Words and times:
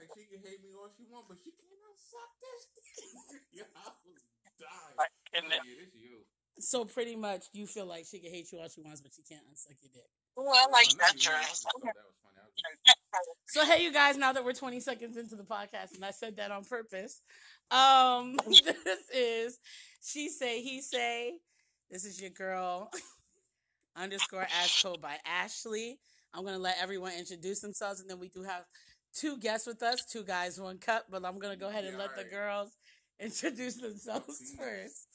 like, 0.00 0.10
she 0.16 0.24
can 0.24 0.40
hate 0.40 0.64
me 0.64 0.72
all 0.72 0.88
she 0.96 1.04
want, 1.04 1.28
but 1.28 1.36
she 1.36 1.52
cannot 1.52 1.96
suck 2.00 2.30
this 2.40 2.72
dick. 2.72 3.44
yeah, 3.52 3.68
I 3.76 3.92
was 4.08 4.24
dying. 4.56 4.96
I 4.96 5.04
was 5.36 5.52
like, 5.52 5.60
yeah, 5.60 5.76
this 5.76 5.92
you. 5.92 6.24
So 6.60 6.84
pretty 6.84 7.16
much, 7.16 7.48
you 7.52 7.66
feel 7.66 7.86
like 7.86 8.04
she 8.08 8.20
can 8.20 8.30
hate 8.30 8.52
you 8.52 8.60
all 8.60 8.68
she 8.68 8.80
wants, 8.80 9.00
but 9.00 9.12
she 9.12 9.22
can't 9.22 9.44
unsuck 9.48 9.76
your 9.80 9.92
dick. 9.92 10.08
Well, 10.36 10.68
like 10.72 10.88
that's 10.96 11.22
true. 11.22 11.34
So 13.46 13.64
hey, 13.64 13.82
you 13.82 13.92
guys! 13.92 14.16
Now 14.16 14.32
that 14.32 14.44
we're 14.44 14.52
20 14.52 14.80
seconds 14.80 15.16
into 15.16 15.36
the 15.36 15.42
podcast, 15.42 15.94
and 15.94 16.04
I 16.04 16.10
said 16.12 16.36
that 16.36 16.50
on 16.50 16.64
purpose, 16.64 17.20
um, 17.70 18.36
this 18.46 19.10
is 19.14 19.58
she 20.02 20.28
say 20.28 20.62
he 20.62 20.80
say. 20.80 21.38
This 21.90 22.04
is 22.04 22.20
your 22.20 22.30
girl 22.30 22.88
underscore 23.96 24.46
Ashco 24.62 25.00
by 25.00 25.16
Ashley. 25.26 25.98
I'm 26.32 26.44
gonna 26.44 26.58
let 26.58 26.76
everyone 26.80 27.12
introduce 27.18 27.60
themselves, 27.60 28.00
and 28.00 28.08
then 28.08 28.20
we 28.20 28.28
do 28.28 28.42
have 28.42 28.62
two 29.14 29.36
guests 29.38 29.66
with 29.66 29.82
us, 29.82 30.04
two 30.04 30.24
guys, 30.24 30.60
one 30.60 30.78
cup. 30.78 31.06
But 31.10 31.24
I'm 31.24 31.38
gonna 31.38 31.56
go 31.56 31.68
ahead 31.68 31.84
and 31.84 31.94
yeah, 31.94 32.00
let 32.00 32.16
right. 32.16 32.24
the 32.24 32.30
girls 32.30 32.76
introduce 33.20 33.76
themselves 33.76 34.54
first. 34.58 35.06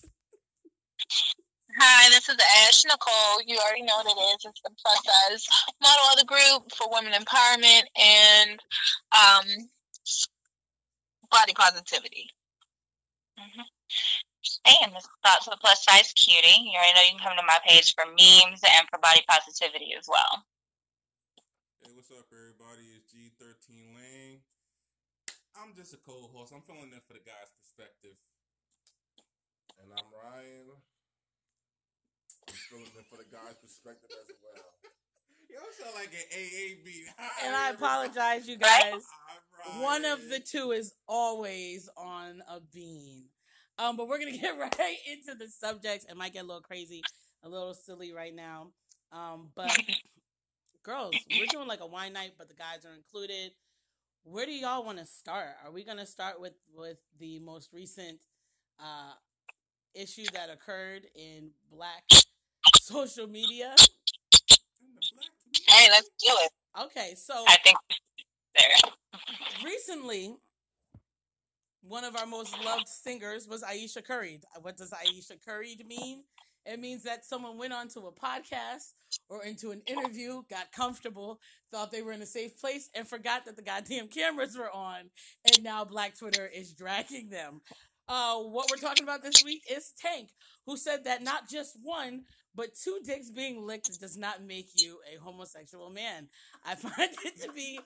Hi, 1.78 2.10
this 2.10 2.30
is 2.30 2.38
Ash 2.64 2.86
Nicole. 2.86 3.44
You 3.46 3.58
already 3.60 3.84
know 3.84 3.98
what 3.98 4.08
it 4.08 4.20
is. 4.20 4.46
It's 4.46 4.62
the 4.64 4.72
plus 4.80 5.00
size 5.04 5.46
model 5.82 6.08
of 6.14 6.20
the 6.20 6.26
group 6.26 6.72
for 6.72 6.88
women 6.90 7.12
empowerment 7.12 7.84
and 8.00 8.60
um, 9.12 9.68
body 11.30 11.52
positivity. 11.54 12.32
Mm-hmm. 13.36 13.68
And 14.66 14.94
thoughts 15.26 15.48
of 15.48 15.52
the 15.52 15.60
plus 15.60 15.84
size 15.84 16.14
cutie. 16.16 16.64
You 16.64 16.80
already 16.80 16.96
know 16.96 17.04
you 17.04 17.20
can 17.20 17.28
come 17.28 17.38
to 17.38 17.44
my 17.44 17.60
page 17.68 17.94
for 17.94 18.06
memes 18.08 18.64
and 18.64 18.88
for 18.88 19.00
body 19.00 19.22
positivity 19.28 19.92
as 20.00 20.08
well. 20.08 20.48
Hey, 21.84 21.92
what's 21.94 22.10
up, 22.10 22.32
everybody? 22.32 23.04
It's 23.40 23.68
G13 23.68 23.96
Lane. 23.96 24.40
I'm 25.56 25.74
just 25.76 25.94
a 25.94 25.98
co-host. 25.98 26.54
I'm 26.54 26.62
filling 26.62 26.92
in 26.92 27.02
for 27.08 27.14
the 27.14 27.20
guy's 27.20 27.52
perspective. 27.60 28.16
And 29.82 29.92
I'm 29.92 30.06
Ryan 30.12 30.72
I'm 32.48 32.54
feeling 32.70 32.86
it 32.86 33.06
for 33.10 33.18
the 33.18 33.30
guy's 33.32 33.56
perspective 33.62 34.10
as 34.12 34.36
well. 34.44 34.72
Yo, 35.50 35.60
sound 35.72 35.96
like 35.96 36.14
an 36.14 36.28
AAB. 36.32 36.88
Hi, 37.18 37.48
and 37.48 37.56
I 37.56 37.70
apologize, 37.72 38.48
you 38.48 38.58
guys. 38.60 39.04
One 39.80 40.06
of 40.06 40.30
the 40.30 40.40
two 40.40 40.72
is 40.72 40.94
always 41.08 41.90
on 41.98 42.42
a 42.48 42.60
bean. 42.74 43.26
Um, 43.78 43.98
but 43.98 44.08
we're 44.08 44.20
gonna 44.20 44.38
get 44.38 44.58
right 44.60 44.98
into 45.12 45.36
the 45.38 45.48
subjects. 45.50 46.06
It 46.10 46.16
might 46.16 46.34
get 46.34 46.44
a 46.44 46.48
little 46.48 46.62
crazy, 46.62 47.02
a 47.44 47.50
little 47.50 47.74
silly 47.74 48.14
right 48.14 48.36
now. 48.36 48.72
Um, 49.12 49.50
but 49.56 49.72
girls, 50.86 51.16
we're 51.32 51.48
doing 51.48 51.68
like 51.68 51.82
a 51.82 51.88
wine 51.88 52.14
night, 52.14 52.34
but 52.38 52.48
the 52.48 52.54
guys 52.54 52.86
are 52.86 52.94
included. 52.94 53.52
Where 54.24 54.46
do 54.46 54.52
y'all 54.52 54.86
want 54.86 55.00
to 55.00 55.06
start? 55.06 55.50
Are 55.66 55.72
we 55.72 55.84
gonna 55.84 56.06
start 56.06 56.40
with 56.40 56.54
with 56.74 56.98
the 57.20 57.40
most 57.40 57.74
recent 57.74 58.20
uh, 58.80 59.14
issue 59.94 60.26
that 60.34 60.50
occurred 60.50 61.08
in 61.16 61.50
Black 61.72 62.04
social 62.80 63.28
media? 63.28 63.76
Hey, 65.68 65.88
let's 65.90 66.10
do 66.20 66.32
it. 66.44 66.52
Okay, 66.86 67.14
so 67.16 67.34
I 67.48 67.58
think 67.64 67.78
there. 68.56 68.92
Recently, 69.64 70.36
one 71.82 72.04
of 72.04 72.16
our 72.16 72.26
most 72.26 72.56
loved 72.64 72.88
singers 72.88 73.48
was 73.48 73.64
Ayesha 73.64 74.02
Curry. 74.02 74.40
What 74.62 74.78
does 74.78 74.94
Ayesha 74.94 75.36
Curry 75.46 75.78
mean? 75.88 76.24
It 76.66 76.80
means 76.80 77.04
that 77.04 77.26
someone 77.26 77.58
went 77.58 77.74
onto 77.74 78.00
a 78.08 78.12
podcast 78.12 78.94
or 79.30 79.44
into 79.44 79.72
an 79.72 79.82
interview, 79.86 80.42
got 80.50 80.72
comfortable, 80.72 81.40
thought 81.72 81.92
they 81.92 82.02
were 82.02 82.12
in 82.12 82.22
a 82.22 82.26
safe 82.26 82.60
place, 82.60 82.90
and 82.96 83.08
forgot 83.08 83.46
that 83.46 83.56
the 83.56 83.62
goddamn 83.62 84.08
cameras 84.08 84.58
were 84.58 84.72
on. 84.72 85.10
And 85.46 85.64
now 85.64 85.86
Black 85.86 86.18
Twitter 86.18 86.48
is 86.48 86.74
dragging 86.74 87.30
them. 87.30 87.62
Uh, 88.08 88.38
what 88.38 88.70
we're 88.70 88.82
talking 88.82 89.04
about 89.04 89.24
this 89.24 89.44
week 89.44 89.64
is 89.70 89.94
Tank, 90.00 90.30
who 90.66 90.78
said 90.78 91.04
that 91.06 91.24
not 91.24 91.50
just 91.50 91.78
one, 91.82 92.24
but 92.56 92.76
two 92.76 93.00
dicks 93.04 93.30
being 93.30 93.66
licked 93.66 94.00
does 94.00 94.18
not 94.18 94.44
make 94.44 94.70
you 94.76 95.00
a 95.14 95.22
homosexual 95.22 95.90
man. 95.90 96.30
I 96.66 96.76
find 96.76 97.12
it 97.26 97.42
to 97.42 97.52
be 97.52 97.80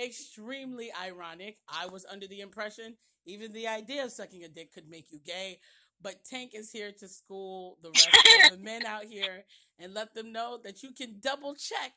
extremely 0.00 0.90
ironic. 1.02 1.58
I 1.68 1.86
was 1.86 2.06
under 2.10 2.26
the 2.26 2.40
impression 2.40 2.96
even 3.26 3.52
the 3.52 3.68
idea 3.68 4.04
of 4.04 4.12
sucking 4.12 4.44
a 4.44 4.48
dick 4.48 4.72
could 4.72 4.88
make 4.88 5.06
you 5.10 5.20
gay. 5.24 5.60
But 6.02 6.24
Tank 6.28 6.52
is 6.54 6.70
here 6.70 6.92
to 6.98 7.08
school 7.08 7.78
the 7.82 7.90
rest 7.90 8.08
of 8.52 8.58
the 8.58 8.64
men 8.64 8.84
out 8.84 9.04
here 9.04 9.44
and 9.78 9.94
let 9.94 10.14
them 10.14 10.32
know 10.32 10.58
that 10.64 10.82
you 10.82 10.90
can 10.92 11.20
double 11.20 11.54
check 11.54 11.92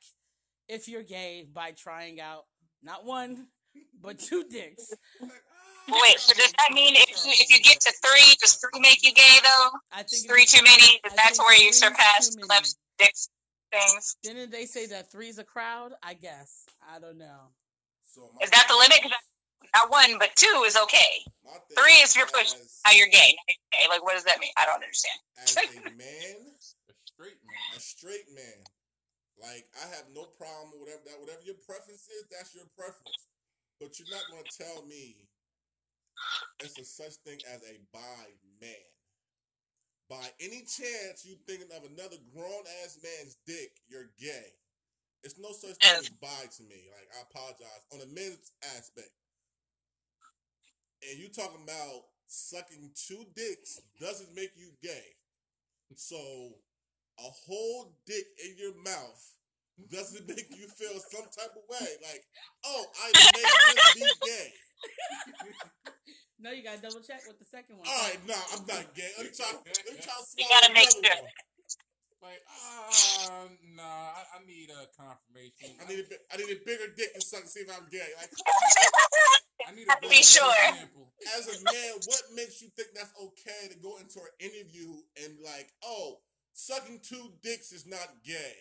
if 0.67 0.87
you're 0.87 1.03
gay 1.03 1.47
by 1.51 1.71
trying 1.71 2.19
out 2.19 2.43
not 2.83 3.05
one, 3.05 3.47
but 4.01 4.19
two 4.19 4.43
dicks. 4.43 4.93
Wait, 5.21 6.19
so 6.19 6.33
does 6.33 6.51
that 6.51 6.73
mean 6.73 6.95
if 6.95 7.09
you 7.09 7.31
if 7.31 7.49
you 7.49 7.61
get 7.61 7.79
to 7.81 7.93
three, 8.03 8.35
does 8.41 8.55
three 8.55 8.79
make 8.79 9.03
you 9.03 9.13
gay 9.13 9.37
though? 9.43 9.69
I 9.91 10.03
think 10.03 10.27
three 10.27 10.45
too 10.45 10.63
many. 10.63 10.99
That's 11.15 11.39
where 11.39 11.55
you 11.55 11.71
surpass 11.71 12.35
Clem's 12.35 12.75
dicks 12.97 13.29
things. 13.71 14.17
Didn't 14.23 14.51
they 14.51 14.65
say 14.65 14.87
that 14.87 15.11
three's 15.11 15.37
a 15.37 15.43
crowd? 15.43 15.93
I 16.03 16.13
guess 16.13 16.65
I 16.93 16.99
don't 16.99 17.17
know. 17.17 17.51
So 18.13 18.29
is 18.41 18.49
that 18.49 18.65
the 18.67 18.75
limit? 18.75 19.13
Not 19.73 19.89
one, 19.89 20.19
but 20.19 20.35
two 20.35 20.63
is 20.65 20.75
okay. 20.77 21.25
Three 21.77 21.99
is 22.03 22.15
your 22.15 22.27
push. 22.27 22.53
Now 22.85 22.93
you're 22.93 23.09
gay. 23.09 23.33
Now 23.33 23.45
you're 23.49 23.69
gay. 23.71 23.85
Like, 23.89 24.03
what 24.03 24.13
does 24.13 24.25
that 24.25 24.39
mean? 24.39 24.51
I 24.57 24.65
don't 24.65 24.81
understand. 24.81 25.17
As 25.41 25.55
a 25.57 25.89
man, 25.97 26.35
a 26.89 26.93
straight 27.05 27.39
man, 27.41 27.71
a 27.75 27.79
straight 27.79 28.29
man. 28.33 28.59
Like, 29.35 29.67
I 29.75 29.85
have 29.95 30.07
no 30.15 30.25
problem 30.39 30.71
with 30.71 30.87
whatever 30.87 31.03
that 31.11 31.19
whatever 31.19 31.43
your 31.43 31.59
preference 31.67 32.07
is. 32.07 32.25
That's 32.31 32.55
your 32.55 32.67
preference. 32.75 33.27
But 33.79 33.99
you're 33.99 34.11
not 34.11 34.23
going 34.31 34.43
to 34.43 34.55
tell 34.55 34.87
me 34.87 35.27
it's 36.63 36.79
a 36.79 36.85
such 36.85 37.19
thing 37.27 37.39
as 37.51 37.61
a 37.67 37.75
bi 37.91 38.25
man. 38.61 38.87
By 40.07 40.29
any 40.39 40.61
chance 40.63 41.25
you 41.25 41.35
thinking 41.47 41.73
of 41.75 41.83
another 41.83 42.17
grown 42.31 42.63
ass 42.83 42.97
man's 43.01 43.37
dick, 43.45 43.81
you're 43.89 44.13
gay. 44.19 44.53
It's 45.25 45.39
no 45.41 45.51
such 45.51 45.81
thing 45.81 45.97
as 45.97 46.09
bi 46.09 46.45
to 46.57 46.63
me. 46.63 46.87
Like 46.93 47.09
I 47.11 47.25
apologize 47.25 47.83
on 47.91 47.99
the 47.99 48.07
men's 48.13 48.53
aspect. 48.77 49.09
And 51.09 51.19
you 51.19 51.29
talking 51.29 51.63
about 51.63 52.09
sucking 52.27 52.91
two 52.95 53.25
dicks 53.35 53.81
doesn't 53.99 54.33
make 54.35 54.51
you 54.57 54.71
gay. 54.81 55.15
So 55.95 56.17
a 57.19 57.29
whole 57.47 57.93
dick 58.05 58.25
in 58.43 58.57
your 58.57 58.75
mouth 58.83 59.21
doesn't 59.91 60.27
make 60.27 60.49
you 60.49 60.67
feel 60.67 60.99
some 61.11 61.27
type 61.29 61.53
of 61.55 61.63
way. 61.69 61.87
Like, 62.01 62.23
oh, 62.65 62.85
I 63.03 63.11
may 63.33 63.43
just 63.73 63.95
be 63.95 64.27
gay. 64.27 64.53
no, 66.39 66.51
you 66.51 66.63
gotta 66.63 66.81
double 66.81 67.01
check 67.01 67.21
with 67.27 67.39
the 67.39 67.45
second 67.45 67.77
one. 67.77 67.87
All 67.87 68.01
right, 68.07 68.19
no, 68.27 68.33
nah, 68.33 68.57
I'm 68.57 68.65
not 68.65 68.95
gay. 68.95 69.11
I'm 69.19 69.29
trying, 69.31 69.61
I'm 69.61 69.99
trying 70.01 70.25
to 70.25 70.35
you 70.37 70.45
gotta 70.49 70.73
make 70.73 70.89
sure. 70.91 71.27
Like, 72.21 72.41
uh, 72.49 73.45
nah, 73.77 74.17
I, 74.17 74.21
I, 74.33 74.45
need 74.47 74.73
a 74.73 74.89
confirmation. 74.97 75.77
I 75.77 75.85
need 75.85 75.99
a, 75.99 76.33
I 76.33 76.37
need 76.37 76.57
a 76.57 76.59
bigger 76.65 76.89
dick 76.97 77.13
to 77.13 77.21
suck 77.21 77.43
to 77.43 77.47
see 77.47 77.59
if 77.59 77.69
I'm 77.69 77.85
gay. 77.91 78.01
Like, 78.17 78.33
I 79.67 79.71
need 79.71 79.85
to 79.85 80.09
be 80.09 80.23
sure. 80.23 80.51
Example. 80.69 81.11
As 81.37 81.47
a 81.47 81.63
man, 81.63 81.93
what 82.05 82.21
makes 82.35 82.61
you 82.61 82.69
think 82.75 82.89
that's 82.93 83.11
okay 83.21 83.73
to 83.73 83.79
go 83.79 83.97
into 83.97 84.19
an 84.19 84.33
interview 84.39 84.91
and 85.23 85.37
like, 85.43 85.71
oh, 85.83 86.19
sucking 86.53 86.99
two 87.03 87.33
dicks 87.43 87.71
is 87.71 87.87
not 87.87 88.07
gay? 88.23 88.55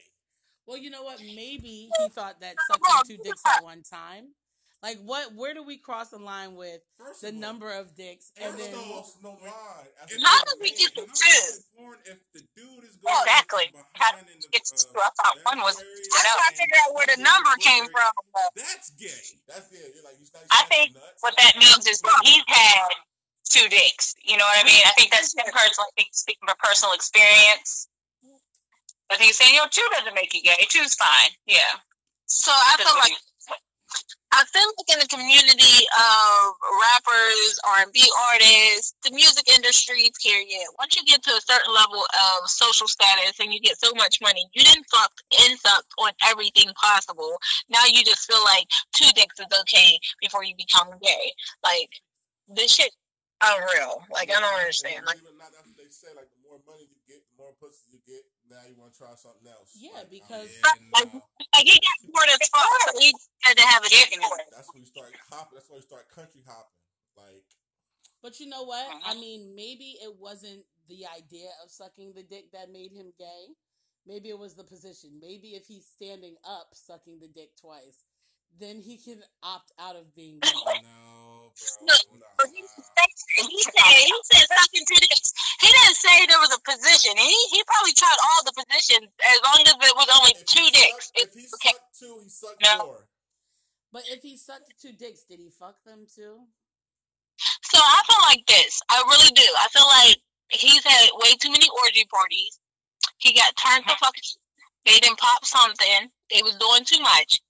Well, 0.67 0.79
you 0.79 0.91
know 0.91 1.03
what? 1.03 1.21
Maybe 1.21 1.91
he 1.99 2.09
thought 2.11 2.41
that 2.41 2.57
sucking 2.71 3.17
two 3.17 3.23
dicks 3.23 3.43
at 3.47 3.63
one 3.63 3.83
time 3.83 4.29
like 4.85 5.01
what? 5.01 5.33
Where 5.33 5.57
do 5.57 5.65
we 5.65 5.81
cross 5.81 6.13
the 6.13 6.21
line 6.21 6.61
with 6.61 6.85
first 7.01 7.25
the 7.25 7.33
all, 7.33 7.41
number 7.41 7.73
of 7.73 7.97
dicks? 7.97 8.37
And 8.37 8.53
then 8.61 8.69
no 8.69 9.33
line. 9.41 9.89
How 10.21 10.39
do 10.45 10.61
we 10.61 10.77
get 10.77 10.93
the 10.93 11.09
two? 11.09 11.41
If 12.05 12.21
the 12.37 12.45
dude 12.53 12.85
is 12.85 13.01
going 13.01 13.17
exactly. 13.25 13.73
How 13.97 14.13
did 14.13 14.29
we 14.29 14.45
get 14.53 14.61
to 14.69 14.77
two? 14.77 15.01
I 15.01 15.09
thought 15.17 15.41
one 15.49 15.65
was. 15.65 15.81
I'm 15.81 16.21
trying 16.21 16.53
to 16.53 16.57
figure 16.61 16.77
out 16.85 16.93
where 16.93 17.09
the 17.09 17.17
number 17.17 17.57
came 17.65 17.89
from. 17.89 18.13
That's 18.53 18.93
gay. 19.01 19.41
That's 19.49 19.73
it. 19.73 19.97
You're 19.97 20.05
like 20.05 20.21
you 20.21 20.29
start. 20.29 20.45
I 20.53 20.69
think 20.69 20.93
what 21.25 21.33
that 21.41 21.57
means 21.57 21.89
is 21.89 22.05
that 22.05 22.21
he's 22.21 22.45
had 22.47 22.93
two 23.49 23.65
dicks. 23.73 24.13
You 24.21 24.37
know 24.37 24.45
what 24.45 24.61
I 24.61 24.69
mean? 24.69 24.85
I 24.85 24.93
think 25.01 25.09
that's 25.09 25.33
him 25.33 25.49
personally. 25.49 25.89
I 25.97 26.05
think 26.05 26.13
speaking 26.13 26.45
from 26.45 26.61
personal 26.61 26.93
experience. 26.93 27.89
But 29.09 29.17
he's 29.17 29.37
saying, 29.37 29.57
you 29.57 29.65
know, 29.65 29.69
two 29.73 29.85
doesn't 29.97 30.15
make 30.15 30.33
you 30.37 30.45
gay. 30.45 30.61
Two's 30.69 30.93
fine. 30.95 31.33
Yeah. 31.49 31.81
So 32.27 32.53
I 32.53 32.77
feel 32.77 32.97
like 33.01 33.17
I 34.35 34.43
feel 34.51 34.67
like 34.67 34.91
in 34.91 34.99
the 34.99 35.07
community 35.07 35.87
of 35.95 36.59
rappers, 36.83 37.55
R 37.71 37.87
and 37.87 37.93
B 37.93 38.03
artists, 38.35 38.95
the 39.05 39.15
music 39.15 39.47
industry, 39.55 40.11
period. 40.19 40.67
Once 40.77 40.97
you 40.97 41.05
get 41.07 41.23
to 41.23 41.31
a 41.31 41.41
certain 41.41 41.73
level 41.73 42.03
of 42.03 42.51
social 42.51 42.89
status 42.89 43.39
and 43.39 43.55
you 43.55 43.61
get 43.61 43.79
so 43.79 43.95
much 43.95 44.19
money, 44.21 44.45
you 44.53 44.65
didn't 44.65 44.87
fuck 44.91 45.13
and 45.47 45.59
suck 45.61 45.85
on 46.03 46.11
everything 46.27 46.67
possible. 46.75 47.39
Now 47.71 47.87
you 47.87 48.03
just 48.03 48.27
feel 48.27 48.43
like 48.43 48.67
two 48.93 49.09
dicks 49.15 49.39
is 49.39 49.47
okay 49.61 49.99
before 50.21 50.43
you 50.43 50.55
become 50.59 50.89
gay. 51.01 51.33
Like 51.63 51.91
this 52.49 52.75
shit 52.75 52.91
unreal. 53.41 54.03
Like 54.11 54.31
I 54.31 54.41
don't 54.41 54.59
understand. 54.59 55.07
Like 55.07 55.23
now 58.55 58.63
you 58.71 58.79
want 58.79 58.95
to 58.95 58.99
try 58.99 59.11
something 59.19 59.51
else. 59.51 59.75
Yeah, 59.75 60.07
Like, 60.07 60.11
because 60.15 60.51
Yeah, 60.55 60.71
Like, 60.95 61.11
nah. 61.11 61.21
like 61.59 61.67
he 61.67 61.75
got 61.75 61.99
bored 62.07 62.31
as 62.31 62.43
fuck. 62.49 62.95
He 63.03 63.11
had 63.43 63.57
to 63.59 63.67
have 63.67 63.83
a 63.83 63.91
dick 63.91 64.15
in 64.15 64.23
it. 64.23 64.31
that's 64.55 64.71
when 64.73 64.83
you 64.83 64.89
start 64.89 65.11
hopping. 65.31 65.59
That's 65.59 65.69
when 65.69 65.83
you 65.83 65.87
start 65.87 66.07
country 66.15 66.43
hopping. 66.47 66.79
Like 67.19 67.45
But 68.23 68.39
you 68.41 68.47
know 68.47 68.63
what? 68.63 68.87
Uh-huh. 68.87 69.11
I 69.11 69.15
mean, 69.19 69.55
maybe 69.59 69.99
it 70.03 70.15
wasn't 70.19 70.63
the 70.89 71.05
idea 71.11 71.51
of 71.63 71.71
sucking 71.71 72.15
the 72.15 72.23
dick 72.23 72.53
that 72.53 72.71
made 72.71 72.93
him 72.93 73.13
gay. 73.19 73.55
Maybe 74.07 74.29
it 74.29 74.39
was 74.39 74.55
the 74.55 74.65
position. 74.65 75.19
Maybe 75.21 75.57
if 75.57 75.67
he's 75.67 75.87
standing 75.87 76.37
up 76.45 76.69
sucking 76.75 77.21
the 77.21 77.29
dick 77.29 77.57
twice, 77.59 78.05
then 78.61 78.79
he 78.81 78.99
can 78.99 79.19
opt 79.43 79.73
out 79.81 79.97
of 79.97 80.15
being 80.15 80.39
gay. 80.41 80.51
No, 80.85 81.51
No, 81.83 81.95
bro. 82.13 82.45
He 82.53 82.63
said, 82.63 83.49
he 83.49 83.63
said, 83.63 84.05
he 84.05 84.13
said 84.31 84.47
sucking 84.47 84.85
two 84.87 85.01
dicks. 85.01 85.33
He 85.75 85.81
didn't 85.83 85.99
say 85.99 86.15
there 86.31 86.39
was 86.39 86.55
a 86.55 86.63
position. 86.63 87.19
He 87.19 87.35
he 87.51 87.63
probably 87.67 87.93
tried 87.99 88.15
all 88.31 88.45
the 88.47 88.55
positions 88.55 89.11
as 89.27 89.39
long 89.43 89.59
as 89.67 89.75
it 89.75 89.97
was 89.99 90.09
only 90.15 90.33
if 90.39 90.47
two 90.47 90.63
he 90.63 90.71
dicks. 90.71 91.11
sucked, 91.11 91.19
if 91.19 91.35
he 91.35 91.45
okay. 91.51 91.75
sucked 91.75 91.99
two, 91.99 92.15
he 92.23 92.29
sucked 92.31 92.63
No. 92.63 92.79
more. 92.87 93.09
But 93.93 94.03
if 94.11 94.23
he 94.23 94.37
sucked 94.37 94.71
two 94.81 94.93
dicks, 94.93 95.25
did 95.29 95.41
he 95.41 95.51
fuck 95.51 95.83
them 95.85 96.07
too? 96.07 96.47
So 97.67 97.79
I 97.83 98.01
feel 98.07 98.23
like 98.31 98.47
this. 98.47 98.81
I 98.89 99.03
really 99.07 99.31
do. 99.35 99.43
I 99.59 99.67
feel 99.75 99.87
like 99.91 100.19
he's 100.51 100.85
had 100.85 101.11
way 101.15 101.35
too 101.41 101.51
many 101.51 101.67
orgy 101.83 102.07
parties. 102.07 102.59
He 103.19 103.35
got 103.35 103.55
turned 103.57 103.85
the 103.87 103.97
fuck. 103.99 104.15
They 104.87 104.99
didn't 104.99 105.19
pop 105.19 105.45
something. 105.45 106.11
They 106.31 106.43
was 106.43 106.55
doing 106.57 106.85
too 106.85 107.03
much, 107.03 107.41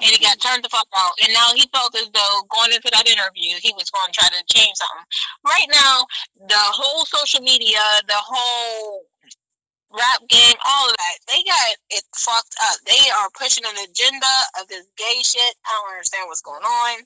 and 0.00 0.10
he 0.10 0.18
got 0.18 0.40
turned 0.40 0.64
the 0.64 0.68
fuck 0.68 0.88
out. 0.96 1.12
And 1.22 1.32
now 1.32 1.52
he 1.54 1.68
felt 1.72 1.94
as 1.94 2.08
though 2.12 2.36
going 2.48 2.72
into 2.72 2.90
that 2.92 3.08
interview, 3.08 3.60
he 3.60 3.72
was 3.76 3.90
going 3.90 4.08
to 4.08 4.16
try 4.16 4.28
to 4.28 4.42
change 4.48 4.76
something. 4.76 5.06
Right 5.44 5.68
now, 5.70 6.04
the 6.48 6.64
whole 6.72 7.04
social 7.04 7.40
media, 7.40 7.80
the 8.08 8.16
whole 8.16 9.04
rap 9.92 10.22
game, 10.28 10.56
all 10.64 10.88
of 10.88 10.96
that, 10.96 11.16
they 11.28 11.42
got 11.42 11.74
it 11.90 12.04
fucked 12.14 12.54
up. 12.70 12.78
They 12.86 13.10
are 13.10 13.28
pushing 13.38 13.64
an 13.66 13.76
agenda 13.90 14.34
of 14.60 14.68
this 14.68 14.86
gay 14.96 15.20
shit. 15.22 15.54
I 15.66 15.70
don't 15.74 15.92
understand 15.94 16.28
what's 16.28 16.42
going 16.42 16.62
on. 16.62 17.04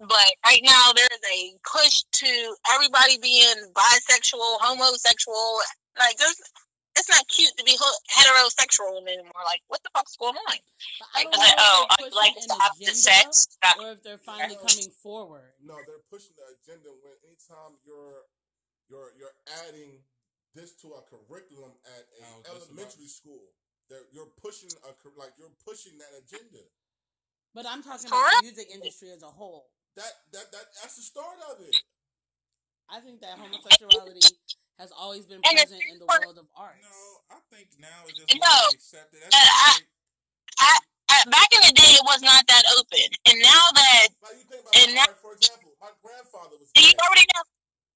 But 0.00 0.32
right 0.46 0.64
now, 0.64 0.92
there's 0.96 1.22
a 1.28 1.54
push 1.60 2.02
to 2.24 2.56
everybody 2.72 3.18
being 3.20 3.68
bisexual, 3.76 4.58
homosexual. 4.64 5.60
Like, 5.98 6.16
there's, 6.16 6.40
it's 7.00 7.08
not 7.08 7.24
cute 7.32 7.56
to 7.56 7.64
be 7.64 7.72
heterosexual 8.12 9.00
anymore. 9.00 9.40
Like, 9.48 9.64
what 9.72 9.80
the 9.82 9.90
fuck's 9.96 10.20
going 10.20 10.36
on? 10.36 10.56
But 11.00 11.08
I 11.16 11.24
Like, 11.24 11.32
don't 11.32 11.40
like, 11.40 11.56
oh, 11.56 11.80
if 11.80 11.90
I 11.90 11.96
they're 12.04 12.12
like 12.12 12.34
pushing 12.36 12.48
the 12.48 12.54
an 12.54 12.60
opposite 12.60 12.84
agenda 12.84 13.00
sex. 13.00 13.48
Or 13.80 13.88
if 13.96 14.00
they're 14.04 14.20
finally 14.20 14.60
coming 14.60 14.92
forward. 15.00 15.50
No, 15.64 15.80
they're 15.88 16.04
pushing 16.12 16.36
the 16.36 16.46
agenda 16.60 16.92
when 17.00 17.16
anytime 17.24 17.80
you're 17.88 18.28
you're 18.92 19.10
you're 19.16 19.36
adding 19.64 20.04
this 20.52 20.76
to 20.84 20.92
a 20.98 21.00
curriculum 21.08 21.72
at 21.88 22.04
a 22.20 22.24
oh, 22.26 22.52
was 22.52 22.68
just 22.68 22.68
elementary 22.68 23.08
school. 23.08 23.40
They're, 23.88 24.06
you're 24.12 24.30
pushing 24.38 24.70
a 24.84 24.92
like 25.16 25.32
you're 25.40 25.56
pushing 25.64 25.96
that 25.98 26.12
agenda. 26.20 26.62
But 27.56 27.66
I'm 27.66 27.82
talking 27.82 28.06
about 28.06 28.44
the 28.44 28.52
music 28.52 28.68
industry 28.70 29.10
as 29.10 29.24
a 29.24 29.32
whole. 29.32 29.72
That 29.96 30.12
that 30.36 30.52
that 30.52 30.66
that's 30.78 31.00
the 31.00 31.02
start 31.02 31.40
of 31.50 31.64
it. 31.64 31.74
I 32.90 32.98
think 32.98 33.22
that 33.22 33.38
homosexuality 33.38 34.34
has 34.80 34.90
always 34.96 35.28
been 35.28 35.44
And 35.44 35.60
present 35.60 35.84
in 35.92 36.00
the 36.00 36.08
world 36.08 36.40
of 36.40 36.48
art. 36.56 36.80
No, 36.80 36.88
I 37.28 37.38
think 37.52 37.68
now 37.76 38.08
it's 38.08 38.16
just 38.16 38.32
No. 38.32 38.56
accepted. 38.72 39.20
That's 39.20 39.36
Uh, 39.36 39.44
I- 39.44 39.76
just 39.76 39.84
Uh, 41.10 41.24
back 41.28 41.50
in 41.52 41.60
the 41.66 41.74
day, 41.74 41.90
it 41.98 42.04
was 42.06 42.22
not 42.22 42.46
that 42.46 42.62
open. 42.78 43.08
And 43.26 43.36
now 43.42 43.64
that, 43.74 44.08
Like 44.22 44.38
you 44.38 44.44
think 44.46 44.62
about 44.62 44.76
And 44.78 44.94
now, 44.94 45.10
for 45.20 45.34
example, 45.34 45.74
my 45.82 45.90
grandfather 46.00 46.56
was 46.56 46.70
and 46.76 46.86
you 46.86 46.94
already 47.02 47.26
know, 47.34 47.42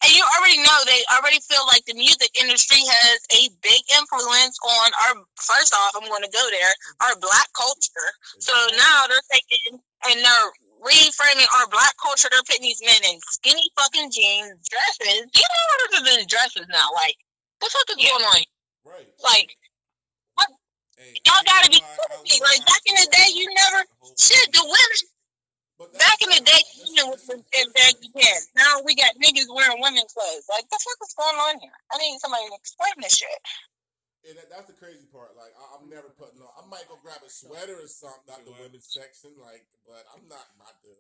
and 0.02 0.12
you 0.12 0.24
already 0.36 0.58
know, 0.58 0.78
they 0.84 1.00
already 1.14 1.38
feel 1.40 1.64
like 1.70 1.84
the 1.86 1.94
music 1.94 2.28
industry 2.42 2.82
has 2.82 3.18
a 3.38 3.48
big 3.62 3.80
influence 3.96 4.58
on 4.66 4.90
our, 5.06 5.24
first 5.38 5.72
off, 5.72 5.94
I'm 5.94 6.08
going 6.10 6.26
to 6.26 6.34
go 6.34 6.44
there, 6.50 6.74
our 7.06 7.14
black 7.22 7.48
culture. 7.54 8.10
So 8.42 8.52
now 8.76 9.06
they're 9.06 9.24
taking 9.30 9.78
and 10.10 10.18
they're 10.20 10.50
reframing 10.84 11.48
our 11.58 11.66
black 11.68 11.96
culture. 11.98 12.28
They're 12.30 12.44
putting 12.46 12.62
these 12.68 12.82
men 12.84 13.00
in 13.08 13.18
skinny 13.32 13.66
fucking 13.76 14.10
jeans, 14.12 14.60
dresses. 14.68 15.26
You 15.32 15.42
know 15.48 15.64
what 15.72 15.80
are 15.96 16.04
the 16.20 16.26
dresses 16.28 16.66
now? 16.68 16.88
Like, 16.94 17.16
what 17.58 17.72
the 17.72 17.72
fuck 17.72 17.88
is 17.96 18.04
going 18.04 18.24
on? 18.24 18.40
right. 18.84 19.08
Like, 19.24 19.56
hey, 20.96 21.14
y'all 21.26 21.42
gotta 21.44 21.70
be 21.70 21.80
I- 21.80 21.86
I 21.88 21.96
kidding 22.20 22.22
me. 22.24 22.36
Like, 22.44 22.66
back 22.66 22.82
in 22.86 22.94
the 23.00 23.08
day, 23.10 23.28
you 23.32 23.48
never- 23.54 23.86
shit, 24.18 24.52
the 24.52 24.62
women 24.62 25.98
back 25.98 26.20
in 26.22 26.28
the 26.30 26.40
day, 26.44 26.62
women 26.84 27.10
was 27.10 27.26
that's- 27.26 27.44
in 27.58 27.72
baggy 27.72 28.08
pants. 28.14 28.48
Now 28.54 28.80
we 28.84 28.94
got 28.94 29.14
niggas 29.16 29.48
wearing 29.48 29.80
women's 29.80 30.12
clothes. 30.12 30.46
Like, 30.48 30.68
the 30.68 30.78
fuck 30.78 30.98
is 31.02 31.14
going 31.14 31.36
on 31.36 31.60
here? 31.60 31.72
I 31.92 31.98
need 31.98 32.18
somebody 32.20 32.46
to 32.48 32.54
explain 32.54 32.92
this 33.00 33.16
shit. 33.16 33.40
And 34.24 34.40
that, 34.40 34.48
that's 34.48 34.68
the 34.72 34.76
crazy 34.76 35.04
part. 35.12 35.36
Like 35.36 35.52
I, 35.52 35.76
I'm 35.76 35.88
never 35.92 36.08
putting 36.16 36.40
on. 36.40 36.48
I 36.56 36.64
might 36.66 36.88
go 36.88 36.96
grab 37.04 37.20
a 37.20 37.28
sweater 37.28 37.76
or 37.76 37.88
something 37.88 38.32
out 38.32 38.40
the 38.48 38.56
women's 38.56 38.88
section. 38.88 39.36
Like, 39.36 39.68
but 39.84 40.00
I'm 40.16 40.24
not 40.28 40.48
about 40.56 40.80
to. 40.88 40.92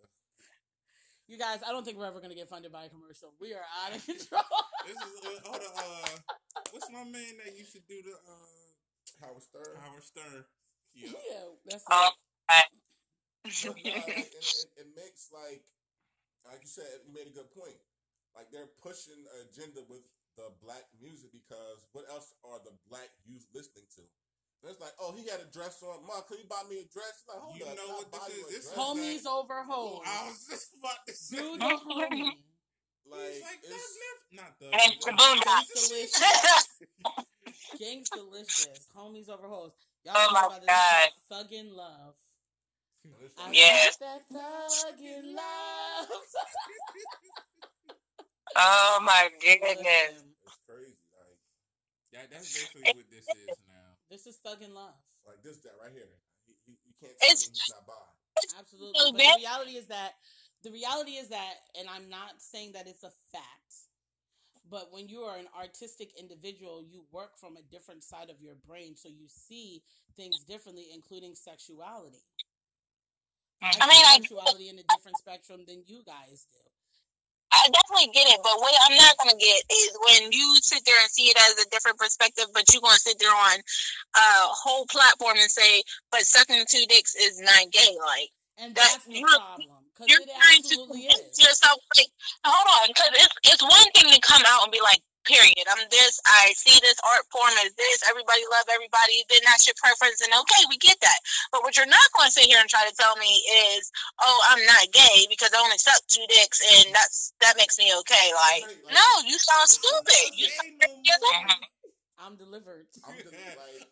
You 1.24 1.40
guys, 1.40 1.64
I 1.64 1.72
don't 1.72 1.88
think 1.88 1.96
we're 1.96 2.04
ever 2.12 2.20
going 2.20 2.36
to 2.36 2.36
get 2.36 2.52
funded 2.52 2.68
by 2.68 2.84
a 2.84 2.92
commercial. 2.92 3.32
We 3.40 3.56
are 3.56 3.64
out 3.80 3.96
of 3.96 4.04
control. 4.10 4.44
This 4.84 4.92
is 5.00 5.14
uh, 5.24 5.40
hold 5.48 5.56
on, 5.56 5.72
uh, 5.72 6.60
what's 6.68 6.92
my 6.92 7.00
man 7.08 7.40
that 7.40 7.56
used 7.56 7.72
to 7.72 7.80
do 7.88 7.96
the 8.04 8.12
uh, 8.12 9.24
Howard 9.24 9.40
Stern. 9.40 9.72
Howard 9.80 10.04
Stern? 10.04 10.44
yeah, 10.92 11.16
Yeah. 11.16 11.48
that's 11.64 11.84
Oh. 11.88 12.12
it. 12.52 12.68
But 13.44 13.76
nah, 13.84 14.04
it, 14.04 14.36
it, 14.36 14.68
it 14.84 14.88
makes 14.96 15.28
like, 15.32 15.64
like 16.44 16.60
you 16.60 16.68
said, 16.68 16.88
you 17.08 17.12
made 17.12 17.28
a 17.28 17.34
good 17.36 17.48
point. 17.56 17.76
Like 18.36 18.52
they're 18.52 18.68
pushing 18.84 19.16
an 19.16 19.48
agenda 19.48 19.80
with 19.88 20.04
the 20.36 20.50
black 20.62 20.84
music 21.00 21.30
because 21.32 21.84
what 21.92 22.04
else 22.10 22.34
are 22.44 22.58
the 22.64 22.74
black 22.90 23.10
youth 23.26 23.46
listening 23.54 23.86
to? 23.96 24.02
And 24.62 24.72
it's 24.72 24.80
like, 24.80 24.96
oh, 24.98 25.12
he 25.12 25.28
had 25.28 25.40
a 25.44 25.48
dress 25.52 25.82
on. 25.84 26.06
Mom, 26.08 26.24
can 26.26 26.38
you 26.40 26.48
buy 26.48 26.62
me 26.68 26.80
a 26.80 26.88
dress? 26.88 27.22
Like, 27.28 27.38
hold 27.38 27.60
You 27.60 27.66
up, 27.68 27.76
know 27.76 27.88
I'll 27.90 27.98
what 28.00 28.08
this 28.10 28.28
is? 28.32 28.46
This 28.48 28.64
is 28.64 28.72
dress. 28.72 28.80
Homies 28.80 29.26
over 29.28 29.62
hoes. 29.62 30.00
I 30.08 30.24
was 30.28 30.40
just 30.48 30.68
about 30.80 31.00
to 31.06 31.12
say. 31.14 31.36
Do 31.36 31.58
the 31.58 31.64
homie. 31.84 32.32
Like, 33.04 33.44
like 33.44 33.60
it's, 33.60 33.68
that's 33.68 33.96
left, 34.00 34.24
not 34.32 34.52
the. 34.58 34.72
And 34.72 34.92
the- 34.96 35.04
the 35.04 35.12
boondocks. 35.20 35.68
Delicious. 35.76 36.80
Gang's 37.78 38.08
delicious. 38.10 38.88
Homies 38.96 39.28
over 39.28 39.46
hoes. 39.48 39.72
Y'all 40.04 40.14
Oh 40.16 40.26
know 40.28 40.32
my 40.32 40.46
about 40.46 40.60
this 40.62 40.70
God. 40.70 41.08
Thuggin' 41.30 41.74
love. 41.76 42.14
it's, 43.22 43.34
I 43.38 43.52
Yes. 43.52 43.98
got 44.00 44.22
that 44.32 44.32
thuggin' 44.32 45.34
love. 45.36 46.08
oh 48.56 49.00
my 49.02 49.28
goodness. 49.40 50.22
It's 50.44 50.58
crazy. 50.68 50.96
Like, 51.16 51.38
Yeah, 52.12 52.26
that's 52.30 52.52
basically 52.52 52.82
what 52.94 53.10
this 53.10 53.26
is 53.48 53.56
now. 53.68 53.88
this 54.10 54.26
is 54.26 54.38
thuggin' 54.44 54.74
love. 54.74 54.94
like 55.26 55.42
this, 55.42 55.58
that 55.64 55.72
right 55.82 55.92
here. 55.92 56.08
He, 56.46 56.54
he, 56.66 56.72
you 56.84 56.92
can't 57.00 57.12
tell 57.18 57.26
It's- 57.30 57.48
me 57.48 57.54
he's 57.56 57.72
not 57.74 57.86
bi. 57.86 57.94
Absolutely. 58.58 58.98
So 59.00 59.12
But 59.12 59.18
that- 59.18 59.36
the 59.38 59.42
reality 59.42 59.72
is 59.76 59.86
that 59.88 60.12
the 60.62 60.70
reality 60.72 61.12
is 61.20 61.28
that, 61.28 61.54
and 61.78 61.88
I'm 61.88 62.08
not 62.08 62.40
saying 62.40 62.72
that 62.72 62.86
it's 62.88 63.04
a 63.04 63.12
fact, 63.30 63.72
but 64.70 64.88
when 64.92 65.08
you 65.08 65.20
are 65.20 65.36
an 65.36 65.46
artistic 65.58 66.18
individual, 66.18 66.82
you 66.82 67.04
work 67.12 67.36
from 67.36 67.56
a 67.58 67.62
different 67.70 68.02
side 68.02 68.30
of 68.30 68.40
your 68.40 68.54
brain, 68.66 68.96
so 68.96 69.08
you 69.10 69.26
see 69.28 69.82
things 70.16 70.42
differently, 70.48 70.86
including 70.94 71.34
sexuality. 71.34 72.24
Mm, 73.62 73.66
I 73.68 73.70
see 73.72 73.78
mean, 73.88 74.04
I, 74.08 74.14
sexuality 74.20 74.68
in 74.70 74.78
a 74.78 74.82
different 74.96 75.18
spectrum 75.18 75.64
than 75.68 75.82
you 75.86 76.02
guys 76.04 76.46
do. 76.50 76.58
I 77.64 77.68
definitely 77.72 78.12
get 78.12 78.28
it, 78.28 78.40
but 78.44 78.52
what 78.60 78.74
I'm 78.84 78.96
not 78.96 79.16
gonna 79.18 79.36
get 79.40 79.62
is 79.72 79.90
when 80.08 80.30
you 80.32 80.56
sit 80.60 80.84
there 80.84 81.00
and 81.00 81.10
see 81.10 81.32
it 81.32 81.36
as 81.48 81.64
a 81.64 81.68
different 81.70 81.98
perspective, 81.98 82.46
but 82.52 82.64
you're 82.72 82.82
gonna 82.82 83.00
sit 83.00 83.18
there 83.18 83.32
on 83.32 83.56
a 83.58 84.28
whole 84.52 84.84
platform 84.86 85.38
and 85.38 85.50
say, 85.50 85.82
"But 86.10 86.26
sucking 86.26 86.66
two 86.68 86.84
dicks 86.86 87.14
is 87.14 87.40
not 87.40 87.70
gay." 87.70 87.96
Like 88.04 88.30
And 88.56 88.74
That- 88.76 88.92
that's 88.92 89.04
the 89.06 89.18
you're- 89.18 89.32
problem. 89.34 89.70
You're 90.06 90.20
trying 90.26 90.62
to 90.62 90.76
convince 90.86 91.38
is. 91.38 91.38
yourself, 91.38 91.80
like, 91.96 92.06
hold 92.44 92.68
on, 92.82 92.88
because 92.88 93.10
it's 93.14 93.34
it's 93.54 93.62
one 93.62 93.90
thing 93.92 94.10
to 94.12 94.20
come 94.20 94.42
out 94.46 94.62
and 94.64 94.70
be 94.72 94.80
like, 94.80 95.02
"Period, 95.24 95.64
I'm 95.68 95.88
this. 95.90 96.20
I 96.26 96.52
see 96.56 96.78
this 96.80 96.96
art 97.04 97.24
form 97.32 97.52
as 97.64 97.72
this. 97.74 98.04
Everybody 98.08 98.44
love 98.52 98.68
everybody. 98.70 99.24
Then 99.28 99.40
that's 99.44 99.66
your 99.66 99.74
preference, 99.80 100.20
and 100.20 100.32
okay, 100.44 100.62
we 100.68 100.76
get 100.78 101.00
that. 101.00 101.20
But 101.52 101.62
what 101.64 101.76
you're 101.76 101.88
not 101.90 102.08
going 102.12 102.28
to 102.28 102.32
sit 102.32 102.44
here 102.46 102.60
and 102.60 102.68
try 102.68 102.84
to 102.88 102.94
tell 102.96 103.16
me 103.16 103.42
is, 103.74 103.90
"Oh, 104.22 104.38
I'm 104.52 104.64
not 104.66 104.92
gay 104.92 105.26
because 105.28 105.50
I 105.52 105.58
only 105.60 105.78
suck 105.78 106.00
two 106.08 106.24
dicks, 106.28 106.60
and 106.60 106.94
that's 106.94 107.32
that 107.40 107.56
makes 107.56 107.78
me 107.78 107.90
okay." 108.04 108.32
Like, 108.34 108.62
Right, 108.68 108.84
like- 108.84 108.94
no, 108.94 109.08
you 109.26 109.36
sound 109.38 109.68
stupid. 109.68 110.38
You 110.38 110.48
Ain't 110.64 110.78
no 110.78 111.28
I- 111.32 111.60
I'm 112.18 112.36
delivered. 112.36 112.86
I'm 113.06 113.16
just 113.16 113.32
like, 113.34 113.88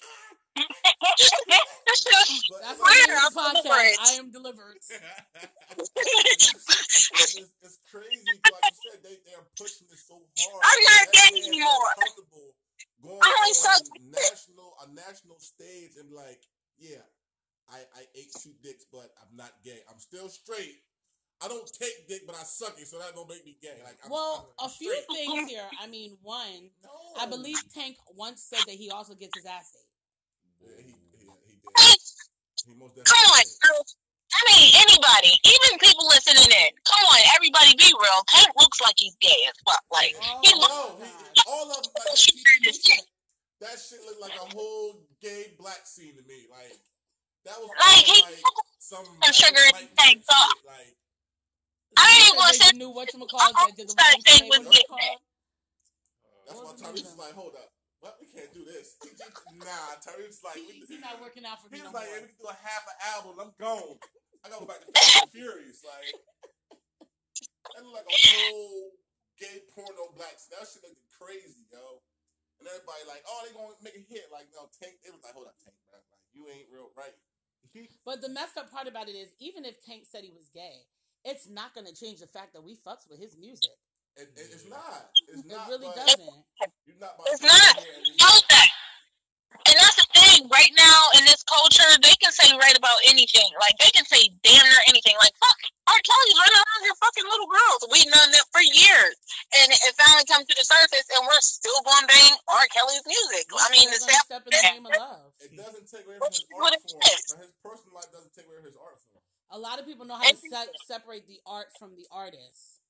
That's 0.57 2.05
just 2.05 2.45
but 2.51 2.61
That's 2.63 2.79
it's, 2.79 2.81
why 2.81 2.93
Where 3.09 3.17
I'm 3.19 3.33
doing 3.33 3.45
I'm 3.45 3.57
podcast. 3.57 3.63
delivered. 3.63 3.97
I 4.01 4.13
am 4.21 4.29
delivered. 4.31 4.79
it's, 6.33 7.53
it's 7.63 7.79
crazy. 7.91 8.33
Like 8.45 8.65
you 8.69 8.77
said, 8.91 9.01
they 9.03 9.17
they're 9.25 9.47
pushing 9.57 9.87
it 9.91 9.99
so 9.99 10.21
hard. 10.21 10.63
I'm 10.65 10.81
not 10.85 11.13
That 11.13 11.31
gay 11.33 11.49
anymore. 11.49 11.93
Going 13.03 13.19
I'm 13.19 13.35
on 13.35 13.55
suck 13.55 13.83
national 13.99 14.77
a 14.85 14.87
national 14.95 15.39
stage 15.41 15.97
and 15.99 16.13
like, 16.13 16.43
yeah, 16.79 17.03
I 17.71 17.83
I 17.97 18.03
ate 18.15 18.33
two 18.43 18.55
dicks, 18.63 18.85
but 18.93 19.11
I'm 19.21 19.37
not 19.37 19.53
gay. 19.65 19.81
I'm 19.91 19.99
still 19.99 20.29
straight. 20.29 20.83
I 21.43 21.49
don't 21.49 21.67
take 21.67 22.07
dick, 22.07 22.23
but 22.25 22.37
I 22.37 22.45
suck 22.45 22.79
it, 22.79 22.87
so 22.87 22.99
that 23.01 23.17
don't 23.17 23.29
make 23.29 23.45
me 23.45 23.57
gay. 23.61 23.75
Like, 23.83 23.99
I'm, 24.05 24.11
Well, 24.13 24.55
I'm 24.61 24.67
a 24.67 24.69
few 24.71 24.95
things 25.11 25.51
here. 25.51 25.67
I 25.83 25.89
mean, 25.89 26.17
one, 26.23 26.71
No. 26.85 26.91
I 27.21 27.27
believe 27.27 27.59
Tank 27.75 27.97
once 28.15 28.43
said 28.45 28.61
that 28.67 28.77
he 28.77 28.91
also 28.93 29.15
gets 29.15 29.37
his 29.37 29.45
ass 29.47 29.75
ate. 29.75 29.92
Yeah, 30.63 30.79
he, 30.81 30.93
he, 31.19 31.27
he 31.47 31.55
did. 31.59 31.73
Like, 31.75 31.99
He 32.67 32.73
most 32.79 32.95
Come 33.03 33.25
on, 33.35 33.43
did. 33.43 33.59
girl. 33.63 33.83
I 34.33 34.41
mean, 34.49 34.65
anybody, 34.89 35.29
even 35.45 35.77
people 35.79 36.09
listening 36.09 36.49
in. 36.49 36.71
Come 36.89 37.05
on, 37.05 37.21
everybody, 37.37 37.77
be 37.77 37.93
real. 37.93 38.21
Tank 38.33 38.49
looks 38.57 38.81
like 38.81 38.97
he's 38.97 39.15
gay 39.21 39.41
as 39.45 39.53
fuck. 39.61 39.85
Like 39.93 40.17
Oh, 40.17 40.41
he 40.41 40.51
looks. 40.57 40.73
No, 40.73 40.97
he, 41.05 41.43
all 41.47 41.69
of 41.69 41.83
them, 41.85 41.93
like, 41.93 42.17
She 42.17 42.33
he- 42.33 42.41
turned 42.41 42.65
he 42.65 42.73
shit. 42.73 43.05
that 43.61 43.77
shit 43.77 44.01
looked 44.09 44.23
like 44.25 44.33
a 44.41 44.49
whole 44.57 45.05
gay 45.21 45.53
black 45.61 45.85
scene 45.85 46.17
to 46.17 46.25
me. 46.25 46.49
Like, 46.49 46.81
that 47.45 47.61
was 47.61 47.69
Like, 47.77 48.09
all, 48.09 48.15
he- 48.15 48.25
like, 48.25 48.41
some 48.81 49.05
And 49.21 49.35
sugar 49.37 49.53
Magic 49.53 49.69
and 49.69 49.91
Mike 49.93 49.97
tank 50.01 50.17
type 50.25 50.33
top. 50.33 50.49
shit. 50.57 50.65
Like, 50.65 50.93
I 51.93 52.09
ain't 52.09 52.17
They 52.17 52.25
even 52.25 52.39
gonna 52.41 52.53
did 52.53 52.63
say- 52.63 52.71
the 52.73 52.79
new 52.81 52.93
whatchamacallit, 52.97 53.53
they 53.53 53.73
did 53.77 53.85
the 53.85 53.93
Started 53.93 54.17
one 54.17 54.25
saying 54.33 54.49
what 54.49 54.59
was 54.65 54.69
was 54.69 54.77
getting 54.81 54.97
that's 56.49 56.57
why 56.57 56.65
Wasn't 56.73 56.81
Tyrese 56.81 56.99
even- 57.05 57.13
was 57.13 57.21
like, 57.21 57.35
hold 57.37 57.53
up. 57.55 57.69
What? 58.03 58.19
We 58.19 58.27
can't 58.27 58.51
do 58.51 58.67
this. 58.67 58.99
nah, 59.63 59.95
Tyrese 60.03 60.43
like, 60.43 60.59
He, 60.59 60.83
he's 60.83 60.99
not 60.99 61.23
working 61.23 61.47
out 61.47 61.63
for 61.63 61.71
me 61.71 61.79
he 61.79 61.87
no 61.87 61.95
like, 61.95 62.11
more. 62.11 62.19
hey, 62.19 62.27
we 62.27 62.35
can 62.35 62.41
do 62.43 62.51
a 62.51 62.59
half 62.59 62.83
an 62.91 62.99
album. 63.15 63.35
I'm 63.39 63.55
gone. 63.63 63.95
I 64.43 64.51
gotta 64.51 64.67
go 64.67 64.67
back 64.67 64.83
to 64.83 64.91
Fast 64.91 65.23
and 65.23 65.31
Furious. 65.31 65.87
Like, 65.87 66.11
that 67.79 67.87
looked 67.87 68.03
like 68.03 68.11
a 68.11 68.19
whole 68.35 68.99
gay 69.39 69.63
porno 69.71 70.11
black. 70.19 70.35
That 70.51 70.67
shit 70.67 70.83
looked 70.83 70.99
crazy, 71.15 71.63
yo. 71.71 72.03
And 72.59 72.67
everybody 72.67 73.07
like, 73.07 73.23
oh, 73.23 73.47
they 73.47 73.55
gonna 73.55 73.79
make 73.87 73.95
a 73.95 74.03
hit. 74.03 74.35
Like, 74.35 74.51
no, 74.51 74.67
Tank. 74.75 74.99
It 75.07 75.15
was 75.15 75.23
like, 75.23 75.39
hold 75.39 75.47
up, 75.47 75.55
Tank, 75.63 75.79
bro. 75.87 75.95
Like, 75.95 76.27
you 76.35 76.51
ain't 76.51 76.67
real 76.75 76.91
right. 76.99 77.15
But 78.03 78.19
the 78.19 78.29
messed 78.29 78.59
up 78.59 78.67
part 78.75 78.91
about 78.91 79.07
it 79.07 79.15
is, 79.15 79.31
even 79.39 79.63
if 79.63 79.79
Tank 79.79 80.11
said 80.11 80.27
he 80.27 80.35
was 80.35 80.51
gay, 80.51 80.91
it's 81.23 81.47
not 81.47 81.71
going 81.71 81.87
to 81.87 81.95
change 81.95 82.19
the 82.19 82.27
fact 82.27 82.53
that 82.53 82.67
we 82.67 82.75
fucks 82.75 83.07
with 83.09 83.23
his 83.23 83.39
music. 83.39 83.79
It, 84.17 84.29
it, 84.37 84.47
it's 84.53 84.69
not. 84.69 85.09
It's 85.29 85.41
It 85.41 85.49
not. 85.49 85.69
really 85.69 85.89
but 85.89 85.97
doesn't. 85.97 86.21
You're 86.85 87.01
not. 87.01 87.17
about 87.17 87.27
It's 87.33 87.43
not. 87.43 87.57
sit 87.81 87.85
here 87.85 87.97
and 87.97 88.05
just- 88.07 88.21
Know 88.21 88.37
that. 88.53 88.69
And 89.63 89.77
that's 89.79 89.95
the 89.95 90.09
thing. 90.17 90.49
Right 90.51 90.73
now 90.75 90.99
in 91.21 91.23
this 91.29 91.45
culture, 91.47 91.87
they 92.03 92.17
can 92.19 92.33
say 92.35 92.51
right 92.59 92.75
about 92.75 92.99
anything. 93.07 93.47
Like 93.63 93.79
they 93.79 93.95
can 93.95 94.03
say 94.11 94.27
damn 94.43 94.59
near 94.65 94.83
anything. 94.91 95.15
Like 95.23 95.31
fuck, 95.39 95.55
R. 95.87 96.01
Kelly's 96.03 96.35
running 96.41 96.59
around 96.61 96.81
here 96.83 96.97
fucking 96.99 97.27
little 97.31 97.47
girls. 97.47 97.81
We've 97.95 98.11
known 98.11 98.27
that 98.35 98.43
for 98.51 98.59
years, 98.65 99.15
and 99.55 99.71
it 99.71 99.93
finally 99.95 100.27
comes 100.27 100.51
to 100.51 100.55
the 100.59 100.67
surface, 100.67 101.07
and 101.15 101.23
we're 101.31 101.45
still 101.47 101.79
going 101.87 102.05
to 102.05 102.11
bang 102.11 102.33
R. 102.51 102.65
Kelly's 102.75 103.07
music. 103.07 103.45
I 103.55 103.69
mean, 103.71 103.87
We're 103.87 104.03
the 104.03 104.11
gonna 104.11 104.27
step 104.27 104.43
in 104.49 104.53
the 104.57 104.63
name 104.67 104.85
of 104.89 104.93
love. 104.99 105.31
It 105.39 105.53
doesn't 105.55 105.87
take 105.87 106.05
away 106.11 106.19
from 106.19 106.27
his 106.33 106.43
What 106.51 106.75
art 106.75 106.83
form, 106.83 106.99
but 106.99 107.41
his 107.47 107.55
personal 107.63 107.93
life 107.95 108.11
doesn't 108.11 108.33
take 108.35 108.47
away 108.51 108.59
from 108.59 108.67
his 108.67 108.77
art 108.83 108.99
form. 109.15 109.23
A 109.55 109.61
lot 109.63 109.79
of 109.79 109.87
people 109.87 110.05
know 110.11 110.19
how 110.19 110.27
to 110.27 110.37
se- 110.43 110.75
separate 110.91 111.31
the 111.31 111.39
art 111.47 111.71
from 111.79 111.95
the 111.95 112.09
artist, 112.11 112.82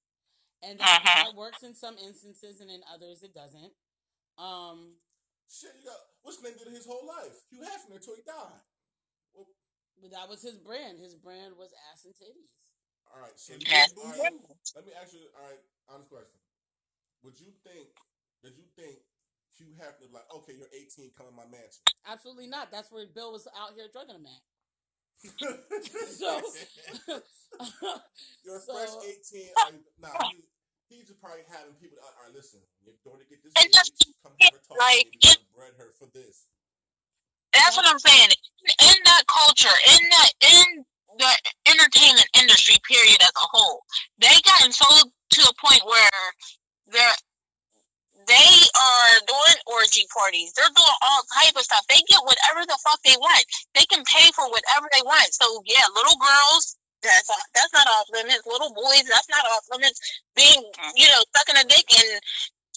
and 0.62 0.78
that, 0.81 1.02
Uh-huh. 1.04 1.25
that 1.25 1.35
works 1.37 1.62
in 1.62 1.75
some 1.75 1.97
instances, 1.99 2.61
and 2.61 2.71
in 2.71 2.81
others 2.92 3.23
it 3.23 3.35
doesn't. 3.35 3.73
Um, 4.38 4.97
Shit, 5.50 5.76
you 5.78 5.85
got 5.85 6.00
what's 6.23 6.38
his 6.40 6.45
name 6.49 6.57
did 6.57 6.73
his 6.73 6.87
whole 6.87 7.04
life. 7.07 7.45
Hugh 7.50 7.61
Hefner 7.61 7.97
until 8.00 8.16
he 8.16 8.23
died. 8.25 8.62
Well, 9.35 9.47
but 10.00 10.11
that 10.12 10.28
was 10.28 10.40
his 10.40 10.57
brand. 10.57 10.99
His 10.99 11.14
brand 11.14 11.57
was 11.59 11.75
ass 11.92 12.04
and 12.07 12.14
titties. 12.14 12.73
all 13.12 13.21
right, 13.21 13.37
so 13.37 13.52
you, 13.52 13.61
all 13.69 14.09
right, 14.16 14.33
let 14.76 14.87
me 14.87 14.92
ask 14.97 15.12
you. 15.12 15.28
All 15.37 15.45
right, 15.45 15.61
honest 15.92 16.09
question. 16.09 16.40
Would 17.23 17.38
you 17.38 17.52
think? 17.62 17.88
Did 18.42 18.57
you 18.57 18.64
think 18.75 18.97
Hugh 19.59 19.76
Hefner 19.76 20.09
like 20.11 20.25
okay, 20.40 20.54
you're 20.57 20.73
18, 20.73 21.12
come 21.16 21.26
in 21.28 21.37
my 21.37 21.45
mansion? 21.45 21.85
Absolutely 22.09 22.47
not. 22.49 22.73
That's 22.73 22.90
where 22.90 23.04
Bill 23.07 23.33
was 23.33 23.47
out 23.52 23.75
here 23.76 23.88
drugging 23.92 24.16
him 24.16 24.26
at. 24.26 24.42
So- 26.16 26.40
you're 28.45 28.57
a 28.57 28.61
So- 28.61 28.73
fresh 28.75 28.97
18. 29.04 29.49
All 29.57 29.64
right, 29.71 29.81
nah, 30.00 30.09
he, 30.33 30.42
he's 30.92 31.08
just 31.08 31.20
probably 31.25 31.42
having 31.49 31.72
people. 31.80 31.96
All 32.04 32.12
right, 32.20 32.34
listen, 32.37 32.61
your 32.84 32.94
daughter 33.00 33.25
get 33.25 33.40
this. 33.40 33.52
That's- 33.56 33.88
come 34.22 34.37
have 34.40 34.52
her 34.52 34.61
talk. 34.68 34.76
like, 34.78 35.08
me. 35.08 35.32
Bread 35.56 35.72
her 35.80 35.90
for 35.96 36.06
this. 36.12 36.46
That's 37.52 37.76
what 37.76 37.88
I'm 37.88 37.99
saying. 37.99 38.30
In 38.68 38.96
that 39.04 39.25
culture, 39.28 39.76
in 39.92 40.02
that 40.08 40.30
in 40.40 40.84
the 41.18 41.32
entertainment 41.68 42.28
industry, 42.38 42.76
period, 42.88 43.20
as 43.20 43.32
a 43.37 43.46
whole, 43.52 43.84
they 44.18 44.32
gotten 44.44 44.72
so 44.72 44.87
to 44.88 45.40
a 45.49 45.54
point 45.61 45.82
where 45.84 46.22
they're 46.88 47.16
they 48.26 48.52
are 48.78 49.12
doing 49.26 49.58
orgy 49.66 50.06
parties. 50.14 50.52
They're 50.54 50.70
doing 50.70 50.96
all 51.02 51.22
type 51.42 51.56
of 51.56 51.62
stuff. 51.62 51.84
They 51.88 52.00
get 52.06 52.22
whatever 52.22 52.64
the 52.64 52.78
fuck 52.84 53.02
they 53.02 53.16
want. 53.18 53.44
They 53.75 53.84
can 53.90 54.04
pay 54.04 54.30
for 54.32 54.49
whatever 54.49 54.87
they 54.92 55.02
want. 55.02 55.34
So 55.34 55.62
yeah, 55.66 55.84
little 55.94 56.16
girls. 56.16 56.78
That's 57.02 57.28
that's 57.54 57.75
not 57.75 57.87
off 57.99 58.06
limits. 58.14 58.47
Little 58.47 58.73
boys, 58.73 59.04
that's 59.11 59.28
not 59.28 59.44
off 59.52 59.66
limits. 59.71 59.99
Being, 60.38 60.62
you 60.94 61.09
know, 61.11 61.23
sucking 61.35 61.59
a 61.59 61.66
dick 61.66 61.87
and 61.90 62.23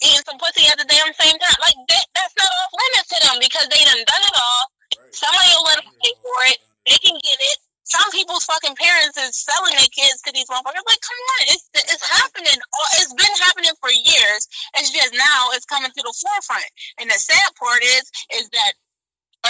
eating 0.04 0.26
some 0.26 0.42
pussy 0.42 0.66
at 0.68 0.78
the 0.82 0.90
damn 0.90 1.14
same 1.14 1.38
time. 1.38 1.60
Like 1.62 1.78
that, 1.94 2.06
that's 2.18 2.36
not 2.36 2.50
off 2.50 2.74
limits 2.74 3.10
to 3.14 3.18
them 3.22 3.38
because 3.40 3.68
they 3.70 3.82
done 3.86 4.02
done 4.04 4.26
it 4.26 4.36
all. 4.36 4.64
Right. 4.98 5.14
Somebody 5.14 5.50
will 5.56 5.68
let 5.70 5.78
them 5.80 5.94
pay 6.02 6.14
for 6.20 6.40
it. 6.52 6.60
They 6.90 6.98
can 7.00 7.16
get 7.16 7.40
it. 7.40 7.58
Some 7.86 8.10
people's 8.10 8.50
fucking 8.50 8.74
parents 8.82 9.14
is 9.14 9.46
selling 9.46 9.78
their 9.78 9.94
kids 9.94 10.18
to 10.26 10.34
these 10.34 10.50
motherfuckers. 10.50 10.90
Like, 10.90 11.06
come 11.06 11.22
on, 11.38 11.42
it's 11.54 11.70
it's 11.86 12.02
happening. 12.02 12.58
It's 12.98 13.14
been 13.14 13.36
happening 13.46 13.78
for 13.78 13.94
years. 13.94 14.42
It's 14.82 14.90
just 14.90 15.14
now 15.14 15.54
it's 15.54 15.70
coming 15.70 15.94
to 15.94 16.02
the 16.02 16.14
forefront. 16.18 16.66
And 16.98 17.14
the 17.14 17.20
sad 17.22 17.50
part 17.62 17.86
is, 17.86 18.10
is 18.42 18.50
that 18.58 18.74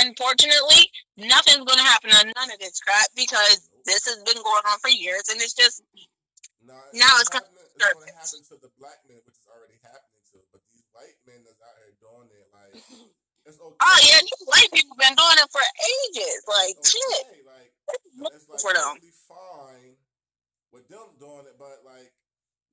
unfortunately, 0.04 0.92
nothing's 1.18 1.64
gonna 1.66 1.86
happen 1.86 2.12
on 2.12 2.32
none 2.36 2.52
of 2.52 2.60
this 2.60 2.80
crap 2.80 3.08
because 3.16 3.70
this 3.86 4.06
has 4.10 4.20
been 4.24 4.42
going 4.42 4.66
on 4.68 4.78
for 4.80 4.90
years, 4.90 5.24
and 5.32 5.40
it's 5.42 5.54
just 5.54 5.84
Nah, 6.66 6.74
Now 6.98 7.14
it's 7.22 7.30
gonna 7.30 7.46
happening, 7.46 7.70
it's 7.70 7.78
gonna 7.78 8.18
happen 8.18 8.42
to 8.50 8.56
the 8.58 8.72
black 8.82 9.00
men, 9.06 9.22
which 9.26 9.38
is 9.38 9.46
already 9.46 9.78
happening 9.86 10.24
to. 10.34 10.42
But 10.50 10.66
these 10.74 10.82
white 10.92 11.18
men 11.30 11.46
that's 11.46 11.62
out 11.62 11.78
here 11.78 11.94
doing 12.02 12.30
it, 12.34 12.48
like 12.50 12.74
it's 13.46 13.60
okay. 13.62 13.78
oh 13.86 14.00
yeah, 14.02 14.20
these 14.26 14.44
white 14.50 14.72
people 14.74 14.98
been 14.98 15.14
doing 15.14 15.38
it 15.46 15.50
for 15.54 15.62
ages. 15.62 16.42
Like 16.50 16.74
It's 16.82 16.90
shit. 16.90 17.26
okay, 17.30 17.46
Like 17.46 17.70
it's 18.34 18.50
like 18.50 18.62
For 18.66 18.74
them. 18.74 18.98
totally 18.98 19.14
fine 19.30 19.94
with 20.74 20.90
them 20.90 21.14
doing 21.22 21.46
it, 21.46 21.56
but 21.62 21.86
like 21.86 22.10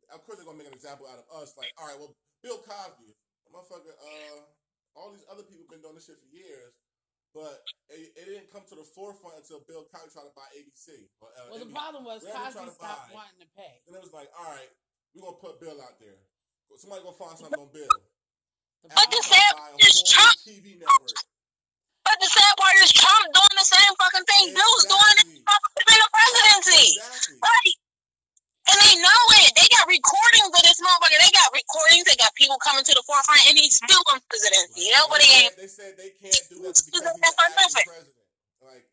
of 0.08 0.24
course 0.24 0.40
they're 0.40 0.48
gonna 0.48 0.56
make 0.56 0.72
an 0.72 0.76
example 0.76 1.04
out 1.04 1.20
of 1.20 1.28
us. 1.36 1.52
Like, 1.60 1.68
all 1.76 1.88
right, 1.92 2.00
well, 2.00 2.16
Bill 2.40 2.64
Cosby, 2.64 3.12
motherfucker, 3.52 3.92
uh, 3.92 4.40
all 4.96 5.12
these 5.12 5.24
other 5.28 5.44
people 5.44 5.68
been 5.68 5.84
doing 5.84 6.00
this 6.00 6.08
shit 6.08 6.16
for 6.16 6.32
years. 6.32 6.72
But 7.32 7.64
it, 7.88 8.12
it 8.12 8.24
didn't 8.28 8.52
come 8.52 8.60
to 8.68 8.76
the 8.76 8.84
forefront 8.84 9.40
until 9.40 9.64
Bill 9.64 9.88
Cosby 9.88 10.12
tried 10.12 10.28
to 10.28 10.34
buy 10.36 10.48
ABC. 10.52 11.08
Or, 11.24 11.32
uh, 11.32 11.48
Well, 11.48 11.60
the 11.64 11.68
NBC. 11.68 11.76
problem 11.80 12.04
was 12.04 12.20
Wherever 12.20 12.38
you 12.38 12.44
Cosby 12.44 12.60
trying 12.60 12.76
stopped 12.76 13.08
buy. 13.08 13.14
wanting 13.16 13.40
to 13.40 13.48
pay. 13.56 13.74
And 13.88 13.92
it 13.96 14.02
was 14.04 14.12
like, 14.12 14.28
all 14.36 14.52
right, 14.52 14.68
we're 15.16 15.24
gonna 15.24 15.40
put 15.40 15.56
Bill 15.60 15.80
out 15.80 15.96
there. 15.96 16.20
Somebody 16.76 17.04
gonna 17.04 17.16
find 17.16 17.36
something 17.36 17.56
on 17.60 17.68
Bill. 17.72 17.88
The 18.84 18.88
But 18.88 18.96
problem- 18.96 19.10
the 19.12 19.16
Apple 19.16 19.32
trying 19.32 19.48
to 19.48 19.56
buy 19.56 19.68
a 19.68 19.76
sad 19.76 19.88
is 19.88 19.96
Trump- 20.08 20.40
TV 20.44 20.66
network. 20.76 21.16
But 22.04 22.16
the 22.20 22.28
sad 22.28 22.52
part 22.60 22.76
is 22.84 22.90
Trump 22.92 23.24
doing 23.32 23.56
the 23.56 23.68
same 23.68 23.92
fucking 23.96 24.24
thing 24.28 24.44
Bill's 24.52 24.84
doing 24.88 25.16
Exactly. 25.40 25.84
in 25.88 25.98
the 26.04 26.08
presidency. 26.12 26.86
Exactly. 27.00 27.36
Right. 27.40 27.74
And 28.92 29.00
they 29.00 29.08
know 29.08 29.24
it. 29.40 29.50
They 29.56 29.68
got 29.72 29.88
recordings 29.88 30.52
of 30.52 30.62
this 30.68 30.78
motherfucker. 30.84 31.16
They 31.16 31.32
got 31.32 31.48
recordings. 31.56 32.04
They 32.04 32.16
got 32.20 32.32
people 32.36 32.60
coming 32.60 32.84
to 32.84 32.92
the 32.92 33.04
forefront, 33.08 33.40
and 33.48 33.56
he's 33.56 33.80
still 33.80 34.04
in 34.12 34.20
presidency. 34.28 34.92
Like, 34.92 35.00
Nobody 35.00 35.26
they, 35.28 35.40
ain't. 35.48 35.54
they 35.56 35.70
said 35.70 35.90
they 35.96 36.12
can't 36.20 36.42
do 36.52 36.60
that 36.68 36.76
because 36.76 36.84
he's 36.84 37.00
He's 37.00 37.08
an 37.08 37.16
acting 37.24 37.56
president. 37.88 38.16
Like, 38.60 38.84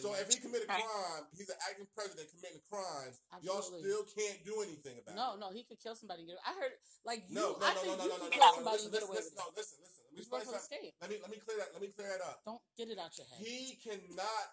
so 0.00 0.08
if 0.16 0.26
he 0.32 0.36
committed 0.40 0.68
Right. 0.68 0.80
crime, 0.84 1.24
he's 1.36 1.48
an 1.48 1.60
acting 1.68 1.88
president 1.92 2.28
committing 2.32 2.60
crimes. 2.72 3.20
Y'all 3.44 3.62
still 3.62 4.04
can't 4.16 4.40
do 4.44 4.60
anything 4.64 4.96
about 5.00 5.16
No, 5.16 5.26
it. 5.36 5.40
no, 5.40 5.48
no, 5.48 5.54
he 5.54 5.64
could 5.64 5.80
kill 5.80 5.94
somebody. 5.96 6.24
I 6.44 6.52
heard 6.56 6.72
like 7.04 7.24
you. 7.28 7.36
No, 7.36 7.56
no, 7.56 7.64
I 7.64 7.72
no, 7.74 7.80
think 7.80 7.92
no, 7.92 7.96
no, 7.96 8.04
you 8.04 8.10
no, 8.10 8.16
no, 8.16 8.28
can 8.28 8.30
no, 8.32 8.36
kill 8.36 8.48
no, 8.48 8.54
somebody 8.58 8.76
listen, 8.76 8.88
and 8.88 8.92
get 8.92 9.00
listen, 9.00 9.08
away 9.08 9.16
listen, 9.16 9.32
with 9.32 9.38
no, 9.38 9.46
it. 9.48 9.56
listen, 9.56 9.76
listen. 9.80 10.02
Let 10.04 10.12
me 10.12 10.16
You 10.18 10.22
explain 10.24 10.40
work 10.40 10.46
for 10.48 10.52
the 10.52 10.58
something. 10.58 10.78
state. 10.78 10.92
Let 11.00 11.08
me 11.12 11.16
let 11.22 11.30
me 11.30 11.38
clear 11.40 11.58
that. 11.62 11.68
Let 11.72 11.80
me 11.84 11.88
clear 11.94 12.08
that 12.12 12.22
up. 12.26 12.36
Don't 12.44 12.62
get 12.76 12.88
it 12.90 12.98
out 12.98 13.12
your 13.16 13.28
head. 13.30 13.38
He 13.40 13.78
cannot 13.80 14.46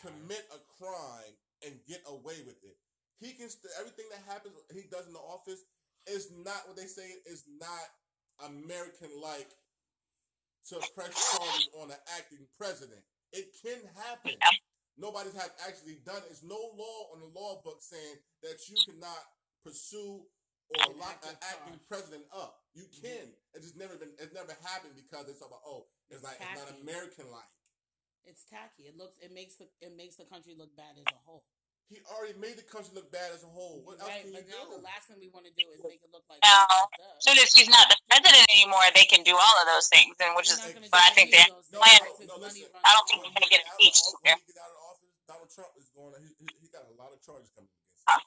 commit 0.00 0.44
a 0.54 0.60
crime 0.78 1.34
and 1.66 1.72
get 1.90 2.00
away 2.06 2.38
with 2.46 2.60
it. 2.64 2.78
He 3.22 3.38
can 3.38 3.48
st- 3.48 3.70
everything 3.78 4.06
that 4.10 4.26
happens 4.26 4.58
he 4.74 4.90
does 4.90 5.06
in 5.06 5.14
the 5.14 5.22
office 5.22 5.62
is 6.10 6.34
not 6.34 6.66
what 6.66 6.76
they 6.76 6.90
say 6.90 7.06
is 7.30 7.46
not 7.46 7.86
American 8.50 9.14
like 9.22 9.48
to 10.66 10.82
press 10.94 11.14
charges 11.14 11.70
on 11.78 11.90
an 11.90 12.02
acting 12.18 12.42
president. 12.58 13.00
It 13.32 13.54
can 13.62 13.78
happen. 13.94 14.34
Nobody's 14.98 15.38
have 15.38 15.54
actually 15.66 16.02
done 16.04 16.18
it. 16.26 16.34
There's 16.34 16.44
no 16.44 16.58
law 16.74 17.14
on 17.14 17.22
the 17.22 17.30
law 17.30 17.62
book 17.62 17.78
saying 17.80 18.18
that 18.42 18.58
you 18.68 18.76
cannot 18.84 19.22
pursue 19.64 20.26
or 20.74 20.92
An 20.92 20.98
lock 20.98 21.20
an 21.22 21.36
active 21.38 21.78
acting 21.78 21.80
president 21.88 22.24
up. 22.32 22.64
You 22.74 22.88
mm-hmm. 22.88 23.06
can. 23.06 23.26
It's 23.54 23.70
just 23.70 23.78
never 23.78 23.96
been. 23.96 24.12
It's 24.18 24.32
never 24.32 24.56
happened 24.64 24.96
because 24.96 25.28
it's 25.28 25.44
about 25.44 25.60
oh, 25.62 25.86
it's, 26.08 26.20
It's 26.20 26.24
like 26.24 26.40
it's 26.40 26.58
not. 26.58 26.80
American 26.80 27.28
like. 27.30 27.52
It's 28.24 28.44
tacky. 28.48 28.88
It 28.88 28.96
looks. 28.96 29.16
It 29.20 29.34
makes 29.34 29.56
the. 29.60 29.68
It 29.80 29.92
makes 29.96 30.16
the 30.16 30.24
country 30.24 30.56
look 30.56 30.72
bad 30.76 30.96
as 30.96 31.06
a 31.12 31.20
whole. 31.28 31.44
He 31.92 32.00
already 32.08 32.32
made 32.40 32.56
the 32.56 32.64
country 32.64 32.96
look 32.96 33.12
bad 33.12 33.36
as 33.36 33.44
a 33.44 33.50
whole. 33.52 33.84
What 33.84 34.00
else 34.00 34.08
can 34.08 34.32
you 34.32 34.40
but 34.40 34.48
now 34.48 34.64
do? 34.64 34.80
the 34.80 34.84
last 34.84 35.12
thing 35.12 35.20
we 35.20 35.28
want 35.28 35.44
to 35.44 35.52
do 35.52 35.68
is 35.68 35.76
make 35.84 36.00
it 36.00 36.08
look 36.08 36.24
like. 36.32 36.40
No. 36.40 36.48
we 36.48 36.64
fucked 36.88 37.04
up. 37.04 37.20
As 37.20 37.22
soon 37.28 37.36
as 37.36 37.52
he's 37.52 37.68
not 37.68 37.84
the 37.92 37.98
president 38.08 38.48
anymore, 38.48 38.80
they 38.96 39.04
can 39.04 39.20
do 39.28 39.36
all 39.36 39.56
of 39.60 39.66
those 39.68 39.92
things, 39.92 40.16
and 40.24 40.32
which 40.32 40.48
We're 40.48 40.56
is. 40.56 40.64
not 40.64 40.72
gonna 40.72 40.88
But 40.88 41.02
I 41.04 41.10
think 41.12 41.28
they. 41.36 41.44
of 41.44 41.52
those 41.52 41.68
No, 41.68 41.84
plan- 41.84 42.00
no, 42.00 42.32
no, 42.32 42.36
listen. 42.40 42.64
I 42.80 42.90
don't 42.96 43.06
think 43.12 43.20
he's 43.28 43.34
gonna 43.36 43.52
get 43.52 43.60
When 43.60 43.76
he 43.76 43.92
impeached. 43.92 44.08
out 44.08 44.16
of 44.16 44.24
office- 44.24 44.24
when 44.24 44.40
he 44.40 44.48
get 44.48 44.58
out 44.64 44.72
of 44.72 44.80
office, 44.88 45.12
Donald 45.28 45.50
Trump 45.52 45.72
is 45.76 45.88
going. 45.92 46.12
He, 46.24 46.30
he, 46.40 46.46
he 46.64 46.66
got 46.72 46.88
a 46.88 46.94
lot 46.96 47.12
of 47.12 47.20
charges 47.20 47.52
coming 47.52 47.68
against 47.68 48.08
him. 48.08 48.24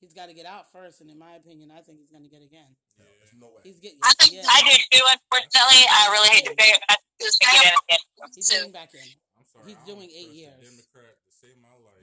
He's 0.00 0.12
got 0.12 0.28
to 0.28 0.36
get 0.36 0.44
out 0.44 0.68
first, 0.68 1.00
and 1.00 1.08
in 1.08 1.16
my 1.16 1.36
opinion, 1.40 1.72
I 1.72 1.80
think 1.80 1.96
he's 1.96 2.12
going 2.12 2.24
to 2.24 2.28
get 2.28 2.44
again. 2.44 2.76
No, 3.00 3.04
there's 3.08 3.32
no 3.40 3.48
way. 3.56 3.64
He's 3.64 3.80
getting. 3.80 3.96
I 4.04 4.12
think 4.20 4.36
yeah, 4.36 4.44
I 4.44 4.60
do 4.60 4.72
too. 4.92 5.00
Unfortunately, 5.00 5.80
I 5.88 6.00
really 6.12 6.28
hate 6.32 6.44
to 6.44 6.52
say 6.56 6.68
it. 6.76 6.80
I 6.92 6.96
just 7.20 7.40
think 7.40 7.56
it 7.56 7.72
again. 7.72 8.02
he's 8.36 8.48
too. 8.48 8.56
getting 8.68 8.72
back 8.76 8.92
in. 8.92 9.00
I'm 9.40 9.46
sorry. 9.48 9.64
He's 9.72 9.80
I 9.80 9.86
doing 9.88 10.08
eight 10.12 10.32
years. 10.36 10.60
Democrat 10.60 11.16
to 11.24 11.30
save 11.32 11.56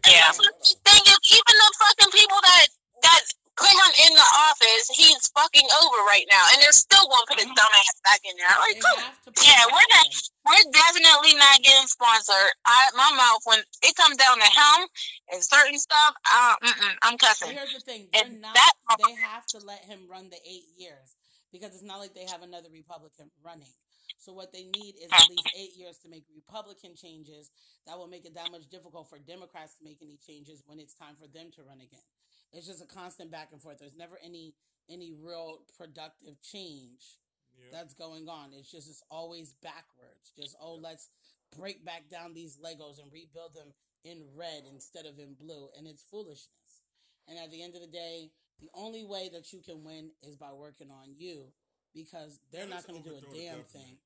Yeah. 0.07 0.31
The 0.31 0.75
thing 0.85 1.03
is, 1.05 1.19
even 1.31 1.55
the 1.61 1.71
fucking 1.79 2.11
people 2.13 2.39
that 2.41 2.65
that 3.03 3.21
put 3.57 3.69
him 3.69 3.91
in 4.09 4.13
the 4.15 4.29
office, 4.49 4.89
he's 4.95 5.21
fucking 5.37 5.67
over 5.83 5.99
right 6.09 6.25
now, 6.31 6.41
and 6.53 6.61
they're 6.61 6.73
still 6.73 7.05
gonna 7.05 7.25
put 7.27 7.37
his 7.37 7.49
dumb 7.53 7.73
ass 7.73 7.97
back 8.05 8.21
in 8.25 8.33
there. 8.37 8.49
Like, 8.57 8.79
come 8.81 8.97
have 8.99 9.21
to 9.25 9.31
put 9.31 9.45
Yeah, 9.45 9.65
we're 9.69 9.89
not- 9.93 10.09
we're 10.45 10.71
definitely 10.71 11.33
not 11.37 11.61
getting 11.61 11.87
sponsored. 11.87 12.53
I 12.65 12.89
my 12.95 13.11
mouth 13.13 13.41
when 13.45 13.61
it 13.83 13.95
comes 13.95 14.17
down 14.17 14.39
to 14.39 14.45
him 14.49 14.87
and 15.33 15.43
certain 15.43 15.77
stuff, 15.77 16.15
uh, 16.25 16.55
I'm 17.01 17.17
cussing. 17.17 17.51
here's 17.51 17.73
the 17.73 17.79
thing: 17.81 18.09
And 18.13 18.41
not. 18.41 18.55
that- 18.55 18.73
They 19.05 19.13
have 19.15 19.45
to 19.47 19.59
let 19.59 19.85
him 19.85 20.07
run 20.09 20.29
the 20.29 20.39
eight 20.45 20.65
years 20.77 21.15
because 21.51 21.73
it's 21.73 21.83
not 21.83 21.99
like 21.99 22.13
they 22.13 22.25
have 22.25 22.41
another 22.41 22.69
Republican 22.71 23.31
running. 23.43 23.71
So 24.21 24.33
what 24.33 24.53
they 24.53 24.69
need 24.69 25.01
is 25.01 25.09
at 25.11 25.29
least 25.29 25.49
eight 25.57 25.73
years 25.75 25.97
to 26.05 26.09
make 26.09 26.25
Republican 26.35 26.93
changes. 26.95 27.49
That 27.87 27.97
will 27.97 28.07
make 28.07 28.25
it 28.25 28.35
that 28.35 28.51
much 28.51 28.69
difficult 28.69 29.09
for 29.09 29.17
Democrats 29.17 29.73
to 29.77 29.83
make 29.83 29.97
any 30.01 30.19
changes 30.21 30.61
when 30.67 30.79
it's 30.79 30.93
time 30.93 31.15
for 31.17 31.25
them 31.25 31.49
to 31.57 31.63
run 31.63 31.81
again. 31.81 32.05
It's 32.53 32.67
just 32.67 32.83
a 32.83 32.85
constant 32.85 33.31
back 33.31 33.49
and 33.51 33.59
forth. 33.59 33.79
There's 33.79 33.97
never 33.97 34.19
any 34.23 34.53
any 34.89 35.11
real 35.11 35.63
productive 35.77 36.39
change 36.41 37.17
Yeah. 37.57 37.71
that's 37.71 37.93
going 37.93 38.29
on. 38.29 38.53
It's 38.53 38.69
just 38.69 38.87
it's 38.87 39.01
always 39.09 39.53
backwards. 39.53 40.31
Just 40.37 40.55
oh, 40.61 40.75
let's 40.75 41.09
break 41.57 41.83
back 41.83 42.09
down 42.09 42.33
these 42.33 42.57
Legos 42.57 43.01
and 43.01 43.11
rebuild 43.11 43.55
them 43.55 43.73
in 44.03 44.21
red 44.35 44.63
instead 44.71 45.05
of 45.05 45.17
in 45.17 45.33
blue, 45.33 45.69
and 45.77 45.87
it's 45.87 46.03
foolishness. 46.03 46.81
And 47.27 47.37
at 47.39 47.49
the 47.51 47.61
end 47.63 47.75
of 47.75 47.81
the 47.81 47.87
day, 47.87 48.31
the 48.59 48.69
only 48.73 49.03
way 49.03 49.29
that 49.33 49.51
you 49.53 49.61
can 49.61 49.83
win 49.83 50.11
is 50.21 50.35
by 50.35 50.51
working 50.53 50.91
on 50.91 51.15
you, 51.17 51.53
because 51.93 52.39
they're 52.51 52.67
not 52.67 52.85
going 52.87 53.01
to 53.01 53.09
do 53.09 53.15
a 53.15 53.21
damn 53.35 53.63
thing. 53.63 53.97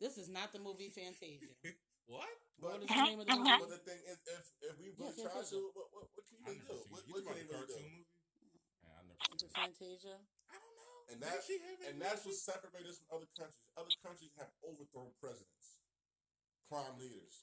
This 0.00 0.18
is 0.18 0.28
not 0.28 0.52
the 0.52 0.60
movie 0.60 0.88
Fantasia. 0.92 1.46
What? 2.06 2.22
what 2.62 2.78
But, 2.78 2.86
is 2.86 2.94
the 2.94 3.02
name 3.02 3.18
of 3.18 3.26
the 3.26 3.34
movie? 3.42 3.50
but 3.58 3.66
the 3.74 3.82
thing 3.82 3.98
is, 4.06 4.14
if 4.30 4.44
if 4.62 4.74
we 4.78 4.94
really 4.94 5.10
Yes, 5.10 5.18
yes, 5.18 5.26
try 5.26 5.42
yes. 5.42 5.50
to, 5.50 5.58
what, 5.74 5.90
what, 5.90 6.06
what 6.14 6.22
can 6.22 6.38
you 6.38 6.46
never 6.46 6.62
do? 6.70 6.78
What. 6.86 7.02
You 7.02 7.12
what 7.18 7.22
can 7.26 7.34
you 7.34 7.50
about 7.50 7.66
the 7.66 7.74
really 7.74 7.82
do? 7.82 7.82
movie? 7.82 8.06
Yeah, 8.78 8.94
I 8.94 9.02
never 9.10 9.18
seen 9.26 9.34
it 9.34 9.42
it. 9.42 9.50
Fantasia? 9.58 10.16
I 10.46 10.54
don't 10.62 10.74
know. 10.78 10.94
And 11.10 11.18
that- 11.18 11.42
And 11.90 11.96
that's 11.98 12.22
what 12.22 12.38
separates 12.38 12.86
us 12.94 12.98
from 13.02 13.10
other 13.18 13.26
countries. 13.34 13.58
Other 13.74 13.96
countries 14.06 14.30
have 14.38 14.54
overthrown 14.62 15.10
presidents, 15.18 15.82
crime 16.70 16.94
leaders, 16.94 17.42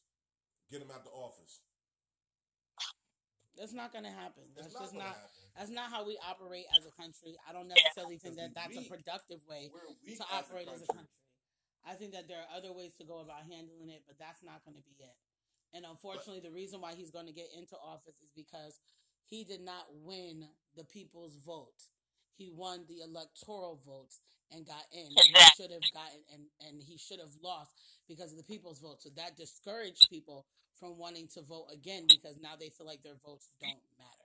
get 0.72 0.80
them 0.80 0.96
out 0.96 1.04
the 1.04 1.12
office. 1.12 1.60
That's 3.60 3.76
not 3.76 3.92
going 3.92 4.08
to 4.08 4.16
happen. 4.16 4.48
It's 4.56 4.72
That's 4.72 4.74
not 4.74 4.82
just 4.88 4.94
gonna 4.96 5.06
not. 5.12 5.20
happen. 5.20 5.44
That's 5.60 5.70
not 5.76 5.88
how 5.92 6.02
we 6.08 6.16
operate 6.24 6.66
as 6.74 6.88
a 6.88 6.94
country. 6.98 7.36
I 7.46 7.52
don't 7.54 7.68
necessarily 7.68 8.16
think 8.18 8.40
that 8.40 8.56
Because 8.56 8.74
that's 8.74 8.88
a 8.88 8.90
productive 8.90 9.42
way 9.46 9.70
We're 9.70 9.92
weak 10.08 10.18
to 10.18 10.26
as 10.34 10.48
operate 10.48 10.66
a 10.72 10.74
as 10.74 10.82
a 10.82 10.90
country. 10.90 11.20
I 11.86 11.94
think 11.94 12.14
that 12.14 12.28
there 12.28 12.40
are 12.40 12.52
other 12.56 12.72
ways 12.72 12.96
to 12.98 13.04
go 13.04 13.20
about 13.20 13.44
handling 13.44 13.90
it, 13.92 14.04
but 14.08 14.18
that's 14.18 14.44
not 14.44 14.64
going 14.64 14.76
to 14.78 14.86
be 14.88 14.96
it. 15.04 15.16
And 15.74 15.86
unfortunately, 15.86 16.40
the 16.40 16.54
reason 16.54 16.80
why 16.80 16.94
he's 16.94 17.12
going 17.12 17.26
to 17.26 17.34
get 17.34 17.50
into 17.58 17.76
office 17.76 18.16
is 18.24 18.32
because 18.36 18.80
he 19.26 19.44
did 19.44 19.62
not 19.62 19.88
win 20.04 20.48
the 20.78 20.84
people's 20.84 21.36
vote. 21.36 21.90
He 22.38 22.50
won 22.50 22.86
the 22.88 23.02
electoral 23.02 23.80
votes 23.86 24.22
and 24.52 24.66
got 24.66 24.86
in. 24.92 25.08
And 25.08 25.28
he 25.28 25.44
should 25.58 25.72
have 25.72 25.88
gotten 25.94 26.22
and, 26.34 26.44
and 26.68 26.82
he 26.82 26.98
should 26.98 27.20
have 27.20 27.34
lost 27.42 27.72
because 28.08 28.32
of 28.32 28.38
the 28.38 28.44
people's 28.44 28.80
vote. 28.80 29.02
So 29.02 29.10
that 29.16 29.36
discouraged 29.36 30.10
people 30.10 30.46
from 30.80 30.98
wanting 30.98 31.28
to 31.34 31.42
vote 31.42 31.68
again 31.74 32.06
because 32.08 32.38
now 32.42 32.54
they 32.60 32.70
feel 32.70 32.86
like 32.86 33.04
their 33.04 33.18
votes 33.26 33.50
don't 33.62 33.82
matter. 33.98 34.23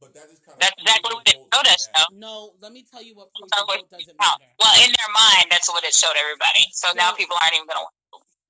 But 0.00 0.14
that 0.14 0.30
is 0.30 0.38
kind 0.38 0.54
of 0.54 0.60
That's 0.62 0.78
exactly 0.78 1.10
what 1.14 1.26
it 1.26 1.38
showed 1.50 1.66
us, 1.66 1.88
though. 1.90 2.14
No, 2.14 2.54
let 2.62 2.72
me 2.72 2.86
tell 2.86 3.02
you 3.02 3.14
what 3.18 3.34
proves 3.34 3.50
So 3.50 3.66
it- 3.66 3.82
vote 3.82 3.90
doesn't 3.90 4.16
matter. 4.18 4.46
well, 4.58 4.74
in 4.78 4.90
their 4.94 5.12
mind, 5.12 5.50
that's 5.50 5.68
what 5.68 5.82
it 5.84 5.94
showed 5.94 6.14
everybody. 6.16 6.70
So 6.72 6.92
now 6.94 7.12
people 7.12 7.36
aren't 7.42 7.54
even 7.54 7.66
gonna. 7.66 7.86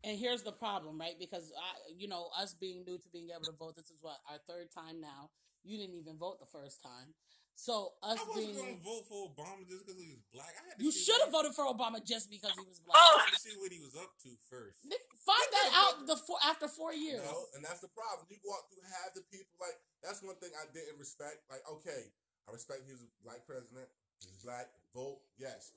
And 0.05 0.17
here's 0.19 0.43
the 0.43 0.52
problem, 0.52 1.00
right? 1.00 1.19
Because 1.19 1.50
I, 1.59 1.90
you 1.97 2.07
know, 2.07 2.31
us 2.38 2.55
being 2.55 2.85
new 2.85 2.99
to 2.99 3.09
being 3.09 3.31
able 3.31 3.47
to 3.50 3.57
vote, 3.57 3.75
this 3.76 3.90
is 3.90 3.99
what 4.00 4.19
our 4.31 4.38
third 4.47 4.71
time 4.71 5.00
now. 5.00 5.30
You 5.65 5.76
didn't 5.76 5.97
even 5.97 6.17
vote 6.17 6.39
the 6.39 6.47
first 6.47 6.80
time, 6.82 7.15
so 7.58 7.99
us 8.06 8.14
I 8.14 8.23
wasn't 8.23 8.54
being 8.54 8.54
gonna 8.54 8.86
vote 8.86 9.02
for 9.10 9.26
Obama 9.26 9.66
just 9.66 9.82
because 9.82 9.99
he 9.99 10.06
was 10.14 10.23
black. 10.30 10.54
I 10.54 10.62
had 10.62 10.78
to 10.78 10.82
you 10.86 10.94
should 10.94 11.18
have 11.26 11.34
voted 11.34 11.58
for 11.58 11.66
Obama 11.66 11.99
just 11.99 12.30
because 12.30 12.54
he 12.54 12.62
was 12.62 12.78
black. 12.78 12.94
Oh. 12.94 13.18
I 13.18 13.26
had 13.26 13.34
to 13.34 13.42
see 13.42 13.58
what 13.58 13.75
he 13.75 13.82
was 13.82 13.99
up 13.99 14.14
to 14.23 14.30
first. 14.47 14.86
Find 15.26 15.49
that 15.58 15.68
out 15.75 16.06
the 16.06 16.14
four, 16.23 16.38
after 16.47 16.71
four 16.71 16.94
years. 16.94 17.26
No, 17.26 17.50
and 17.58 17.66
that's 17.66 17.82
the 17.82 17.90
problem. 17.90 18.30
You 18.30 18.38
go 18.47 18.54
out 18.54 18.71
through 18.71 18.86
half 18.86 19.10
the 19.10 19.26
people. 19.26 19.50
Like 19.58 19.75
that's 20.06 20.23
one 20.23 20.38
thing 20.38 20.54
I 20.54 20.71
didn't 20.71 21.02
respect. 21.02 21.42
Like, 21.50 21.66
okay, 21.82 22.14
I 22.47 22.54
respect 22.54 22.86
he's 22.86 23.02
a 23.02 23.10
black 23.26 23.42
president. 23.42 23.90
He's 24.23 24.38
black. 24.38 24.71
Vote 24.94 25.18
yes, 25.34 25.75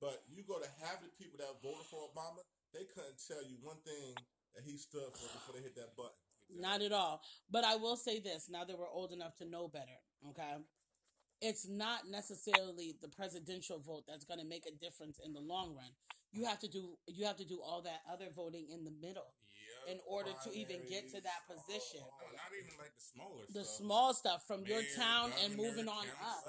but 0.00 0.24
you 0.32 0.48
go 0.48 0.56
to 0.56 0.68
half 0.80 1.04
the 1.04 1.12
people 1.20 1.36
that 1.44 1.60
voted 1.60 1.84
for 1.92 2.08
Obama. 2.08 2.40
They 2.72 2.88
couldn't 2.88 3.20
tell 3.20 3.44
you 3.44 3.60
one 3.60 3.84
thing 3.84 4.16
that 4.56 4.64
he 4.64 4.80
stood 4.80 5.12
for 5.12 5.28
before 5.28 5.60
they 5.60 5.62
hit 5.62 5.76
that 5.76 5.92
button. 5.92 6.16
Not 6.56 6.80
at 6.80 6.96
all. 6.96 7.20
But 7.52 7.68
I 7.68 7.76
will 7.76 8.00
say 8.00 8.16
this: 8.16 8.48
now 8.48 8.64
that 8.64 8.80
we're 8.80 8.88
old 8.88 9.12
enough 9.12 9.36
to 9.36 9.44
know 9.44 9.68
better, 9.68 10.00
okay, 10.32 10.56
it's 11.40 11.68
not 11.68 12.08
necessarily 12.10 12.94
the 13.00 13.08
presidential 13.08 13.78
vote 13.78 14.04
that's 14.08 14.24
going 14.24 14.40
to 14.40 14.46
make 14.46 14.66
a 14.66 14.72
difference 14.84 15.18
in 15.24 15.32
the 15.32 15.40
long 15.40 15.74
run. 15.74 15.90
You 16.32 16.44
have 16.44 16.58
to 16.60 16.68
do 16.68 16.98
you 17.06 17.24
have 17.26 17.36
to 17.38 17.44
do 17.44 17.60
all 17.64 17.82
that 17.82 18.02
other 18.12 18.26
voting 18.34 18.66
in 18.72 18.84
the 18.84 18.90
middle 18.90 19.32
Yeah. 19.86 19.94
in 19.94 20.00
order 20.06 20.30
to 20.44 20.52
even 20.52 20.80
get 20.88 21.08
to 21.14 21.20
that 21.22 21.46
position. 21.48 22.00
Oh, 22.04 22.12
no, 22.20 22.26
not 22.36 22.52
even 22.52 22.76
like 22.78 22.92
the 22.94 23.02
smaller 23.02 23.42
The 23.48 23.64
stuff. 23.64 23.76
small 23.80 24.14
stuff 24.14 24.46
from 24.46 24.66
your 24.66 24.82
town 24.96 25.32
and 25.44 25.56
moving 25.56 25.88
on 25.88 26.06
up. 26.22 26.44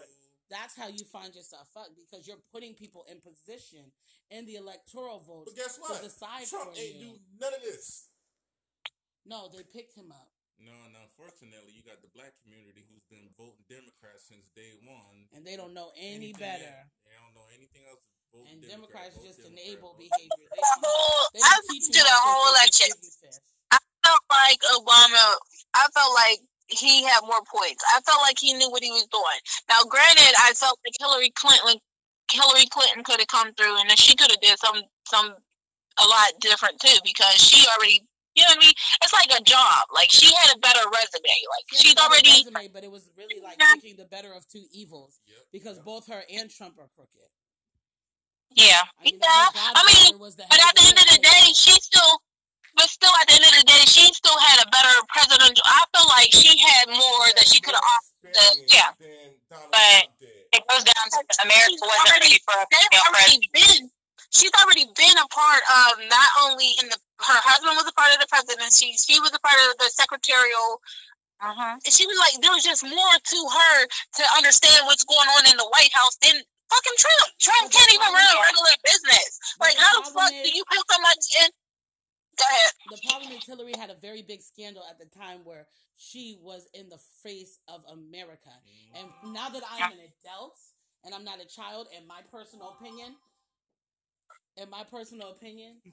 That's 0.49 0.75
how 0.75 0.88
you 0.88 1.06
find 1.06 1.34
yourself 1.36 1.69
up 1.78 1.89
because 1.95 2.28
you're 2.28 2.41
putting 2.52 2.73
people 2.73 3.06
in 3.10 3.21
position 3.21 3.91
in 4.32 4.45
the 4.47 4.56
electoral 4.56 5.19
vote. 5.21 5.45
But 5.45 5.56
guess 5.56 5.78
what? 5.80 5.97
to 5.97 6.04
decide 6.04 6.47
Trump 6.49 6.71
ain't 6.75 6.95
you. 6.95 7.06
do 7.13 7.19
none 7.39 7.54
of 7.54 7.62
this. 7.62 8.08
No, 9.25 9.47
they 9.47 9.62
picked 9.63 9.95
him 9.95 10.12
up. 10.12 10.28
No, 10.59 10.75
and 10.85 10.95
unfortunately, 10.99 11.71
you 11.71 11.83
got 11.87 12.03
the 12.03 12.11
black 12.11 12.35
community 12.43 12.83
who's 12.91 13.03
been 13.07 13.31
voting 13.39 13.63
Democrat 13.71 14.19
since 14.19 14.43
day 14.55 14.75
one. 14.83 15.27
And 15.31 15.47
they 15.47 15.55
don't 15.55 15.73
know 15.73 15.91
any 15.95 16.35
Anything 16.35 16.43
better. 16.43 16.67
else- 16.67 16.91
They 17.07 17.15
don't 17.15 17.33
know 17.35 17.47
anything 17.55 17.83
else. 17.87 18.03
Vote 18.35 18.45
And 18.51 18.61
Democrat, 18.61 19.09
Democrats 19.09 19.15
vote 19.17 19.25
just 19.25 19.39
Democrat, 19.41 19.65
enable 19.65 19.89
vote 19.95 20.03
behavior. 20.05 20.47
They 20.53 20.61
whole, 20.61 21.23
they 21.33 21.41
I 21.41 21.49
don't 21.49 21.65
teach 21.71 21.87
listened 21.89 21.95
you 21.95 22.01
to 22.03 22.07
the 22.11 22.19
whole 22.21 22.45
to 22.45 22.51
election. 22.53 22.87
fix 22.93 23.17
business. 23.23 23.39
felt 24.05 24.25
like 24.29 24.59
Obama. 24.77 25.25
I 25.73 25.83
felt 25.95 26.13
like 26.13 26.39
he 26.69 27.03
had 27.07 27.21
more 27.25 27.41
points. 27.49 27.81
I 27.89 28.01
felt 28.05 28.21
like 28.21 28.37
he 28.37 28.53
knew 28.53 28.69
what 28.69 28.83
he 28.83 28.91
was 28.91 29.07
doing. 29.09 29.39
Now, 29.69 29.81
granted, 29.87 30.33
I 30.37 30.53
felt 30.53 30.77
like 30.85 30.93
Hillary 30.99 31.31
Clinton, 31.33 31.79
Hillary 32.31 32.67
Clinton 32.69 33.03
could 33.03 33.19
have 33.19 33.27
come 33.33 33.53
through, 33.55 33.79
and 33.79 33.89
then 33.89 33.97
she 33.97 34.15
could 34.15 34.29
have 34.29 34.41
did 34.41 34.59
some 34.59 34.77
some 35.07 35.33
a 35.97 36.05
lot 36.05 36.29
different 36.39 36.79
too 36.79 36.99
because 37.03 37.33
she 37.39 37.65
already. 37.65 38.05
You 38.39 38.47
know 38.47 38.56
what 38.56 38.63
I 38.63 38.67
mean? 38.71 38.78
It's 39.04 39.12
like 39.19 39.32
a 39.36 39.43
job. 39.43 39.84
Like 39.91 40.10
she 40.12 40.32
had 40.32 40.56
a 40.56 40.60
better 40.63 40.80
resume. 40.88 41.36
Like 41.52 41.65
She 41.75 41.75
had 41.75 41.84
she's 41.84 41.91
a 41.91 41.95
better 41.99 42.08
already. 42.15 42.32
resume, 42.39 42.67
but 42.71 42.84
it 42.88 42.91
was 42.91 43.10
really 43.19 43.39
like 43.43 43.60
Yeah. 43.60 43.75
picking 43.75 43.97
the 43.99 44.06
better 44.08 44.32
of 44.32 44.47
two 44.47 44.63
evils 44.71 45.19
Yep. 45.28 45.43
because 45.52 45.75
Yep. 45.78 45.86
both 45.86 46.08
her 46.08 46.23
and 46.32 46.47
Trump 46.49 46.80
are 46.80 46.88
crooked. 46.95 47.28
Yeah. 48.56 48.82
I 48.97 49.04
mean, 49.04 49.19
yeah. 49.21 49.52
I 49.75 49.82
mean, 49.86 50.17
was 50.19 50.36
But 50.36 50.47
at 50.58 50.73
the 50.75 50.88
end 50.88 50.97
of 50.97 51.08
the 51.12 51.19
day, 51.21 51.30
Party. 51.30 51.54
she 51.54 51.71
still, 51.84 52.23
but 52.75 52.89
still 52.89 53.13
at 53.21 53.28
the 53.28 53.36
end 53.38 53.45
of 53.45 53.54
the 53.62 53.67
day, 53.67 53.84
she 53.86 54.10
still 54.13 54.38
had 54.39 54.65
a 54.65 54.69
better 54.71 54.95
presidential. 55.13 55.62
I 55.65 55.86
feel 55.93 56.08
like 56.10 56.32
she 56.34 56.58
had 56.58 56.89
more 56.89 57.25
that 57.36 57.45
she 57.47 57.60
could 57.62 57.75
have 57.75 57.84
offered. 57.84 58.34
the- 58.34 58.65
yeah. 58.67 58.91
But- 58.97 59.08
Trump 59.47 60.19
did. 60.19 60.30
It 60.54 60.63
goes 60.67 60.84
down 60.84 61.06
to 61.10 61.19
America 61.43 61.78
wasn't 61.82 62.10
ready 62.12 62.38
for 62.45 62.54
a 62.58 62.65
They've 62.69 62.80
female 62.89 63.06
already 63.08 63.38
president. 63.54 63.54
been. 63.54 63.91
She's 64.32 64.52
already 64.62 64.86
been 64.97 65.17
a 65.17 65.28
part 65.30 65.63
of 65.69 65.99
not 66.10 66.30
only 66.41 66.69
in 66.82 66.89
the. 66.89 66.97
Her 67.19 67.39
husband 67.43 67.75
was 67.75 67.88
a 67.88 67.95
part 67.95 68.15
of 68.15 68.19
the 68.23 68.29
presidency. 68.32 68.95
She 68.95 69.19
was 69.19 69.36
a 69.36 69.41
part 69.43 69.60
of 69.67 69.77
the 69.79 69.91
secretarial. 69.91 70.79
Mm-hmm. 71.43 71.84
She 71.88 72.03
was 72.08 72.19
like 72.19 72.36
there 72.43 72.51
was 72.51 72.63
just 72.63 72.84
more 72.84 73.15
to 73.15 73.39
her 73.47 73.75
to 73.88 74.23
understand 74.36 74.84
what's 74.88 75.08
going 75.08 75.29
on 75.39 75.47
in 75.47 75.55
the 75.55 75.67
White 75.71 75.91
House 75.95 76.15
than 76.19 76.36
fucking 76.67 76.97
Trump. 76.99 77.27
Trump 77.39 77.65
can't 77.71 77.91
even 77.95 78.08
run 78.12 78.27
a 78.27 78.38
regular 78.39 78.75
business. 78.84 79.29
Like 79.60 79.75
the 79.75 79.84
how 79.84 79.91
the 79.99 80.12
fuck 80.12 80.32
is- 80.32 80.43
do 80.43 80.49
you 80.51 80.63
put 80.67 80.84
so 80.88 80.99
much 80.99 81.23
in? 81.43 81.49
Go 82.39 82.45
ahead. 82.47 82.71
The 82.91 83.01
problem 83.03 83.32
is 83.36 83.43
Hillary 83.43 83.75
had 83.75 83.89
a 83.91 83.99
very 83.99 84.23
big 84.23 84.39
scandal 84.41 84.84
at 84.88 84.95
the 84.95 85.08
time 85.12 85.43
where 85.43 85.67
she 85.99 86.39
was 86.39 86.67
in 86.73 86.88
the 86.88 86.99
face 87.21 87.60
of 87.67 87.84
America. 87.91 88.55
And 88.95 89.12
now 89.36 89.49
that 89.49 89.63
I'm 89.67 89.91
an 89.91 89.99
adult 89.99 90.55
and 91.03 91.13
I'm 91.13 91.25
not 91.25 91.43
a 91.43 91.47
child, 91.47 91.88
in 91.91 92.08
my 92.08 92.21
personal 92.32 92.77
opinion, 92.79 93.15
in 94.55 94.69
my 94.69 94.84
personal 94.89 95.32
opinion, 95.32 95.84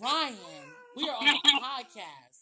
Ryan, 0.00 0.36
we 0.96 1.08
are 1.08 1.16
on 1.16 1.28
a 1.28 1.40
podcast. 1.60 2.38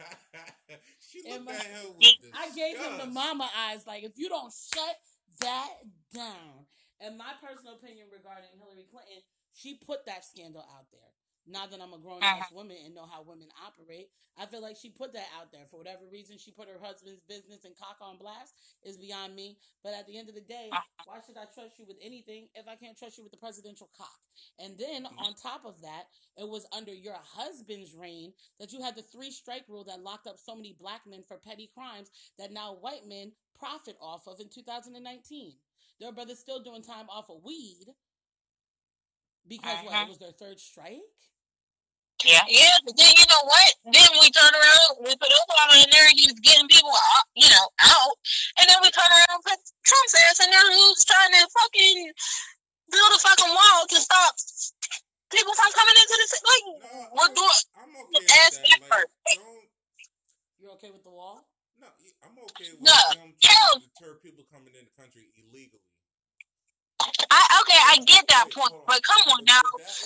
she 1.00 1.22
looked 1.30 1.50
I- 1.50 1.54
at 1.54 1.66
her 1.66 1.88
with 1.96 2.14
I 2.34 2.50
gave 2.54 2.78
him 2.78 2.98
the 2.98 3.06
mama 3.06 3.50
eyes, 3.68 3.86
like 3.86 4.04
if 4.04 4.12
you 4.16 4.28
don't 4.28 4.52
shut 4.52 4.96
that 5.40 5.70
down. 6.14 6.66
In 7.00 7.16
my 7.16 7.32
personal 7.40 7.74
opinion 7.76 8.08
regarding 8.12 8.50
Hillary 8.58 8.84
Clinton, 8.90 9.22
she 9.52 9.76
put 9.86 10.04
that 10.06 10.24
scandal 10.24 10.62
out 10.62 10.86
there. 10.92 11.12
Now 11.46 11.66
that 11.66 11.80
I'm 11.80 11.92
a 11.92 11.98
grown 11.98 12.22
Uh-huh. 12.22 12.38
ass 12.42 12.52
woman 12.52 12.76
and 12.84 12.94
know 12.94 13.06
how 13.06 13.22
women 13.22 13.48
operate, 13.66 14.10
I 14.36 14.46
feel 14.46 14.60
like 14.62 14.76
she 14.76 14.90
put 14.90 15.12
that 15.14 15.26
out 15.38 15.50
there 15.52 15.66
for 15.66 15.78
whatever 15.78 16.06
reason. 16.06 16.38
She 16.38 16.50
put 16.52 16.68
her 16.68 16.78
husband's 16.78 17.20
business 17.28 17.64
and 17.64 17.76
cock 17.76 17.98
on 18.00 18.18
blast 18.18 18.54
is 18.82 18.96
beyond 18.96 19.34
me. 19.34 19.58
But 19.82 19.94
at 19.94 20.06
the 20.06 20.16
end 20.18 20.28
of 20.28 20.34
the 20.34 20.40
day, 20.40 20.70
Uh-huh. 20.72 21.04
why 21.04 21.20
should 21.26 21.36
I 21.36 21.46
trust 21.46 21.78
you 21.78 21.86
with 21.86 21.98
anything 22.00 22.48
if 22.54 22.68
I 22.68 22.76
can't 22.76 22.96
trust 22.96 23.16
you 23.18 23.24
with 23.24 23.32
the 23.32 23.38
presidential 23.38 23.88
cock? 23.96 24.20
And 24.58 24.78
then 24.78 25.06
on 25.06 25.34
top 25.34 25.64
of 25.64 25.80
that, 25.82 26.04
it 26.36 26.48
was 26.48 26.66
under 26.72 26.94
your 26.94 27.16
husband's 27.22 27.94
reign 27.94 28.32
that 28.58 28.72
you 28.72 28.82
had 28.82 28.96
the 28.96 29.02
three 29.02 29.30
strike 29.30 29.64
rule 29.68 29.84
that 29.84 30.00
locked 30.02 30.26
up 30.26 30.38
so 30.38 30.54
many 30.54 30.72
black 30.72 31.06
men 31.06 31.22
for 31.22 31.38
petty 31.38 31.66
crimes 31.66 32.10
that 32.38 32.52
now 32.52 32.74
white 32.74 33.06
men 33.06 33.32
profit 33.58 33.96
off 34.00 34.26
of 34.26 34.40
in 34.40 34.48
2019. 34.48 35.58
There 35.98 36.08
are 36.08 36.12
brothers 36.12 36.38
still 36.38 36.62
doing 36.62 36.82
time 36.82 37.08
off 37.10 37.28
of 37.28 37.42
weed 37.44 37.86
because 39.48 39.78
what? 39.84 39.92
Uh-huh. 39.92 40.04
It 40.04 40.08
was 40.08 40.18
their 40.18 40.32
third 40.36 40.58
strike. 40.60 41.00
Yeah. 42.20 42.44
Yeah, 42.52 42.76
but 42.84 42.92
then 43.00 43.08
you 43.16 43.24
know 43.32 43.44
what? 43.48 43.70
Then 43.96 44.04
we 44.20 44.28
turn 44.28 44.52
around, 44.52 45.00
we 45.00 45.12
put 45.16 45.32
Obama 45.32 45.80
in 45.80 45.88
there, 45.88 46.04
he 46.12 46.28
was 46.28 46.36
getting 46.44 46.68
people, 46.68 46.92
out, 46.92 47.24
you 47.32 47.48
know, 47.48 47.66
out. 47.80 48.12
And 48.60 48.68
then 48.68 48.76
we 48.84 48.92
turn 48.92 49.08
around 49.08 49.40
and 49.40 49.44
put 49.48 49.56
Trump's 49.88 50.14
ass 50.28 50.44
in 50.44 50.52
there 50.52 50.68
who's 50.68 51.00
trying 51.08 51.32
to 51.32 51.42
fucking 51.48 51.98
build 52.92 53.10
a 53.16 53.20
fucking 53.24 53.48
wall 53.56 53.80
to 53.88 53.96
stop 54.04 54.36
people 55.32 55.56
from 55.56 55.72
coming 55.72 55.96
into 55.96 56.16
the 56.20 56.26
city. 56.28 56.44
Like, 56.44 56.64
No, 56.68 57.00
we're 57.16 57.32
doing 57.32 57.60
I'm 57.80 57.88
okay 57.88 58.20
with 58.20 58.36
ass 58.36 58.52
that. 58.52 58.68
Like, 58.68 58.82
effort. 58.84 59.08
don't, 59.40 59.64
You're 60.60 60.74
okay 60.76 60.90
with 60.92 61.04
the 61.08 61.14
wall? 61.16 61.40
no, 61.80 61.88
I'm 62.20 62.36
okay 62.52 62.68
with 62.68 62.84
No, 62.84 63.00
them 63.16 63.32
hell- 63.40 63.80
trying 63.80 63.80
to 63.80 63.88
deter 63.96 64.12
people 64.20 64.44
coming 64.52 64.76
in 64.76 64.84
the 64.84 64.92
country 64.92 65.32
illegally. 65.40 65.88
I 67.30 67.40
okay, 67.62 67.80
I 67.92 67.94
get 68.04 68.24
that 68.28 68.48
point, 68.52 68.74
but 68.86 69.00
come 69.02 69.24
on 69.34 69.42
now. 69.44 69.64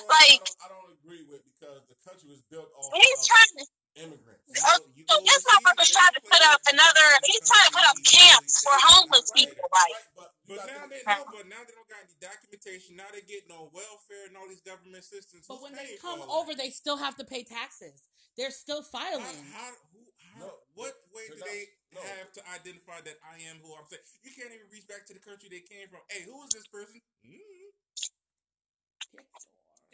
Like- 0.08 0.46
I 0.62 0.68
don't, 0.68 0.68
I 0.68 0.68
don't 0.70 0.90
agree 1.00 1.22
with 1.28 1.42
because 1.54 1.82
the 1.90 1.96
country 2.06 2.30
was 2.30 2.42
built 2.50 2.68
off 2.76 2.90
He's 2.94 3.20
trying 3.26 3.54
to 3.58 3.64
immigrants. 3.94 4.42
You 4.50 4.58
go- 4.58 4.84
you 4.94 5.04
so 5.06 5.14
this 5.22 5.90
trying 5.94 6.14
to 6.18 6.22
put 6.26 6.42
up 6.50 6.60
another 6.66 7.06
he's 7.24 7.42
trying 7.46 7.66
to 7.70 7.74
put 7.78 7.86
up 7.86 7.98
camps 8.02 8.62
for 8.62 8.74
homeless 8.90 9.30
people, 9.34 9.54
Right, 9.70 9.94
but 10.18 10.30
But 10.48 10.66
now 10.66 10.86
they 10.90 11.00
but 11.06 11.46
now 11.46 11.62
they 11.62 11.74
don't 11.74 11.88
got 11.88 12.02
any 12.02 12.16
documentation. 12.18 12.96
Now 12.98 13.10
they 13.14 13.22
get 13.22 13.46
no 13.48 13.70
welfare 13.70 14.26
and 14.26 14.36
all 14.36 14.48
these 14.50 14.62
government 14.66 14.98
assistance. 14.98 15.46
But 15.46 15.62
when 15.62 15.74
they 15.78 15.94
come 16.02 16.22
over, 16.26 16.52
that? 16.54 16.58
they 16.62 16.70
still 16.70 16.98
have 16.98 17.14
to 17.22 17.24
pay 17.24 17.44
taxes. 17.44 18.02
They're 18.36 18.50
still 18.54 18.82
how, 18.82 18.90
filing. 18.98 19.22
how, 19.54 19.70
who, 19.94 20.02
how, 20.34 20.40
No, 20.42 20.50
what 20.74 20.94
way 21.14 21.30
they're 21.30 21.38
do 21.38 21.40
not- 21.40 21.48
they 21.48 21.62
no. 21.93 21.93
Have 22.20 22.32
to 22.36 22.42
identify 22.52 23.00
that 23.04 23.16
I 23.24 23.40
am 23.48 23.60
who 23.64 23.72
I'm 23.74 23.86
saying? 23.88 24.02
You 24.22 24.32
can't 24.34 24.52
even 24.52 24.68
reach 24.72 24.86
back 24.88 25.06
to 25.08 25.14
the 25.14 25.22
country 25.22 25.48
they 25.48 25.64
came 25.64 25.88
from. 25.88 26.00
Hey, 26.08 26.24
who 26.28 26.36
is 26.44 26.50
this 26.52 26.66
person? 26.68 27.00
Mm. 27.24 27.72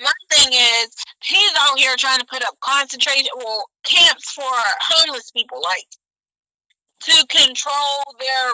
my 0.01 0.19
thing 0.33 0.53
is 0.53 0.89
he's 1.23 1.55
out 1.61 1.79
here 1.79 1.95
trying 1.97 2.19
to 2.19 2.27
put 2.27 2.43
up 2.43 2.59
concentration 2.61 3.29
well 3.37 3.69
camps 3.85 4.33
for 4.33 4.51
homeless 4.81 5.31
people 5.31 5.61
like 5.63 5.87
to 7.01 7.27
control 7.29 7.97
their 8.19 8.53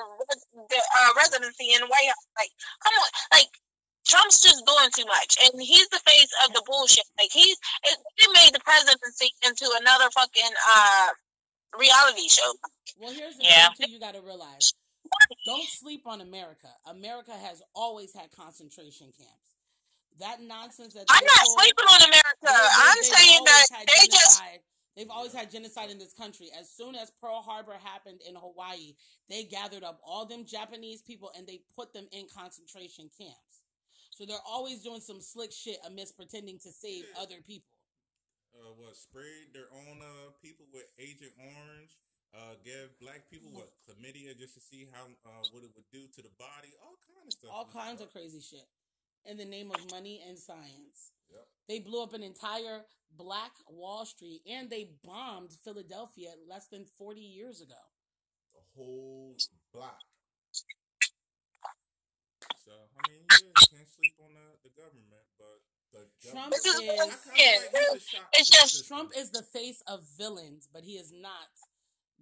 their 0.71 0.87
uh, 0.99 1.11
residency 1.17 1.75
in 1.75 1.81
the 1.81 1.87
White 1.87 2.07
House. 2.07 2.27
Like, 2.39 2.51
come 2.83 2.95
on, 2.95 3.11
like 3.33 3.51
Trump's 4.07 4.41
just 4.41 4.65
doing 4.67 4.91
too 4.95 5.07
much, 5.07 5.35
and 5.43 5.61
he's 5.61 5.89
the 5.89 6.01
face 6.07 6.31
of 6.47 6.55
the 6.55 6.63
bullshit. 6.67 7.07
Like 7.19 7.31
he's 7.33 7.59
it, 7.85 7.99
he 8.17 8.27
made 8.35 8.55
the 8.55 8.63
presidency 8.63 9.35
into 9.45 9.67
another 9.81 10.11
fucking 10.15 10.55
uh 10.69 11.09
reality 11.79 12.29
show. 12.29 12.53
Well, 12.99 13.13
here's 13.13 13.37
the 13.37 13.45
Yeah. 13.45 13.73
thing 13.75 13.87
too. 13.89 13.93
You 13.93 14.01
got 14.01 14.15
to 14.15 14.21
realize, 14.23 14.73
don't 15.45 15.69
sleep 15.69 16.07
on 16.07 16.21
America. 16.21 16.69
America 16.87 17.33
has 17.37 17.63
always 17.75 18.13
had 18.13 18.31
concentration 18.33 19.13
camps. 19.13 19.55
That 20.19 20.41
nonsense 20.41 20.95
that 20.95 21.05
I'm 21.09 21.25
not 21.25 21.37
pull- 21.45 21.55
sleeping 21.59 21.85
on 21.93 22.03
America. 22.03 22.25
they- 22.41 22.51
I'm 22.53 23.03
saying 23.03 23.45
that 23.45 23.67
they 23.87 24.07
just 24.09 24.43
they've 24.95 25.11
always 25.11 25.33
had 25.35 25.51
genocide 25.51 25.91
in 25.91 25.99
this 25.99 26.15
country. 26.15 26.51
As 26.53 26.71
soon 26.71 26.95
as 26.95 27.11
Pearl 27.21 27.43
Harbor 27.43 27.77
happened 27.77 28.23
in 28.23 28.35
Hawaii, 28.35 28.97
they 29.29 29.45
gathered 29.45 29.85
up 29.85 30.01
all 30.03 30.25
them 30.25 30.47
Japanese 30.47 31.03
people 31.03 31.31
and 31.37 31.47
they 31.47 31.59
put 31.75 31.93
them 31.93 32.09
in 32.13 32.29
concentration 32.29 33.11
camps. 33.11 33.63
So 34.11 34.25
they're 34.25 34.39
always 34.47 34.83
doing 34.83 35.03
some 35.03 35.21
slick 35.21 35.53
shit 35.53 35.79
amidst 35.85 36.17
pretending 36.17 36.59
to 36.61 36.73
save 36.73 37.05
other 37.19 37.43
people. 37.43 37.69
Uh, 38.57 38.73
what 38.81 38.97
sprayed 38.97 39.53
their 39.53 39.69
own 39.69 40.01
uh 40.01 40.33
people 40.41 40.65
with 40.73 40.89
Agent 40.99 41.33
Orange? 41.37 41.93
Uh, 42.35 42.57
give 42.65 42.93
black 43.01 43.29
people 43.31 43.49
what 43.53 43.69
chlamydia 43.85 44.37
just 44.37 44.55
to 44.55 44.61
see 44.61 44.89
how 44.93 45.05
uh 45.29 45.45
what 45.53 45.63
it 45.63 45.71
would 45.77 45.89
do 45.93 46.09
to 46.17 46.21
the 46.25 46.33
body. 46.41 46.73
All 46.81 46.97
kind 47.05 47.27
of 47.27 47.33
stuff. 47.33 47.51
all 47.53 47.69
kinds 47.69 48.01
of 48.01 48.11
crazy 48.13 48.41
shit 48.41 48.65
in 49.25 49.37
the 49.37 49.45
name 49.45 49.71
of 49.71 49.81
money 49.91 50.23
and 50.27 50.39
science. 50.39 51.13
Yep. 51.31 51.47
They 51.69 51.79
blew 51.81 52.03
up 52.03 52.15
an 52.15 52.23
entire 52.23 52.87
black 53.17 53.53
Wall 53.69 54.05
Street 54.07 54.41
and 54.49 54.71
they 54.71 54.91
bombed 55.05 55.53
Philadelphia 55.65 56.31
less 56.49 56.67
than 56.69 56.85
40 56.99 57.21
years 57.21 57.61
ago. 57.61 57.83
the 58.55 58.63
whole 58.75 59.37
block. 59.73 60.01
So 62.65 62.73
I 62.73 63.01
mean, 63.09 63.23
yeah, 63.31 63.47
you 63.53 63.67
can't 63.71 63.89
sleep 63.91 64.17
on 64.21 64.35
the, 64.35 64.49
the 64.67 64.73
government, 64.75 65.27
but 65.39 65.61
Trump 66.31 66.55
is 66.55 66.65
is- 66.65 66.81
Yeah, 66.81 66.99
like 67.01 67.13
he's 67.93 67.95
a 67.95 68.01
shock 68.01 68.29
it's 68.33 68.51
the 68.51 68.57
just- 68.57 68.89
Trump 68.89 69.13
is 69.17 69.31
the 69.31 69.43
face 69.43 69.83
of 69.87 70.03
villains, 70.19 70.69
but 70.73 70.83
he 70.85 70.97
is 70.97 71.13
not 71.13 71.49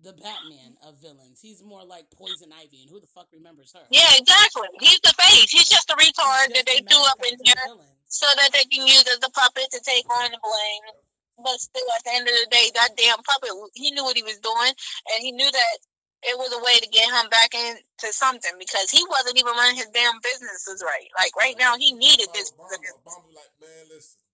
the 0.02 0.12
Batman 0.12 0.76
of 0.84 1.00
villains. 1.00 1.40
He's 1.40 1.62
more 1.62 1.84
like 1.84 2.10
Poison 2.10 2.52
Ivy, 2.52 2.82
and 2.82 2.90
who 2.90 3.00
the 3.00 3.06
fuck 3.06 3.28
remembers 3.32 3.72
her? 3.72 3.86
yeah, 3.90 4.10
exactly. 4.16 4.68
He's 4.80 5.00
the 5.00 5.14
face. 5.16 5.50
He's 5.50 5.68
just 5.68 5.88
a 5.90 5.94
retard 5.96 6.52
just 6.52 6.54
that 6.60 6.66
they 6.66 6.80
threw 6.84 7.02
up 7.08 7.18
in 7.24 7.38
to 7.38 7.44
the 7.44 7.78
so 8.06 8.26
that 8.36 8.50
they 8.52 8.64
can 8.64 8.86
use 8.86 9.04
as 9.08 9.18
a 9.24 9.30
puppet 9.30 9.70
to 9.72 9.80
take 9.80 10.04
on 10.12 10.30
the 10.30 10.38
blame. 10.42 10.94
But 11.42 11.58
still, 11.60 11.86
at 11.96 12.04
the 12.04 12.12
end 12.14 12.28
of 12.28 12.34
the 12.34 12.46
day, 12.50 12.70
that 12.74 12.90
damn 12.96 13.18
puppet, 13.22 13.50
he 13.74 13.90
knew 13.90 14.04
what 14.04 14.16
he 14.16 14.22
was 14.22 14.38
doing, 14.38 14.72
and 15.12 15.18
he 15.22 15.32
knew 15.32 15.50
that 15.50 15.78
it 16.24 16.36
was 16.38 16.52
a 16.52 16.60
way 16.64 16.76
to 16.80 16.88
get 16.88 17.08
him 17.08 17.28
back 17.30 17.52
into 17.54 18.08
something 18.12 18.52
because 18.58 18.90
he 18.90 19.04
wasn't 19.08 19.36
even 19.38 19.52
running 19.52 19.76
his 19.76 19.92
damn 19.92 20.16
businesses 20.24 20.82
right. 20.84 21.08
Like 21.16 21.36
right 21.36 21.56
now, 21.58 21.76
he 21.76 21.92
needed 21.92 22.28
this. 22.32 22.52
Obama, 22.52 22.80
Obama 23.04 23.28
like, 23.36 23.52
man, 23.60 23.84
listen. 23.92 24.24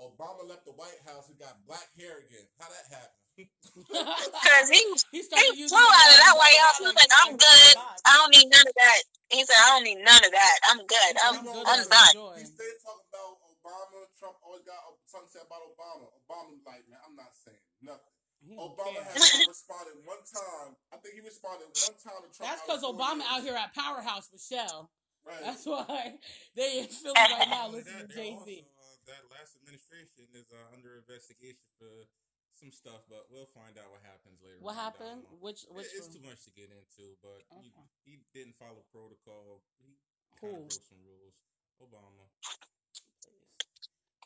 Obama 0.00 0.42
left 0.48 0.66
the 0.66 0.74
White 0.74 0.98
House. 1.06 1.30
He 1.30 1.34
got 1.38 1.54
black 1.68 1.86
hair 1.94 2.18
again. 2.26 2.44
How 2.58 2.68
that 2.68 2.86
happened? 2.90 3.22
Because 3.74 4.70
he 4.74 4.78
he 5.10 5.26
he 5.26 5.66
flew 5.66 5.82
out 5.82 6.10
of 6.14 6.18
that 6.22 6.34
White 6.38 6.54
House. 6.62 6.78
He 6.78 6.86
was 6.86 6.94
like, 6.94 7.10
"I'm 7.18 7.34
good. 7.34 7.74
I 8.06 8.14
don't 8.14 8.30
need 8.30 8.46
none 8.46 8.62
of 8.62 8.76
that." 8.78 9.00
He 9.34 9.42
said, 9.42 9.58
"I 9.58 9.74
don't 9.74 9.82
need 9.82 9.98
none 9.98 10.22
of 10.22 10.30
that. 10.30 10.56
I'm 10.70 10.78
good. 10.86 11.12
I'm 11.18 11.36
I'm 11.42 11.42
good 11.42 11.66
I'm 11.66 11.82
done." 11.82 12.14
enjoy. 12.14 12.38
He 12.38 12.46
stayed 12.46 12.78
talking 12.86 13.10
about 13.10 13.42
Obama. 13.42 14.06
Trump 14.14 14.38
always 14.38 14.62
got 14.62 14.78
something 15.10 15.26
to 15.26 15.32
say 15.34 15.42
about 15.42 15.66
Obama. 15.66 16.06
Obama 16.14 16.54
like, 16.62 16.86
man, 16.86 17.02
I'm 17.02 17.18
not 17.18 17.34
saying 17.34 17.58
nothing. 17.82 18.13
He 18.44 18.52
don't 18.54 18.76
Obama 18.76 19.00
has 19.00 19.48
responded 19.48 19.96
one 20.04 20.20
time. 20.28 20.76
I 20.92 20.96
think 21.00 21.16
he 21.16 21.22
responded 21.24 21.72
one 21.72 21.96
time 21.96 22.20
to 22.24 22.28
Trump. 22.28 22.44
That's 22.44 22.60
because 22.62 22.84
Obama 22.84 23.24
out 23.32 23.40
here 23.40 23.56
at 23.56 23.72
Powerhouse 23.72 24.28
Michelle. 24.32 24.92
Right. 25.24 25.40
That's 25.40 25.64
why 25.64 26.20
they 26.52 26.84
in 26.84 26.92
Philly 26.92 27.16
right 27.16 27.48
now 27.48 27.72
Not 27.72 27.80
listening 27.80 28.04
to 28.04 28.12
that, 28.12 28.12
they're 28.12 28.36
Jay 28.36 28.60
Z. 28.60 28.68
uh, 28.76 28.96
that 29.08 29.22
last 29.32 29.56
administration 29.56 30.28
is 30.36 30.44
uh, 30.52 30.76
under 30.76 31.00
investigation 31.00 31.64
for 31.80 32.04
some 32.52 32.68
stuff, 32.68 33.08
but 33.08 33.24
we'll 33.32 33.48
find 33.56 33.80
out 33.80 33.88
what 33.88 34.04
happens 34.04 34.36
later. 34.44 34.60
What 34.60 34.76
on 34.76 34.76
down 34.76 34.84
happened? 34.92 35.20
Which 35.40 35.64
which 35.72 35.88
It- 35.96 36.04
it's 36.04 36.12
too 36.12 36.20
much 36.20 36.44
to 36.44 36.52
get 36.52 36.68
into, 36.68 37.16
but 37.24 37.40
he, 37.56 37.72
Okay. 37.72 37.88
he 38.04 38.12
didn't 38.36 38.60
follow 38.60 38.84
protocol. 38.92 39.64
He 39.80 39.96
Who? 40.44 40.68
broke 40.68 40.84
some 40.84 41.00
rules. 41.08 41.40
Obama. 41.80 42.28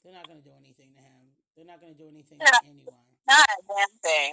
They're 0.03 0.13
not 0.19 0.27
gonna 0.27 0.43
do 0.43 0.51
anything 0.59 0.99
to 0.99 1.01
him. 1.01 1.38
They're 1.59 1.67
not 1.67 1.83
gonna 1.83 1.99
do 1.99 2.07
anything 2.07 2.39
to 2.39 2.55
anyone. 2.63 2.95
Not 3.27 3.43
a 3.43 3.59
damn 3.67 3.95
thing. 3.99 4.31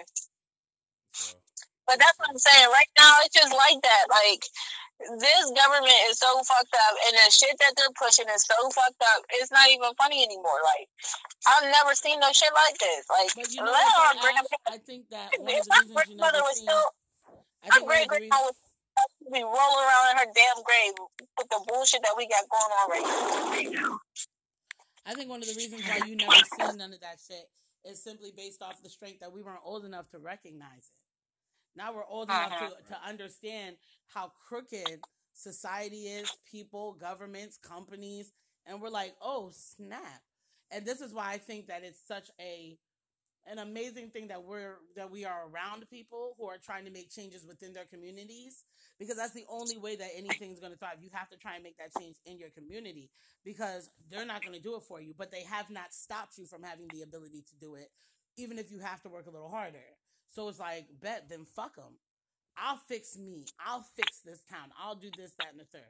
So 1.10 1.34
But 1.90 1.98
that's 1.98 2.14
what 2.22 2.30
I'm 2.30 2.38
saying. 2.38 2.70
Right 2.70 2.92
now, 3.02 3.18
it's 3.26 3.34
just 3.34 3.50
like 3.50 3.82
that. 3.82 4.06
Like 4.14 4.46
this 5.18 5.46
government 5.58 6.06
is 6.06 6.22
so 6.22 6.30
fucked 6.46 6.78
up, 6.78 6.94
and 7.10 7.18
the 7.18 7.26
shit 7.34 7.58
that 7.66 7.74
they're 7.82 7.98
pushing 7.98 8.30
is 8.30 8.46
so 8.46 8.54
fucked 8.70 9.02
up. 9.10 9.26
It's 9.42 9.50
not 9.50 9.74
even 9.74 9.90
funny 9.98 10.22
anymore. 10.22 10.62
Like 10.70 10.86
I've 11.50 11.66
never 11.66 11.98
seen 11.98 12.22
no 12.22 12.30
shit 12.30 12.54
like 12.54 12.78
this. 12.78 13.10
Like 13.10 13.34
But 13.34 13.50
you 13.58 13.66
know 13.66 13.74
let 13.74 13.90
our 13.90 14.22
what, 14.22 14.46
though. 14.46 14.70
I 14.70 14.78
think 14.86 15.10
that 15.10 15.34
one 15.42 15.50
of 15.50 15.58
if 15.58 15.66
the 15.66 15.74
my 15.74 15.82
reasons 15.82 15.98
grandmother 15.98 16.46
was 16.46 16.62
seen 16.62 16.70
still, 16.70 16.86
my 17.74 17.82
great 17.90 18.06
grandma 18.06 18.54
would 18.54 19.34
be 19.34 19.42
rolling 19.42 19.82
around 19.82 20.06
in 20.14 20.16
her 20.22 20.30
damn 20.30 20.62
grave 20.62 20.94
with 21.42 21.50
the 21.50 21.58
bullshit 21.74 22.06
that 22.06 22.14
we 22.14 22.30
got 22.30 22.46
going 22.54 22.70
on 22.70 22.86
right 22.94 23.10
now. 23.74 23.98
I 25.06 25.14
think 25.14 25.30
one 25.30 25.42
of 25.42 25.48
the 25.48 25.56
reasons 25.56 25.84
why 25.88 26.06
you 26.06 26.16
never 26.16 26.34
seen 26.58 26.78
none 26.78 26.94
of 26.94 27.00
that 27.02 27.18
shit 27.26 27.50
is 27.84 28.04
simply 28.04 28.32
based 28.36 28.62
off 28.62 28.82
the 28.82 28.90
strength 28.90 29.20
that 29.20 29.32
we 29.32 29.44
weren't 29.44 29.60
old 29.64 29.86
enough 29.86 30.10
to 30.10 30.20
recognize 30.20 30.90
it. 30.92 31.78
Now 31.78 31.94
we're 31.94 32.06
old 32.06 32.30
enough 32.30 32.52
Uh-huh. 32.54 32.70
to, 32.70 32.94
to 32.94 32.98
understand 33.08 33.76
how 34.08 34.32
crooked 34.48 35.02
society 35.34 36.04
is, 36.08 36.32
people, 36.50 36.94
governments, 36.94 37.58
companies, 37.58 38.32
and 38.66 38.82
we're 38.82 38.90
like, 38.90 39.14
oh 39.22 39.52
snap. 39.54 40.22
And 40.72 40.86
this 40.86 41.02
is 41.02 41.14
why 41.14 41.32
I 41.34 41.38
think 41.38 41.68
that 41.68 41.84
it's 41.84 42.02
such 42.08 42.30
a 42.40 42.78
an 43.48 43.60
amazing 43.60 44.10
thing 44.10 44.28
that 44.30 44.44
we're 44.44 44.76
that 44.96 45.12
we 45.12 45.26
are 45.26 45.48
around 45.52 45.88
people 45.90 46.36
who 46.38 46.48
are 46.48 46.58
trying 46.58 46.86
to 46.86 46.92
make 46.92 47.12
changes 47.12 47.46
within 47.46 47.74
their 47.74 47.86
communities 47.86 48.64
because 49.00 49.18
that's 49.18 49.34
the 49.34 49.46
only 49.50 49.78
way 49.78 49.96
that 49.96 50.10
anything's 50.16 50.60
going 50.60 50.72
to 50.72 50.78
thrive. 50.78 50.98
You 51.02 51.10
have 51.14 51.30
to 51.30 51.38
try 51.38 51.56
and 51.56 51.64
make 51.64 51.78
that 51.78 51.92
change 52.00 52.16
in 52.26 52.38
your 52.38 52.50
community 52.50 53.10
because 53.44 53.90
they're 54.10 54.26
not 54.26 54.42
going 54.42 54.56
to 54.56 54.62
do 54.62 54.76
it 54.76 54.84
for 54.84 55.02
you, 55.02 55.14
but 55.18 55.32
they 55.32 55.44
have 55.44 55.70
not 55.70 55.94
stopped 55.94 56.38
you 56.38 56.46
from 56.46 56.64
having 56.64 56.88
the 56.94 57.04
ability 57.04 57.44
to 57.50 57.56
do 57.60 57.76
it, 57.76 57.90
even 58.38 58.58
if 58.58 58.72
you 58.72 58.80
have 58.80 59.02
to 59.04 59.10
work 59.10 59.28
a 59.28 59.32
little 59.32 59.50
harder. 59.50 59.78
So 60.34 60.50
it's 60.50 60.60
like, 60.60 60.88
bet 61.02 61.30
then 61.30 61.46
fuck 61.46 61.76
them. 61.76 61.98
I'll 62.58 62.78
fix 62.78 63.18
me. 63.18 63.46
I'll 63.66 63.86
fix 63.96 64.22
this 64.22 64.42
town. 64.50 64.70
I'll 64.82 64.96
do 64.96 65.10
this, 65.16 65.34
that, 65.40 65.52
and 65.52 65.60
the 65.60 65.66
third. 65.66 65.82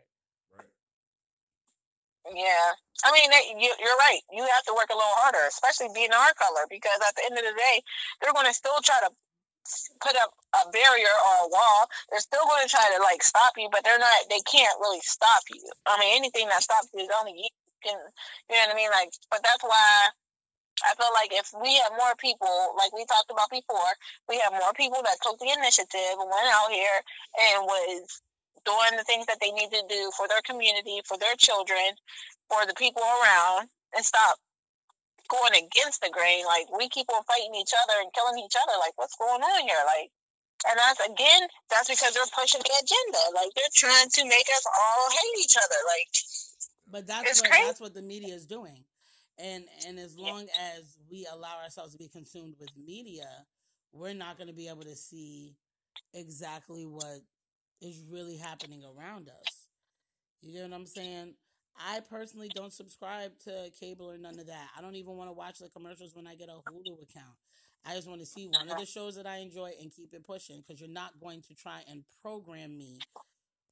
Yeah, 2.25 2.73
I 3.05 3.13
mean, 3.13 3.29
you, 3.61 3.69
you're 3.77 4.01
right. 4.01 4.21
You 4.33 4.41
have 4.49 4.65
to 4.65 4.73
work 4.73 4.89
a 4.89 4.97
little 4.97 5.19
harder, 5.21 5.45
especially 5.45 5.93
being 5.93 6.09
our 6.09 6.33
color, 6.33 6.65
because 6.69 6.97
at 7.05 7.13
the 7.13 7.21
end 7.29 7.37
of 7.37 7.45
the 7.45 7.53
day, 7.53 7.85
they're 8.17 8.33
going 8.33 8.49
to 8.49 8.53
still 8.55 8.81
try 8.81 8.97
to 9.05 9.13
put 10.01 10.17
up 10.17 10.33
a 10.57 10.69
barrier 10.73 11.13
or 11.13 11.35
a 11.45 11.51
wall. 11.53 11.85
They're 12.09 12.25
still 12.25 12.45
going 12.49 12.65
to 12.65 12.71
try 12.71 12.85
to 12.97 12.99
like 13.01 13.21
stop 13.21 13.53
you, 13.57 13.69
but 13.69 13.85
they're 13.85 14.01
not. 14.01 14.25
They 14.29 14.41
can't 14.49 14.73
really 14.81 15.01
stop 15.05 15.45
you. 15.53 15.61
I 15.85 16.01
mean, 16.01 16.17
anything 16.17 16.49
that 16.49 16.65
stops 16.65 16.89
you 16.93 17.05
is 17.05 17.13
only 17.13 17.37
you 17.37 17.51
can. 17.85 17.97
You 18.49 18.57
know 18.57 18.73
what 18.73 18.73
I 18.73 18.77
mean? 18.77 18.89
Like, 18.89 19.13
but 19.29 19.45
that's 19.45 19.61
why 19.61 20.09
I 20.81 20.97
feel 20.97 21.13
like 21.13 21.29
if 21.29 21.53
we 21.61 21.77
had 21.77 21.93
more 21.93 22.17
people, 22.17 22.73
like 22.77 22.93
we 22.93 23.05
talked 23.05 23.29
about 23.29 23.53
before, 23.53 23.93
we 24.29 24.41
have 24.41 24.53
more 24.53 24.73
people 24.73 25.01
that 25.05 25.21
took 25.21 25.37
the 25.37 25.53
initiative 25.53 26.17
and 26.17 26.29
went 26.29 26.49
out 26.49 26.73
here 26.73 26.99
and 27.37 27.69
was 27.69 28.21
doing 28.63 28.95
the 28.97 29.03
things 29.03 29.25
that 29.27 29.39
they 29.41 29.51
need 29.51 29.69
to 29.71 29.83
do 29.89 30.11
for 30.15 30.27
their 30.27 30.41
community, 30.45 31.01
for 31.05 31.17
their 31.17 31.35
children, 31.37 31.97
for 32.49 32.65
the 32.65 32.73
people 32.75 33.03
around, 33.03 33.67
and 33.95 34.05
stop 34.05 34.39
going 35.27 35.53
against 35.53 36.01
the 36.01 36.09
grain. 36.13 36.45
Like 36.45 36.69
we 36.71 36.89
keep 36.89 37.09
on 37.09 37.23
fighting 37.25 37.55
each 37.55 37.73
other 37.73 37.99
and 38.01 38.13
killing 38.13 38.39
each 38.39 38.55
other. 38.55 38.75
Like 38.79 38.93
what's 38.95 39.15
going 39.17 39.41
on 39.41 39.61
here? 39.65 39.81
Like, 39.85 40.09
and 40.69 40.77
that's 40.77 41.01
again, 41.03 41.47
that's 41.69 41.89
because 41.89 42.13
they're 42.13 42.33
pushing 42.33 42.61
the 42.61 42.75
agenda. 42.79 43.21
Like 43.33 43.51
they're 43.55 43.75
trying 43.75 44.09
to 44.09 44.21
make 44.25 44.47
us 44.49 44.65
all 44.69 45.05
hate 45.11 45.37
each 45.43 45.57
other. 45.57 45.79
Like, 45.89 46.09
but 46.87 47.03
that's 47.07 47.41
what 47.41 47.49
crazy. 47.49 47.65
that's 47.65 47.81
what 47.81 47.93
the 47.93 48.05
media 48.05 48.33
is 48.33 48.45
doing, 48.45 48.85
and 49.37 49.65
and 49.87 49.99
as 49.99 50.17
long 50.17 50.47
as 50.77 50.97
we 51.09 51.27
allow 51.31 51.61
ourselves 51.61 51.93
to 51.93 51.97
be 51.97 52.07
consumed 52.07 52.55
with 52.59 52.69
media, 52.77 53.27
we're 53.91 54.13
not 54.13 54.37
going 54.37 54.47
to 54.47 54.53
be 54.53 54.67
able 54.67 54.83
to 54.83 54.95
see 54.95 55.55
exactly 56.13 56.85
what 56.85 57.21
is 57.81 58.01
really 58.09 58.37
happening 58.37 58.83
around 58.83 59.29
us. 59.29 59.67
You 60.41 60.53
get 60.53 60.69
what 60.69 60.75
I'm 60.75 60.85
saying? 60.85 61.33
I 61.77 61.99
personally 62.09 62.49
don't 62.53 62.71
subscribe 62.71 63.31
to 63.43 63.69
cable 63.79 64.09
or 64.09 64.17
none 64.17 64.39
of 64.39 64.47
that. 64.47 64.69
I 64.77 64.81
don't 64.81 64.95
even 64.95 65.17
want 65.17 65.29
to 65.29 65.33
watch 65.33 65.59
the 65.59 65.69
commercials 65.69 66.15
when 66.15 66.27
I 66.27 66.35
get 66.35 66.49
a 66.49 66.53
Hulu 66.53 67.01
account. 67.03 67.35
I 67.85 67.95
just 67.95 68.07
want 68.07 68.21
to 68.21 68.25
see 68.25 68.47
one 68.47 68.69
of 68.69 68.77
the 68.79 68.85
shows 68.85 69.15
that 69.15 69.27
I 69.27 69.37
enjoy 69.37 69.71
and 69.79 69.93
keep 69.93 70.13
it 70.13 70.25
pushing 70.25 70.63
because 70.65 70.79
you're 70.79 70.89
not 70.89 71.19
going 71.21 71.41
to 71.43 71.53
try 71.53 71.81
and 71.89 72.03
program 72.21 72.77
me 72.77 72.99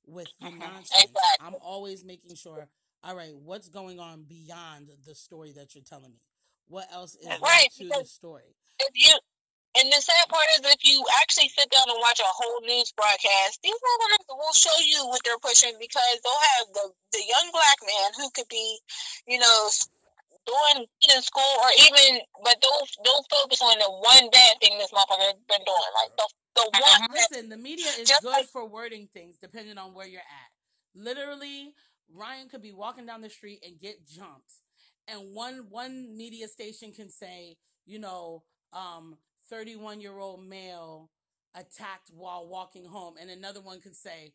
with 0.05 0.27
the 0.39 0.47
mm-hmm. 0.47 0.59
nonsense. 0.59 1.11
I'm 1.39 1.55
always 1.61 2.03
making 2.03 2.35
sure, 2.35 2.67
all 3.03 3.15
right, 3.15 3.33
what's 3.35 3.69
going 3.69 3.99
on 3.99 4.23
beyond 4.23 4.89
the 5.07 5.15
story 5.15 5.53
that 5.53 5.73
you're 5.73 5.83
telling 5.83 6.11
me? 6.11 6.21
What 6.67 6.87
else 6.93 7.15
is 7.15 7.27
Right, 7.27 7.67
to 7.77 7.87
the 7.87 8.05
story? 8.05 8.55
if 8.79 8.91
you 8.95 9.17
and 9.75 9.91
the 9.91 10.01
sad 10.01 10.29
part 10.29 10.45
is 10.55 10.61
if 10.69 10.85
you 10.85 11.03
actually 11.21 11.49
sit 11.49 11.69
down 11.69 11.89
and 11.89 11.97
watch 11.99 12.19
a 12.19 12.29
whole 12.29 12.61
news 12.61 12.93
broadcast, 12.93 13.59
these 13.63 13.73
motherfuckers 13.73 14.37
will 14.37 14.53
show 14.53 14.77
you 14.85 15.07
what 15.07 15.21
they're 15.25 15.41
pushing 15.41 15.73
because 15.79 16.17
they'll 16.21 16.45
have 16.59 16.67
the, 16.73 16.85
the 17.11 17.23
young 17.25 17.47
black 17.51 17.77
man 17.81 18.09
who 18.17 18.29
could 18.31 18.47
be, 18.49 18.77
you 19.27 19.39
know, 19.39 19.69
doing 20.45 20.85
in 21.09 21.21
school 21.21 21.55
or 21.63 21.71
even 21.79 22.19
but 22.43 22.55
they'll 22.61 22.85
they'll 23.03 23.25
focus 23.31 23.61
on 23.61 23.79
the 23.79 23.89
one 23.89 24.29
bad 24.29 24.59
thing 24.59 24.77
this 24.77 24.91
motherfucker 24.91 25.31
has 25.31 25.39
been 25.47 25.63
doing. 25.65 25.91
Like 25.95 26.11
the 26.17 26.27
the 26.55 26.69
one 26.73 27.01
that- 27.01 27.27
Listen, 27.31 27.49
the 27.49 27.57
media 27.57 27.87
is 27.97 28.11
good 28.21 28.29
like- 28.29 28.47
for 28.47 28.67
wording 28.67 29.07
things 29.13 29.37
depending 29.41 29.77
on 29.77 29.93
where 29.93 30.07
you're 30.07 30.21
at. 30.21 30.51
Literally, 30.95 31.73
Ryan 32.13 32.49
could 32.49 32.61
be 32.61 32.73
walking 32.73 33.05
down 33.05 33.21
the 33.21 33.29
street 33.29 33.63
and 33.65 33.79
get 33.79 34.05
jumped. 34.07 34.51
And 35.07 35.33
one 35.33 35.67
one 35.69 36.15
media 36.15 36.47
station 36.47 36.91
can 36.91 37.09
say, 37.09 37.57
you 37.85 37.99
know, 37.99 38.43
um, 38.71 39.17
31 39.49 40.01
year 40.01 40.17
old 40.17 40.43
male 40.43 41.09
attacked 41.55 42.09
while 42.13 42.47
walking 42.47 42.85
home. 42.85 43.15
And 43.19 43.29
another 43.29 43.61
one 43.61 43.81
could 43.81 43.95
say, 43.95 44.33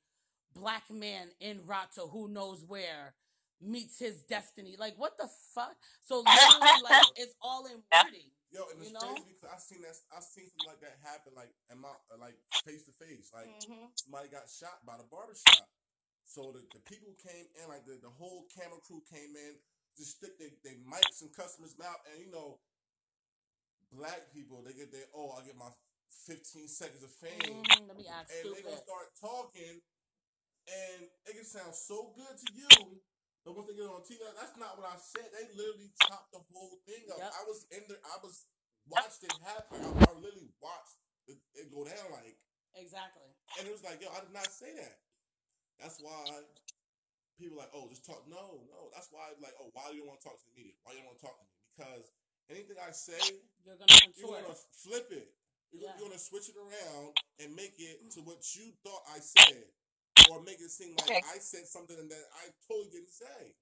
black 0.54 0.90
man 0.90 1.28
in 1.40 1.66
route 1.66 1.92
to 1.94 2.02
who 2.02 2.28
knows 2.28 2.64
where 2.66 3.14
meets 3.60 3.98
his 3.98 4.22
destiny. 4.22 4.76
Like, 4.78 4.94
what 4.96 5.18
the 5.18 5.28
fuck? 5.54 5.76
So 6.06 6.20
literally, 6.20 6.78
like, 6.82 7.02
it's 7.16 7.34
all 7.42 7.66
in 7.66 7.82
wording. 7.92 8.30
Yo, 8.50 8.64
and 8.72 8.80
it's 8.80 8.88
You 8.88 8.94
know? 8.94 9.00
crazy 9.12 9.34
because 9.36 9.50
I've 9.52 9.60
seen 9.60 9.82
that 9.82 9.96
I've 10.14 10.24
seen 10.24 10.48
something 10.48 10.64
like 10.70 10.80
that 10.80 10.96
happen 11.04 11.36
like 11.36 11.52
in 11.68 11.76
my 11.84 11.92
uh, 12.08 12.16
like 12.16 12.38
face 12.64 12.88
to 12.88 12.92
face. 12.96 13.28
Like 13.34 13.50
Mhm. 13.68 13.92
somebody 13.92 14.28
got 14.32 14.48
shot 14.48 14.80
by 14.88 14.96
the 14.96 15.04
barbershop. 15.04 15.68
So 16.24 16.52
the, 16.52 16.64
the 16.72 16.80
people 16.88 17.12
came 17.20 17.44
in, 17.60 17.68
like 17.68 17.84
the, 17.84 18.00
the 18.00 18.08
whole 18.12 18.48
camera 18.52 18.80
crew 18.84 19.00
came 19.08 19.36
in, 19.36 19.56
just 19.96 20.16
stick 20.16 20.36
they, 20.40 20.52
they 20.64 20.76
mics 20.84 21.20
in 21.20 21.28
customers' 21.32 21.76
mouth, 21.76 22.00
and 22.08 22.20
you 22.20 22.30
know, 22.32 22.60
black 23.92 24.32
people 24.32 24.60
they 24.62 24.72
get 24.76 24.92
their 24.92 25.08
oh 25.16 25.32
I 25.36 25.44
get 25.44 25.56
my 25.56 25.70
fifteen 26.08 26.68
seconds 26.68 27.02
of 27.02 27.12
fame, 27.12 27.64
Mhm. 27.64 27.88
Let 27.88 27.96
me 27.96 28.06
act 28.08 28.30
and 28.32 28.54
they 28.54 28.62
gonna 28.62 28.80
start 28.84 29.08
talking, 29.16 29.80
and 30.68 30.98
it 31.24 31.32
can 31.32 31.44
sound 31.44 31.74
so 31.74 32.12
good 32.12 32.36
to 32.36 32.48
you, 32.52 33.00
but 33.44 33.56
once 33.56 33.68
they 33.68 33.76
get 33.76 33.88
on 33.88 34.04
TV, 34.04 34.20
that's 34.36 34.56
not 34.60 34.76
what 34.76 34.92
I 34.92 34.96
said. 35.00 35.32
They 35.32 35.48
literally 35.56 35.88
chopped 36.04 36.32
the 36.32 36.44
whole 36.52 36.80
thing 36.84 37.08
up. 37.08 37.18
Yep. 37.18 37.32
I 37.32 37.42
was 37.48 37.60
in 37.72 37.82
there, 37.88 38.02
I 38.04 38.16
was 38.20 38.44
watched 38.88 39.24
it 39.24 39.32
happen. 39.40 39.80
I, 39.80 39.88
I 39.88 40.12
literally 40.20 40.52
watched 40.60 41.00
it, 41.28 41.38
it 41.56 41.72
go 41.72 41.84
down 41.84 42.12
like, 42.12 42.36
Exactly. 42.76 43.28
and 43.58 43.64
it 43.68 43.72
was 43.72 43.84
like, 43.84 44.00
yo, 44.04 44.12
I 44.12 44.20
did 44.20 44.32
not 44.36 44.48
say 44.52 44.72
that. 44.76 45.00
That's 45.80 46.00
why 46.00 46.44
people 47.38 47.56
like, 47.56 47.70
oh, 47.72 47.88
just 47.88 48.04
talk. 48.04 48.26
No, 48.28 48.66
no. 48.68 48.90
That's 48.92 49.08
why 49.12 49.32
like, 49.40 49.54
oh, 49.60 49.70
why 49.72 49.92
you 49.94 50.02
don't 50.04 50.12
want 50.12 50.20
to 50.20 50.26
talk 50.28 50.36
to 50.40 50.46
the 50.50 50.56
media? 50.58 50.74
Why 50.82 50.92
you 50.92 51.00
don't 51.00 51.08
want 51.14 51.20
to 51.20 51.24
talk 51.24 51.38
to 51.38 51.44
me? 51.46 51.54
Because 51.72 52.04
anything 52.50 52.76
I 52.80 52.90
say, 52.92 53.18
You're 53.64 53.76
gonna 53.76 53.92
you're 54.16 54.40
gonna 54.40 54.54
flip 54.72 55.08
it. 55.12 55.28
You're, 55.72 55.82
Yeah. 55.82 55.92
you're 55.98 56.08
gonna 56.08 56.18
switch 56.18 56.48
it 56.48 56.56
around 56.56 57.16
and 57.40 57.54
make 57.54 57.74
it 57.78 58.10
to 58.12 58.20
what 58.22 58.40
you 58.56 58.72
thought 58.84 59.02
I 59.14 59.18
said, 59.20 59.64
or 60.30 60.42
make 60.42 60.60
it 60.60 60.70
seem 60.70 60.96
like 60.96 61.24
I 61.24 61.38
said 61.38 61.66
something 61.66 61.96
that 62.08 62.24
I 62.34 62.48
totally 62.66 62.90
didn't 62.90 63.12
say. 63.12 63.54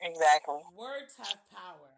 exactly. 0.00 0.60
words 0.76 1.14
have 1.18 1.38
power. 1.50 1.90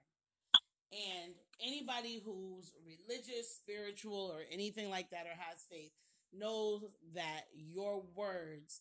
And 0.93 1.35
anybody 1.61 2.23
who's 2.25 2.73
religious, 2.87 3.51
spiritual, 3.57 4.31
or 4.33 4.43
anything 4.51 4.91
like 4.91 5.11
that, 5.11 5.27
or 5.27 5.35
has 5.37 5.65
faith, 5.69 5.91
knows 6.33 6.85
that 7.15 7.43
your 7.53 8.03
words 8.15 8.81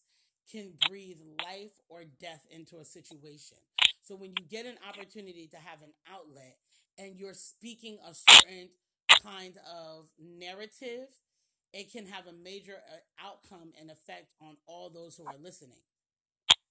can 0.51 0.73
breathe 0.87 1.17
life 1.43 1.71
or 1.89 2.03
death 2.19 2.45
into 2.51 2.77
a 2.77 2.85
situation. 2.85 3.57
So 4.03 4.15
when 4.15 4.31
you 4.31 4.43
get 4.49 4.65
an 4.67 4.77
opportunity 4.87 5.47
to 5.51 5.57
have 5.57 5.81
an 5.81 5.93
outlet 6.11 6.57
and 6.99 7.17
you're 7.17 7.33
speaking 7.33 7.97
a 8.07 8.13
certain 8.13 8.69
kind 9.23 9.55
of 9.71 10.09
narrative, 10.19 11.07
it 11.73 11.91
can 11.91 12.05
have 12.07 12.27
a 12.27 12.33
major 12.33 12.77
uh, 12.91 12.97
outcome 13.25 13.71
and 13.79 13.89
effect 13.91 14.27
on 14.41 14.57
all 14.67 14.89
those 14.91 15.15
who 15.17 15.25
are 15.25 15.37
listening. 15.41 15.81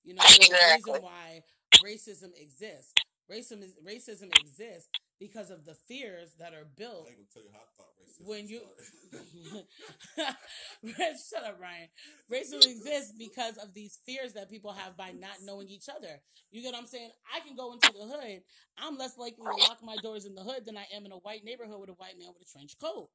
You 0.04 0.14
know, 0.14 0.22
Exactly. 0.24 0.92
reason 0.94 1.02
why 1.02 1.42
racism 1.84 2.30
exists. 2.36 2.94
Racism 3.30 3.62
is, 3.62 3.76
racism 3.84 4.30
exists 4.36 4.88
because 5.22 5.50
of 5.50 5.64
the 5.64 5.74
fears 5.86 6.34
that 6.40 6.52
are 6.52 6.66
I 6.66 6.74
built 6.76 7.06
ain't 7.06 7.16
gonna 7.16 7.30
tell 7.32 7.42
you 7.42 7.54
how 7.54 7.62
I 7.62 7.70
thought 7.78 7.94
racism 8.02 8.26
when 8.26 8.48
you 8.48 8.60
shut 11.30 11.44
up 11.44 11.60
ryan. 11.60 11.88
Racism 12.30 12.66
exists 12.68 13.14
because 13.16 13.56
of 13.56 13.72
these 13.72 13.98
fears 14.04 14.32
that 14.32 14.50
people 14.50 14.72
have 14.72 14.96
by 14.96 15.12
not 15.12 15.38
knowing 15.44 15.68
each 15.68 15.88
other. 15.88 16.20
You 16.50 16.62
get 16.62 16.72
what 16.72 16.80
i'm 16.80 16.86
saying? 16.86 17.10
I 17.32 17.40
can 17.46 17.54
go 17.54 17.72
into 17.72 17.92
the 17.92 18.04
hood. 18.04 18.42
I'm 18.76 18.98
less 18.98 19.16
likely 19.16 19.44
to 19.44 19.56
lock 19.68 19.78
my 19.84 19.96
doors 20.02 20.24
in 20.24 20.34
the 20.34 20.42
hood 20.42 20.66
than 20.66 20.76
i 20.76 20.86
am 20.94 21.06
in 21.06 21.12
a 21.12 21.16
white 21.16 21.44
neighborhood 21.44 21.78
with 21.80 21.90
a 21.90 21.94
white 21.94 22.18
man 22.18 22.28
with 22.34 22.42
a 22.42 22.50
trench 22.50 22.76
coat 22.80 23.08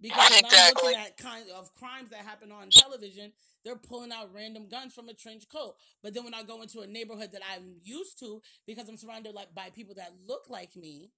because 0.00 0.30
when 0.30 0.44
i'm 0.44 0.72
looking 0.82 0.98
at 0.98 1.16
kind 1.16 1.44
of 1.54 1.72
crimes 1.74 2.10
that 2.10 2.20
happen 2.20 2.52
on 2.52 2.68
television 2.70 3.32
they're 3.64 3.76
pulling 3.76 4.12
out 4.12 4.30
random 4.34 4.68
guns 4.70 4.94
from 4.94 5.08
a 5.08 5.14
trench 5.14 5.44
coat 5.50 5.74
but 6.02 6.14
then 6.14 6.24
when 6.24 6.34
i 6.34 6.42
go 6.42 6.62
into 6.62 6.80
a 6.80 6.86
neighborhood 6.86 7.30
that 7.32 7.42
i'm 7.54 7.76
used 7.82 8.18
to 8.18 8.40
because 8.66 8.88
i'm 8.88 8.96
surrounded 8.96 9.34
like 9.34 9.54
by 9.54 9.70
people 9.70 9.94
that 9.94 10.12
look 10.26 10.48
like 10.48 10.76
me 10.76 11.10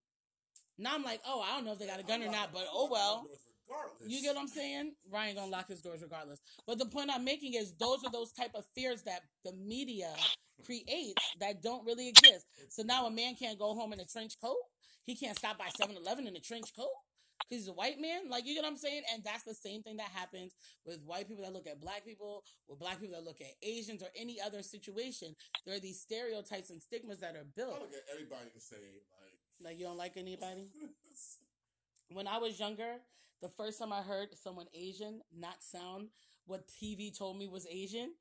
now 0.79 0.95
i'm 0.95 1.03
like 1.03 1.21
oh 1.27 1.41
i 1.41 1.55
don't 1.55 1.65
know 1.65 1.73
if 1.73 1.79
they 1.79 1.87
got 1.87 2.01
a 2.01 2.05
gun 2.05 2.23
or 2.23 2.31
not 2.31 2.53
but 2.53 2.67
oh 2.73 2.89
well 2.91 3.27
Regardless. 3.69 4.09
you 4.09 4.23
get 4.23 4.35
what 4.35 4.41
I'm 4.41 4.49
saying? 4.49 4.93
Ryan 5.13 5.35
gonna 5.35 5.51
lock 5.51 5.69
his 5.69 5.83
doors 5.83 6.01
regardless. 6.01 6.41
But 6.67 6.79
the 6.79 6.87
point 6.87 7.11
I'm 7.13 7.25
making 7.25 7.55
is 7.55 7.73
those 7.79 8.03
are 8.05 8.11
those 8.11 8.33
type 8.33 8.53
of 8.55 8.65
fears 8.75 9.03
that 9.03 9.23
the 9.45 9.53
media 9.53 10.09
creates 10.65 11.23
that 11.41 11.63
don't 11.63 11.85
really 11.85 12.09
exist. 12.09 12.47
So 12.71 12.83
now 12.83 13.07
a 13.07 13.11
man 13.11 13.35
can't 13.35 13.59
go 13.59 13.75
home 13.75 13.93
in 13.93 14.01
a 14.01 14.07
trench 14.07 14.41
coat. 14.41 14.57
He 15.05 15.15
can't 15.15 15.37
stop 15.37 15.59
by 15.59 15.69
7-Eleven 15.81 16.27
in 16.27 16.37
a 16.37 16.41
trench 16.41 16.75
coat 16.75 16.89
because 17.39 17.65
he's 17.65 17.69
a 17.69 17.73
white 17.73 18.01
man. 18.01 18.29
Like 18.31 18.47
you 18.47 18.55
get 18.55 18.63
what 18.63 18.71
I'm 18.71 18.77
saying? 18.77 19.03
And 19.13 19.23
that's 19.25 19.45
the 19.45 19.55
same 19.55 19.83
thing 19.83 19.97
that 19.97 20.11
happens 20.13 20.55
with 20.85 21.03
white 21.05 21.29
people 21.29 21.45
that 21.45 21.53
look 21.53 21.67
at 21.67 21.81
black 21.81 22.05
people, 22.05 22.45
with 22.69 22.79
black 22.79 23.01
people 23.01 23.17
that 23.17 23.25
look 23.25 23.41
at 23.41 23.55
Asians 23.63 24.03
or 24.03 24.09
any 24.17 24.41
other 24.41 24.63
situation. 24.63 25.35
There 25.65 25.75
are 25.75 25.81
these 25.81 26.01
stereotypes 26.01 26.71
and 26.71 26.83
stigmas 26.83 27.21
that 27.21 27.37
are 27.37 27.47
built. 27.57 27.77
I 27.77 27.81
look 27.81 27.95
at 27.95 28.07
everybody 28.13 28.51
and 28.53 28.63
say 28.63 28.77
like 28.77 29.71
Like 29.71 29.79
you 29.79 29.85
don't 29.87 29.99
like 29.99 30.17
anybody? 30.17 30.69
When 32.11 32.27
I 32.27 32.39
was 32.39 32.59
younger, 32.59 33.03
the 33.43 33.51
first 33.51 33.79
time 33.79 33.93
I 33.93 34.01
heard 34.01 34.29
someone 34.33 34.65
Asian 34.73 35.21
not 35.37 35.63
sound 35.63 36.09
what 36.47 36.67
TV 36.67 37.17
told 37.17 37.39
me 37.39 37.47
was 37.47 37.67
Asian, 37.71 38.15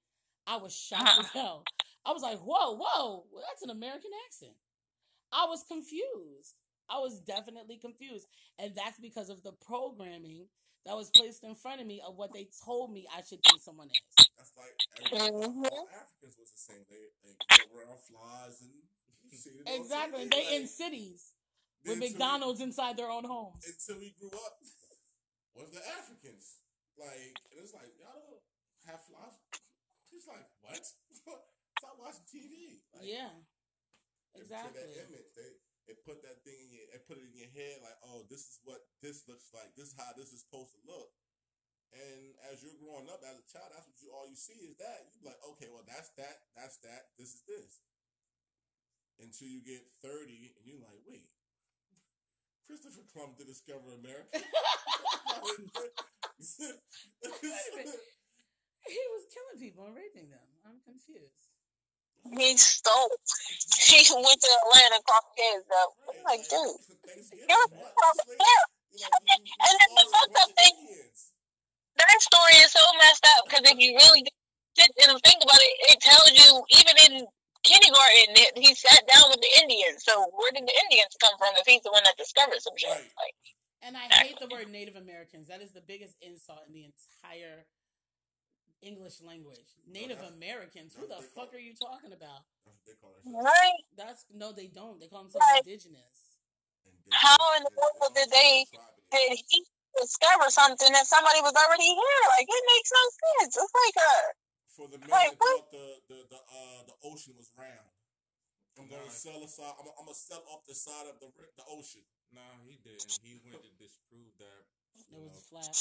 I 0.45 0.58
was 0.58 0.75
shocked 0.75 1.19
as 1.19 1.27
hell. 1.34 1.63
I 2.06 2.12
was 2.12 2.21
like, 2.21 2.39
whoa, 2.39 2.75
whoa, 2.75 3.25
well, 3.32 3.43
that's 3.47 3.63
an 3.63 3.69
American 3.69 4.12
accent. 4.25 4.56
I 5.32 5.45
was 5.45 5.63
confused. 5.63 6.56
I 6.89 7.00
was 7.00 7.19
definitely 7.19 7.78
confused. 7.78 8.28
And 8.60 8.73
that's 8.76 9.00
because 9.00 9.30
of 9.30 9.43
the 9.43 9.52
programming 9.52 10.47
that 10.86 10.95
was 10.95 11.12
placed 11.12 11.43
in 11.43 11.56
front 11.56 11.82
of 11.82 11.88
me 11.88 12.02
of 12.06 12.15
what 12.15 12.34
they 12.34 12.47
told 12.63 12.93
me 12.93 13.06
I 13.12 13.21
should 13.21 13.43
think 13.43 13.60
someone 13.60 13.91
is. 13.91 14.28
That's 14.39 14.54
like 14.56 14.78
every, 15.12 15.36
all 15.36 15.52
mm-hmm. 15.52 16.00
Africans 16.00 16.39
was 16.39 16.52
the 16.56 16.62
same. 16.63 16.84
They 16.88 17.12
they 17.28 17.36
go 17.36 17.76
around 17.76 18.00
flies 18.08 18.63
and 18.63 18.71
you 19.28 19.38
see 19.38 19.60
it 19.60 19.67
on 19.67 19.84
Exactly. 19.84 20.32
They 20.32 20.45
like, 20.47 20.56
in 20.56 20.67
cities 20.67 21.36
with 21.84 22.00
until 22.00 22.08
we- 22.08 22.13
McDonald's 22.15 22.62
inside 22.62 22.95
their 22.95 23.12
own 23.12 23.28
homes. 23.28 23.67
until 23.67 24.00
we 24.00 24.15
grew 24.15 24.32
up 24.32 24.63
with 25.56 25.76
the 25.76 25.84
Africans. 25.84 26.63
Like 26.95 27.36
and 27.52 27.60
it's 27.60 27.76
like 27.76 27.91
y'all 28.00 28.23
don't 28.23 28.45
have 28.88 29.04
flies. 29.04 29.36
He's 30.08 30.23
like, 30.23 30.47
what? 30.63 30.82
Stop 31.78 32.00
watching 32.00 32.26
TV. 32.26 32.80
Like, 32.95 33.06
yeah. 33.06 33.36
Exactly. 34.34 34.82
That 34.82 35.04
image. 35.04 35.30
They 35.36 35.52
they 35.88 35.95
put 36.04 36.19
that 36.28 36.43
thing 36.43 36.60
in 36.67 36.69
your 36.76 36.86
they 36.91 37.00
put 37.00 37.17
it 37.17 37.26
in 37.32 37.36
your 37.39 37.52
head 37.56 37.80
like, 37.80 37.97
oh, 38.04 38.28
this 38.28 38.43
is 38.43 38.60
what 38.67 38.84
this 39.00 39.23
looks 39.26 39.50
like. 39.56 39.71
This 39.80 39.95
is 39.95 39.97
how 39.97 40.12
this 40.13 40.36
is 40.36 40.43
supposed 40.43 40.76
to 40.76 40.82
look. 40.84 41.15
And 41.95 42.36
as 42.52 42.60
you're 42.60 42.76
growing 42.84 43.08
up 43.08 43.23
as 43.23 43.39
a 43.39 43.47
child, 43.47 43.71
that's 43.71 43.88
what 43.88 43.95
you 44.04 44.12
all 44.12 44.28
you 44.28 44.36
see 44.36 44.60
is 44.67 44.76
that. 44.84 45.08
You 45.08 45.23
be 45.23 45.32
like, 45.32 45.39
okay, 45.56 45.71
well 45.71 45.88
that's 45.88 46.12
that, 46.19 46.52
that's 46.54 46.78
that, 46.84 47.15
this 47.15 47.32
is 47.32 47.47
this. 47.47 47.80
Until 49.17 49.50
you 49.50 49.63
get 49.65 49.82
30 50.04 50.54
and 50.60 50.63
you're 50.67 50.84
like, 50.84 51.02
wait, 51.08 51.32
Christopher 52.67 53.08
Columbus 53.10 53.39
did 53.39 53.47
discover 53.47 53.95
America. 53.95 54.43
He 58.88 59.04
was 59.12 59.28
killing 59.28 59.60
people 59.60 59.84
and 59.84 59.95
raping 60.00 60.32
them. 60.32 60.47
I'm 60.63 60.80
confused. 60.88 61.46
He 62.35 62.57
stole. 62.57 63.11
He 63.87 64.03
went 64.13 64.39
to 64.41 64.51
Atlanta, 64.67 64.99
caught 65.07 65.27
kids 65.37 65.67
up. 65.81 65.89
I'm 66.09 66.23
like, 66.27 66.43
dude. 66.49 66.75
You're 67.47 67.67
what? 67.71 67.93
from 67.95 68.13
It's 68.17 68.35
you 68.35 69.05
know, 69.05 69.19
you- 69.27 69.45
you 69.45 69.53
And 69.63 69.73
then 69.79 69.91
the 69.95 70.05
fucked 70.11 70.37
up 70.41 70.51
thing, 70.57 70.75
that 71.97 72.17
story 72.21 72.55
is 72.65 72.71
so 72.71 72.81
messed 73.01 73.25
up 73.37 73.41
because 73.47 73.63
if 73.71 73.77
you 73.79 73.95
really 73.95 74.23
sit 74.77 74.91
and 75.07 75.17
think 75.23 75.39
about 75.43 75.59
it, 75.61 75.73
it 75.95 75.99
tells 76.01 76.29
you 76.33 76.49
even 76.81 76.95
in 77.05 77.13
kindergarten 77.63 78.29
that 78.37 78.51
he 78.57 78.73
sat 78.75 79.01
down 79.07 79.29
with 79.29 79.41
the 79.41 79.51
Indians. 79.61 80.03
So 80.03 80.13
where 80.33 80.51
did 80.51 80.65
the 80.67 80.77
Indians 80.89 81.13
come 81.19 81.35
from 81.37 81.53
if 81.57 81.65
he's 81.65 81.81
the 81.83 81.91
one 81.91 82.03
that 82.05 82.17
discovered 82.17 82.61
some 82.61 82.77
shit? 82.77 82.89
Like, 82.91 83.35
And 83.81 83.97
I 83.97 84.07
hate 84.25 84.39
the 84.39 84.47
word 84.47 84.69
Native 84.69 84.95
Americans. 84.95 85.47
That 85.47 85.61
is 85.61 85.71
the 85.71 85.81
biggest 85.85 86.15
insult 86.21 86.63
in 86.67 86.73
the 86.73 86.85
entire 86.85 87.65
English 88.81 89.21
language. 89.21 89.73
Native 89.87 90.17
that's- 90.21 90.33
Americans. 90.35 90.93
Who 90.95 91.07
the 91.07 91.17
that's 91.17 91.21
what 91.21 91.21
they 91.21 91.35
fuck 91.35 91.49
call 91.51 91.57
are 91.57 91.63
you 91.63 91.73
talking 91.75 92.13
about? 92.13 92.41
That's 92.65 92.77
what 92.77 92.85
they 92.85 92.97
call 93.01 93.13
it. 93.17 93.23
right? 93.25 93.81
That's 93.97 94.25
no, 94.33 94.51
they 94.53 94.67
don't. 94.67 94.99
They 94.99 95.07
call 95.07 95.23
themselves 95.25 95.45
Right. 95.49 95.65
indigenous. 95.65 96.37
How 97.11 97.39
in 97.55 97.63
the 97.63 97.71
world 97.75 98.13
did 98.15 98.29
they- 98.29 98.67
Did 99.11 99.39
he 99.49 99.63
discover 99.95 100.49
something 100.51 100.91
that 100.91 101.07
somebody 101.07 101.39
was 101.41 101.55
already 101.55 101.87
here? 101.87 102.23
Like 102.37 102.47
it 102.49 102.63
makes 102.75 102.91
no 102.91 103.03
sense. 103.09 103.55
It's 103.55 103.73
like 103.73 103.97
a 104.03 104.11
For 104.75 104.87
the 104.89 104.99
man 104.99 105.09
Right, 105.09 105.31
that 105.31 105.39
thought 105.39 105.71
the 105.71 106.01
the 106.07 106.17
the 106.29 106.37
uh 106.37 106.83
the 106.85 106.95
ocean 107.03 107.33
was 107.35 107.49
round. 107.57 107.89
I'm 108.77 108.87
gonna 108.87 109.01
Right. 109.03 109.11
sell 109.11 109.41
aside. 109.41 109.73
I'm, 109.79 109.87
I'm 109.97 110.05
gonna 110.05 110.13
sell 110.13 110.43
off 110.53 110.65
the 110.67 110.75
side 110.75 111.07
of 111.07 111.19
the 111.19 111.31
the 111.55 111.65
ocean. 111.65 112.05
No, 112.31 112.43
he 112.67 112.75
didn't. 112.77 113.09
He 113.23 113.39
went 113.41 113.63
to 113.63 113.71
disprove 113.79 114.37
that. 114.37 114.67
It 114.99 115.17
was 115.17 115.31
know, 115.33 115.39
flat. 115.49 115.73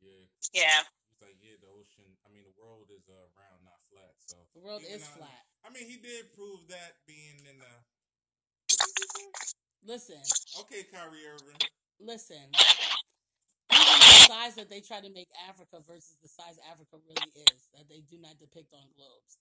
Yeah. 0.00 0.26
yeah. 0.52 0.84
He's 1.10 1.20
like, 1.22 1.36
yeah, 1.42 1.56
the 1.58 1.66
ocean. 1.66 2.16
I 2.24 2.28
mean, 2.28 2.44
the 2.44 2.52
world 2.60 2.90
is 2.92 3.08
uh, 3.08 3.16
round, 3.34 3.64
not 3.64 3.80
flat. 3.90 4.14
So 4.20 4.45
The 4.56 4.64
world 4.64 4.80
even 4.88 4.96
is 4.96 5.06
flat. 5.06 5.44
I 5.68 5.68
mean, 5.68 5.84
he 5.84 6.00
did 6.00 6.32
prove 6.32 6.64
that 6.72 7.04
being 7.06 7.44
in 7.44 7.60
the. 7.60 7.72
Listen, 9.84 10.18
Okay, 10.60 10.82
Kyrie 10.90 11.28
Irving. 11.28 11.60
listen. 12.00 12.40
Even 13.70 13.98
the 14.00 14.26
size 14.26 14.54
that 14.56 14.70
they 14.70 14.80
try 14.80 15.00
to 15.00 15.10
make 15.12 15.28
Africa 15.48 15.78
versus 15.86 16.16
the 16.22 16.28
size 16.28 16.56
Africa 16.72 16.96
really 17.04 17.30
is, 17.36 17.68
that 17.76 17.88
they 17.88 18.00
do 18.00 18.16
not 18.18 18.38
depict 18.38 18.72
on 18.72 18.88
globes 18.96 19.36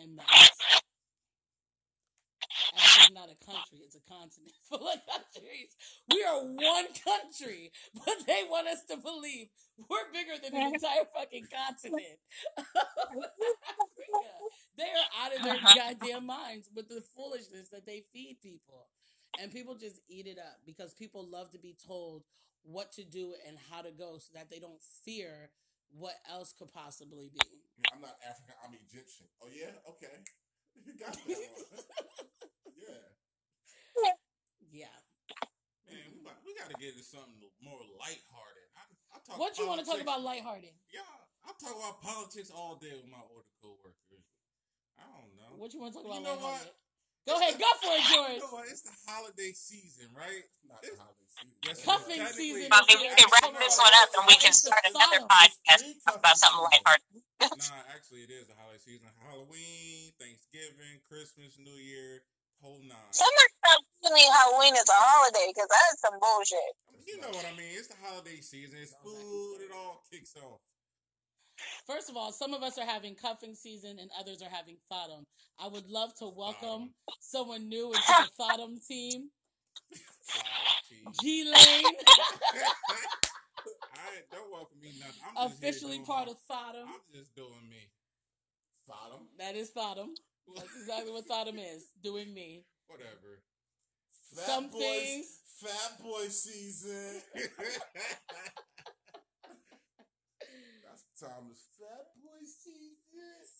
and 0.00 0.14
maps. 0.14 0.81
Africa's 3.02 3.14
not 3.14 3.28
a 3.30 3.38
country, 3.44 3.78
it's 3.84 3.96
a 3.96 4.04
continent 4.08 4.54
full 4.68 4.86
of 4.86 5.00
countries. 5.10 5.74
We 6.10 6.22
are 6.24 6.40
one 6.42 6.86
country, 7.02 7.72
but 7.94 8.26
they 8.26 8.42
want 8.48 8.68
us 8.68 8.82
to 8.90 8.96
believe 8.96 9.48
we're 9.88 10.10
bigger 10.12 10.38
than 10.42 10.54
an 10.54 10.74
entire 10.74 11.06
fucking 11.14 11.46
continent. 11.50 12.18
Africa. 12.58 14.32
They 14.76 14.84
are 14.84 15.24
out 15.24 15.36
of 15.36 15.42
their 15.42 15.54
uh-huh. 15.54 15.74
goddamn 15.74 16.26
minds 16.26 16.68
with 16.74 16.88
the 16.88 17.02
foolishness 17.14 17.68
that 17.70 17.86
they 17.86 18.04
feed 18.12 18.38
people. 18.42 18.86
And 19.40 19.50
people 19.50 19.74
just 19.74 20.00
eat 20.08 20.26
it 20.26 20.38
up 20.38 20.60
because 20.66 20.92
people 20.92 21.26
love 21.26 21.50
to 21.52 21.58
be 21.58 21.74
told 21.86 22.22
what 22.62 22.92
to 22.92 23.04
do 23.04 23.34
and 23.48 23.56
how 23.70 23.80
to 23.82 23.90
go 23.90 24.18
so 24.18 24.30
that 24.34 24.50
they 24.50 24.58
don't 24.58 24.80
fear 25.04 25.50
what 25.90 26.14
else 26.30 26.54
could 26.56 26.72
possibly 26.72 27.30
be. 27.32 27.40
Yeah, 27.78 27.96
I'm 27.96 28.00
not 28.00 28.16
African. 28.28 28.54
I'm 28.64 28.74
Egyptian. 28.74 29.26
Oh 29.42 29.48
yeah, 29.52 29.72
okay. 29.88 30.20
You 30.80 30.92
got 31.00 31.12
that 31.12 31.26
one. 31.28 31.84
yeah. 32.76 34.16
Yeah. 34.72 34.96
Man, 35.88 36.08
we, 36.16 36.20
got, 36.24 36.36
we 36.46 36.50
got 36.56 36.68
to 36.72 36.76
get 36.80 36.96
into 36.96 37.04
something 37.04 37.36
more 37.60 37.80
lighthearted. 38.00 38.66
I, 38.76 38.82
I 39.12 39.16
talk 39.26 39.36
What 39.38 39.58
you 39.60 39.68
want 39.68 39.80
to 39.84 39.86
talk 39.86 40.00
about 40.00 40.22
lighthearted? 40.24 40.72
Yeah, 40.88 41.04
I 41.44 41.52
talk 41.60 41.76
about 41.76 42.00
politics 42.00 42.48
all 42.50 42.80
day 42.80 42.92
with 42.96 43.10
my 43.12 43.20
older 43.20 43.44
coworkers. 43.60 44.24
I 44.96 45.04
don't 45.04 45.34
know. 45.36 45.58
What 45.60 45.72
you 45.76 45.80
want 45.84 45.92
to 45.92 46.00
talk 46.00 46.06
about? 46.08 46.20
You 46.20 46.26
about 46.26 46.40
know 46.40 46.46
what? 46.48 46.64
lighthearted? 46.64 46.80
Go 47.22 47.38
ahead, 47.38 47.54
go 47.54 47.70
for 47.78 47.92
it, 47.94 48.02
George. 48.10 48.10
You 48.10 48.18
George. 48.18 48.40
know 48.42 48.52
what? 48.58 48.66
It's 48.66 48.82
the 48.82 48.96
holiday 49.06 49.52
season, 49.54 50.10
right? 50.16 50.42
Not 50.66 50.82
It's- 50.82 50.98
the 50.98 51.02
holiday 51.06 51.28
season. 51.30 51.54
Yes. 51.62 51.78
Cuffing 51.86 52.22
season 52.34 52.66
Well, 52.70 52.82
we 52.90 52.96
can 53.14 53.28
wrap 53.30 53.54
this 53.62 53.78
one 53.78 53.94
up 54.02 54.10
and 54.18 54.24
we 54.26 54.34
can 54.36 54.52
start 54.52 54.82
another 54.90 55.22
podcast 55.30 55.86
talk 56.04 56.18
about 56.18 56.34
something 56.36 56.60
lighthearted. 56.66 57.21
Nah, 57.50 57.82
actually, 57.90 58.22
it 58.22 58.30
is 58.30 58.46
the 58.46 58.54
holiday 58.54 58.78
season. 58.78 59.10
Halloween, 59.26 60.14
Thanksgiving, 60.18 61.02
Christmas, 61.02 61.58
New 61.58 61.78
Year, 61.78 62.22
whole 62.62 62.80
nine. 62.86 63.10
Somebody 63.10 63.50
stop 63.58 63.80
telling 64.02 64.14
me 64.14 64.24
Halloween 64.30 64.74
is 64.78 64.86
a 64.86 64.98
holiday 64.98 65.46
because 65.50 65.70
that's 65.70 65.98
some 66.02 66.16
bullshit. 66.22 66.72
You 67.06 67.18
know 67.18 67.34
what 67.34 67.46
I 67.46 67.54
mean? 67.58 67.74
It's 67.74 67.90
the 67.90 67.98
holiday 67.98 68.38
season. 68.38 68.78
It's 68.80 68.94
food. 69.02 69.66
It 69.66 69.74
all 69.74 70.02
kicks 70.10 70.34
off. 70.38 70.62
First 71.86 72.10
of 72.10 72.16
all, 72.16 72.32
some 72.32 72.54
of 72.54 72.62
us 72.62 72.78
are 72.78 72.86
having 72.86 73.14
cuffing 73.14 73.54
season 73.54 73.98
and 73.98 74.10
others 74.18 74.42
are 74.42 74.50
having 74.50 74.76
Sodom. 74.90 75.24
I 75.58 75.68
would 75.68 75.88
love 75.88 76.14
to 76.18 76.30
welcome 76.34 76.94
someone 77.20 77.68
new 77.68 77.86
into 77.92 78.06
the 78.06 78.28
Sodom 78.36 78.78
team. 78.88 79.30
Sodom, 80.22 81.12
G 81.20 81.44
Lane, 81.44 81.94
I 84.02 84.34
don't 84.34 84.50
welcome 84.50 84.80
me 84.80 84.92
nothing. 84.98 85.22
I'm 85.38 85.46
officially 85.46 86.00
part 86.00 86.28
of 86.28 86.36
Sodom. 86.46 86.88
I'm 86.88 87.00
just 87.14 87.34
doing 87.36 87.68
me. 87.70 87.90
Sodom. 88.86 89.28
That 89.38 89.54
is 89.56 89.72
Sodom. 89.72 90.14
That's 90.56 90.74
exactly 90.80 91.12
what 91.12 91.26
Sodom 91.26 91.58
is. 91.58 91.86
Doing 92.02 92.34
me. 92.34 92.64
Whatever. 92.88 93.42
Fat 94.34 94.46
Some 94.46 94.68
boys, 94.68 94.80
things- 94.80 95.38
Fat 95.60 96.02
boy 96.02 96.26
season. 96.28 97.22
That's 100.84 101.04
the 101.20 101.26
time. 101.26 101.50
Fat. 101.78 102.11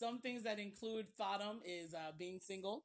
Some 0.03 0.19
things 0.19 0.43
that 0.43 0.59
include 0.59 1.07
Sodom 1.17 1.61
is 1.65 1.95
uh, 1.95 2.11
being 2.19 2.41
single, 2.43 2.83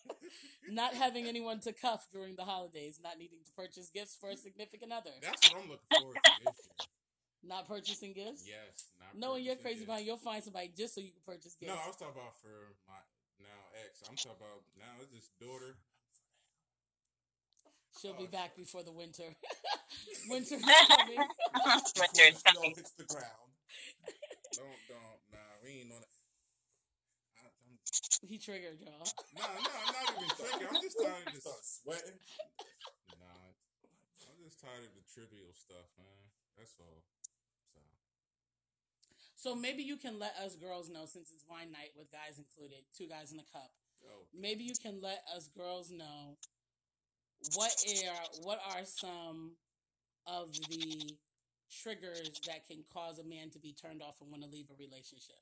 not 0.70 0.94
having 0.94 1.26
anyone 1.28 1.60
to 1.60 1.74
cuff 1.76 2.08
during 2.10 2.36
the 2.36 2.44
holidays, 2.48 2.98
not 3.04 3.18
needing 3.18 3.44
to 3.44 3.52
purchase 3.52 3.90
gifts 3.92 4.16
for 4.18 4.30
a 4.30 4.36
significant 4.40 4.92
other, 4.96 5.12
That's 5.20 5.52
what 5.52 5.60
I'm 5.60 5.68
looking 5.68 5.92
forward 5.92 6.16
to 6.16 6.32
this 6.40 6.56
year. 6.56 6.88
not 7.44 7.68
purchasing 7.68 8.14
gifts. 8.16 8.48
Yes. 8.48 8.88
Not 8.96 9.12
Knowing 9.20 9.44
you're 9.44 9.60
crazy 9.60 9.84
about, 9.84 10.00
it, 10.00 10.06
you'll 10.08 10.16
find 10.16 10.42
somebody 10.42 10.72
just 10.74 10.94
so 10.94 11.02
you 11.04 11.12
can 11.12 11.20
purchase 11.20 11.52
gifts. 11.60 11.68
No, 11.68 11.76
I 11.76 11.84
was 11.86 11.96
talking 12.00 12.16
about 12.16 12.32
for 12.40 12.72
my 12.88 12.96
now 13.44 13.60
ex. 13.84 14.00
I'm 14.08 14.16
talking 14.16 14.40
about 14.40 14.64
now 14.80 15.04
it's 15.04 15.12
this 15.12 15.28
daughter. 15.36 15.76
She'll 18.00 18.16
Oh, 18.16 18.24
be 18.24 18.26
back 18.26 18.56
shit. 18.56 18.64
before 18.64 18.82
the 18.88 18.92
winter. 18.96 19.36
winter 20.32 20.56
is 20.56 20.64
coming. 20.64 21.20
Winter 21.20 22.08
the 22.16 22.24
is 22.24 22.40
snow 22.40 22.52
coming. 22.56 22.72
hits 22.72 22.96
the 22.96 23.04
ground. 23.04 23.52
Don't 24.56 24.80
don't 24.88 25.20
nah, 25.28 25.60
we 25.64 25.84
ain't 25.84 25.92
on 25.92 26.00
it. 26.00 26.08
I, 26.08 26.08
I'm, 26.08 26.11
he 28.26 28.38
triggered 28.38 28.80
y'all. 28.80 29.04
no, 29.36 29.42
no, 29.42 29.70
I'm 29.72 29.92
not 29.92 30.06
even 30.16 30.30
triggered. 30.36 30.68
I'm 30.72 30.82
just 30.82 30.98
tired 30.98 31.26
of 31.26 31.32
this. 31.36 31.44
Start 31.44 31.64
sweating. 31.64 32.18
Nah, 33.20 33.52
I'm 34.28 34.40
just 34.44 34.60
tired 34.60 34.84
of 34.86 34.92
the 34.96 35.04
trivial 35.12 35.52
stuff, 35.52 35.88
man. 35.98 36.22
That's 36.56 36.76
all. 36.80 37.02
So 39.36 39.50
So 39.50 39.56
maybe 39.56 39.82
you 39.82 39.96
can 39.96 40.18
let 40.18 40.34
us 40.38 40.54
girls 40.56 40.88
know, 40.88 41.04
since 41.04 41.32
it's 41.34 41.44
wine 41.50 41.72
night 41.72 41.92
with 41.98 42.12
guys 42.12 42.38
included, 42.38 42.86
two 42.96 43.08
guys 43.08 43.32
in 43.32 43.38
a 43.38 43.48
cup. 43.50 43.74
Oh, 44.06 44.22
go. 44.22 44.40
Maybe 44.40 44.64
you 44.64 44.74
can 44.80 45.00
let 45.02 45.22
us 45.34 45.48
girls 45.48 45.90
know 45.90 46.38
what 47.54 47.74
are 48.06 48.46
what 48.46 48.60
are 48.70 48.84
some 48.84 49.58
of 50.26 50.52
the 50.70 51.14
triggers 51.82 52.38
that 52.46 52.66
can 52.68 52.84
cause 52.92 53.18
a 53.18 53.24
man 53.24 53.50
to 53.50 53.58
be 53.58 53.74
turned 53.74 54.02
off 54.02 54.20
and 54.20 54.30
want 54.30 54.42
to 54.42 54.48
leave 54.48 54.70
a 54.70 54.78
relationship? 54.78 55.41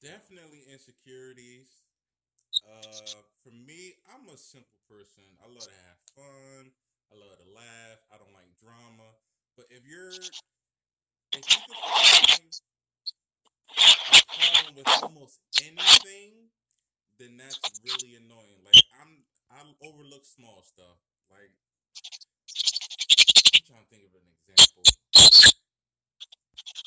Definitely 0.00 0.64
insecurities. 0.72 1.68
Uh, 2.64 3.20
for 3.42 3.50
me, 3.50 3.98
I'm 4.08 4.30
a 4.32 4.38
simple 4.38 4.78
person. 4.88 5.26
I 5.42 5.50
love 5.50 5.66
to 5.66 5.78
have 5.84 5.98
fun. 6.14 6.72
I 7.10 7.18
love 7.18 7.36
to 7.42 7.48
laugh. 7.52 8.00
I 8.08 8.16
don't 8.16 8.32
like 8.32 8.48
drama. 8.56 9.12
But 9.56 9.66
if 9.68 9.84
you're, 9.84 10.16
if 11.36 11.44
you 11.44 11.58
can 11.68 11.76
find 11.76 12.48
a 14.08 14.22
problem 14.32 14.70
with 14.78 14.88
almost 15.02 15.42
anything, 15.60 16.48
then 17.18 17.36
that's 17.36 17.60
really 17.84 18.16
annoying. 18.16 18.64
Like 18.64 18.80
I'm, 19.02 19.22
I 19.52 19.60
overlook 19.84 20.24
small 20.24 20.64
stuff. 20.64 20.96
Like 21.30 21.52
I'm 23.54 23.62
trying 23.68 23.84
to 23.84 23.90
think 23.92 24.08
of 24.08 24.14
an 24.16 24.26
example. 24.32 25.61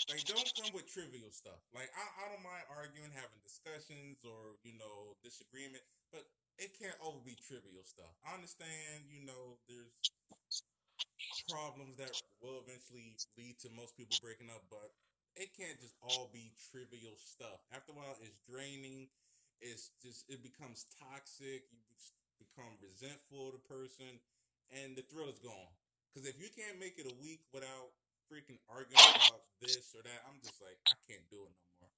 Like, 0.06 0.22
don't 0.30 0.46
come 0.54 0.70
with 0.70 0.86
trivial 0.86 1.34
stuff. 1.34 1.58
Like, 1.74 1.90
I, 1.98 2.06
I 2.06 2.24
don't 2.30 2.46
mind 2.46 2.66
arguing, 2.70 3.10
having 3.10 3.42
discussions, 3.42 4.22
or 4.22 4.62
you 4.62 4.78
know, 4.78 5.18
disagreement, 5.26 5.82
but 6.14 6.30
it 6.62 6.78
can't 6.78 6.96
all 7.02 7.26
be 7.26 7.34
trivial 7.34 7.82
stuff. 7.82 8.14
I 8.22 8.38
understand, 8.38 9.10
you 9.10 9.26
know, 9.26 9.58
there's 9.66 9.92
problems 11.50 11.98
that 11.98 12.14
will 12.38 12.62
eventually 12.62 13.18
lead 13.38 13.58
to 13.66 13.70
most 13.74 13.98
people 13.98 14.18
breaking 14.22 14.54
up, 14.54 14.66
but 14.70 14.94
it 15.36 15.52
can't 15.58 15.78
just 15.82 15.98
all 16.06 16.30
be 16.30 16.54
trivial 16.72 17.18
stuff. 17.18 17.66
After 17.74 17.92
a 17.92 17.98
while, 17.98 18.16
it's 18.22 18.38
draining. 18.46 19.10
It's 19.58 19.90
just 20.06 20.30
it 20.30 20.46
becomes 20.46 20.86
toxic. 21.02 21.66
You 21.74 21.82
become 22.38 22.78
resentful 22.78 23.52
of 23.52 23.58
the 23.58 23.66
person, 23.66 24.22
and 24.70 24.94
the 24.94 25.04
thrill 25.08 25.32
is 25.32 25.40
gone. 25.40 25.74
Because 26.12 26.28
if 26.30 26.38
you 26.40 26.48
can't 26.54 26.80
make 26.80 26.96
it 27.02 27.08
a 27.10 27.16
week 27.20 27.44
without 27.52 27.92
freaking 28.32 28.60
arguing 28.72 28.96
about 29.28 29.45
this 29.62 29.94
or 29.96 30.02
that, 30.04 30.20
I'm 30.28 30.38
just 30.44 30.60
like, 30.62 30.78
I 30.88 30.96
can't 31.08 31.24
do 31.32 31.44
it 31.46 31.54
no 31.54 31.88
more. 31.88 31.92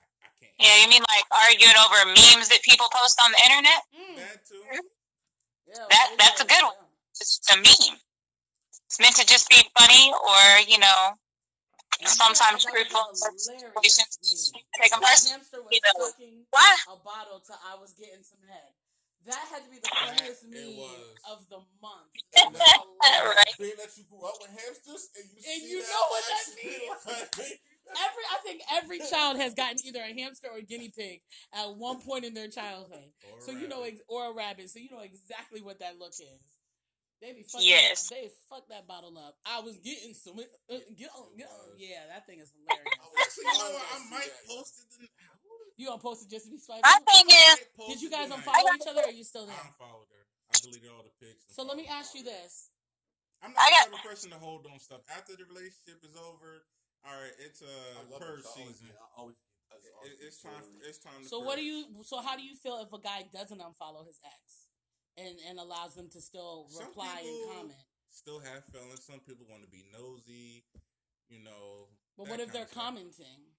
I, 0.00 0.06
I 0.26 0.30
can't. 0.38 0.54
Yeah, 0.58 0.76
you 0.84 0.88
mean 0.88 1.04
like 1.06 1.26
arguing 1.32 1.76
over 1.86 2.00
memes 2.12 2.48
that 2.50 2.62
people 2.62 2.86
post 2.92 3.18
on 3.22 3.30
the 3.32 3.40
internet? 3.46 3.80
Mm. 3.94 4.16
That 4.18 4.38
too. 4.46 4.62
Yeah, 5.70 5.86
That 5.90 6.06
that's 6.18 6.40
a 6.42 6.46
good 6.46 6.62
one. 6.62 6.74
It's 7.20 7.38
a 7.52 7.56
meme. 7.56 7.98
It's 8.86 8.98
meant 8.98 9.14
to 9.22 9.26
just 9.26 9.48
be 9.48 9.62
funny, 9.78 10.10
or 10.10 10.42
you 10.66 10.78
know, 10.82 11.14
sometimes 12.06 12.64
That 12.64 12.74
was 12.74 12.90
truthful 12.90 13.06
a 13.06 13.14
situations. 13.38 14.52
Take 14.82 14.90
a 14.94 14.98
person. 14.98 15.38
you 15.70 15.78
know. 15.78 16.10
What? 16.50 16.76
a 16.88 16.96
bottle 17.04 17.38
till 17.38 17.58
I 17.62 17.78
was 17.78 17.92
getting 17.94 18.24
some 18.26 18.42
head. 18.50 18.74
That 19.26 19.44
had 19.52 19.62
to 19.64 19.70
be 19.70 19.76
the 19.78 19.90
funniest 19.92 20.48
meme 20.48 20.80
of 21.30 21.44
the 21.52 21.60
month. 21.84 22.08
And 22.36 22.48
It 22.48 22.52
was 22.52 22.58
that- 22.58 22.86
Right. 23.20 23.54
Being 23.58 23.76
that 23.80 23.92
you 23.96 24.04
grew 24.08 24.24
up 24.24 24.36
with 24.40 24.50
hamsters 24.52 25.08
and 25.16 25.24
you 25.32 25.40
And 25.44 25.60
see 25.60 25.70
you 25.72 25.80
that 25.82 25.88
know 25.92 26.04
what 26.08 26.24
that 26.24 26.46
means. 26.56 27.60
Every 27.90 28.24
I 28.30 28.38
think 28.44 28.62
every 28.72 28.98
child 29.12 29.36
has 29.38 29.52
gotten 29.54 29.76
either 29.84 30.00
a 30.00 30.12
hamster 30.14 30.48
or 30.52 30.58
a 30.58 30.62
guinea 30.62 30.92
pig 30.94 31.20
at 31.52 31.74
one 31.76 32.00
point 32.00 32.24
in 32.24 32.34
their 32.34 32.48
childhood. 32.48 33.10
Or 33.24 33.40
So 33.40 33.52
you 33.52 33.68
know, 33.68 33.80
rabbit. 33.82 33.92
ex- 34.00 34.08
or 34.08 34.30
a 34.30 34.34
rabbit. 34.34 34.70
So 34.70 34.78
you 34.78 34.90
know 34.90 35.00
exactly 35.00 35.60
what 35.60 35.80
that 35.80 35.98
look 35.98 36.12
is. 36.12 36.40
They 37.20 37.32
be 37.36 37.42
fucking. 37.44 37.68
Yes. 37.68 38.08
They 38.08 38.30
fuck 38.48 38.64
that 38.72 38.86
bottle 38.88 39.12
up. 39.18 39.36
I 39.44 39.60
was 39.60 39.76
getting 39.84 40.14
some. 40.14 40.38
Uh, 40.40 40.80
get 40.96 41.10
on, 41.12 41.36
get 41.36 41.48
on. 41.52 41.76
Yeah, 41.76 42.08
that 42.08 42.24
thing 42.26 42.40
is 42.40 42.48
hilarious. 42.56 42.96
I 42.96 43.04
was 43.12 43.20
Actually, 43.20 43.44
you 43.44 43.58
know? 43.60 43.76
I 43.76 43.98
might 44.08 44.32
that. 44.32 44.48
post 44.48 44.80
it. 44.80 45.10
In, 45.80 45.84
You 45.84 45.86
don't 45.88 46.02
post 46.02 46.22
it 46.22 46.28
just 46.28 46.44
to 46.44 46.50
be 46.52 46.60
My 46.68 46.76
spiteful? 46.76 47.00
thing 47.08 47.26
is, 47.32 47.56
Did 47.88 48.02
you 48.04 48.10
guys 48.12 48.28
unfollow 48.28 48.44
unfollow 48.44 48.76
each 48.76 48.88
other? 48.88 49.00
Or 49.00 49.08
are 49.08 49.16
you 49.16 49.24
still 49.24 49.46
there? 49.48 49.56
I 49.56 49.64
there? 49.64 49.72
unfollowed 49.72 50.08
her. 50.12 50.22
I 50.52 50.54
deleted 50.60 50.90
all 50.92 51.02
the 51.08 51.14
pics. 51.24 51.48
So 51.56 51.62
let 51.64 51.76
me 51.80 51.86
ask 51.88 52.12
you 52.14 52.22
this: 52.22 52.68
I'm 53.40 53.52
not 53.56 53.64
got- 53.70 53.88
the 53.88 53.96
type 53.96 54.04
of 54.04 54.10
person 54.10 54.30
to 54.30 54.38
hold 54.38 54.66
on 54.68 54.78
stuff. 54.78 55.00
After 55.08 55.36
the 55.36 55.44
relationship 55.48 56.04
is 56.04 56.12
over, 56.20 56.66
all 57.06 57.16
right, 57.16 57.32
it's 57.40 57.62
a 57.62 57.70
uh 58.04 58.18
purge 58.18 58.44
it. 58.44 58.46
I 58.46 58.60
always 58.60 58.76
season. 58.76 58.92
I 58.92 59.20
always 59.20 59.36
It- 60.04 60.18
it's 60.20 60.42
time. 60.42 60.60
stories. 60.60 60.82
It's 60.84 60.98
time. 60.98 61.22
To 61.22 61.28
So 61.28 61.38
what 61.40 61.56
do 61.56 61.64
you? 61.64 62.02
So 62.04 62.20
how 62.20 62.36
do 62.36 62.42
you 62.42 62.56
feel 62.56 62.78
if 62.84 62.92
a 62.92 62.98
guy 62.98 63.22
doesn't 63.32 63.60
unfollow 63.60 64.04
his 64.04 64.18
ex, 64.26 64.68
and 65.16 65.38
and 65.40 65.58
allows 65.58 65.94
them 65.94 66.10
to 66.10 66.20
still 66.20 66.68
reply 66.76 67.20
and 67.24 67.54
comment? 67.54 67.78
Still 68.10 68.40
have 68.40 68.66
feelings. 68.66 69.06
Some 69.06 69.20
people 69.20 69.46
want 69.46 69.62
to 69.62 69.70
be 69.70 69.84
nosy. 69.92 70.66
You 71.30 71.38
know. 71.38 71.88
But 72.18 72.26
what 72.26 72.40
if 72.40 72.52
they're 72.52 72.66
commenting? 72.66 73.49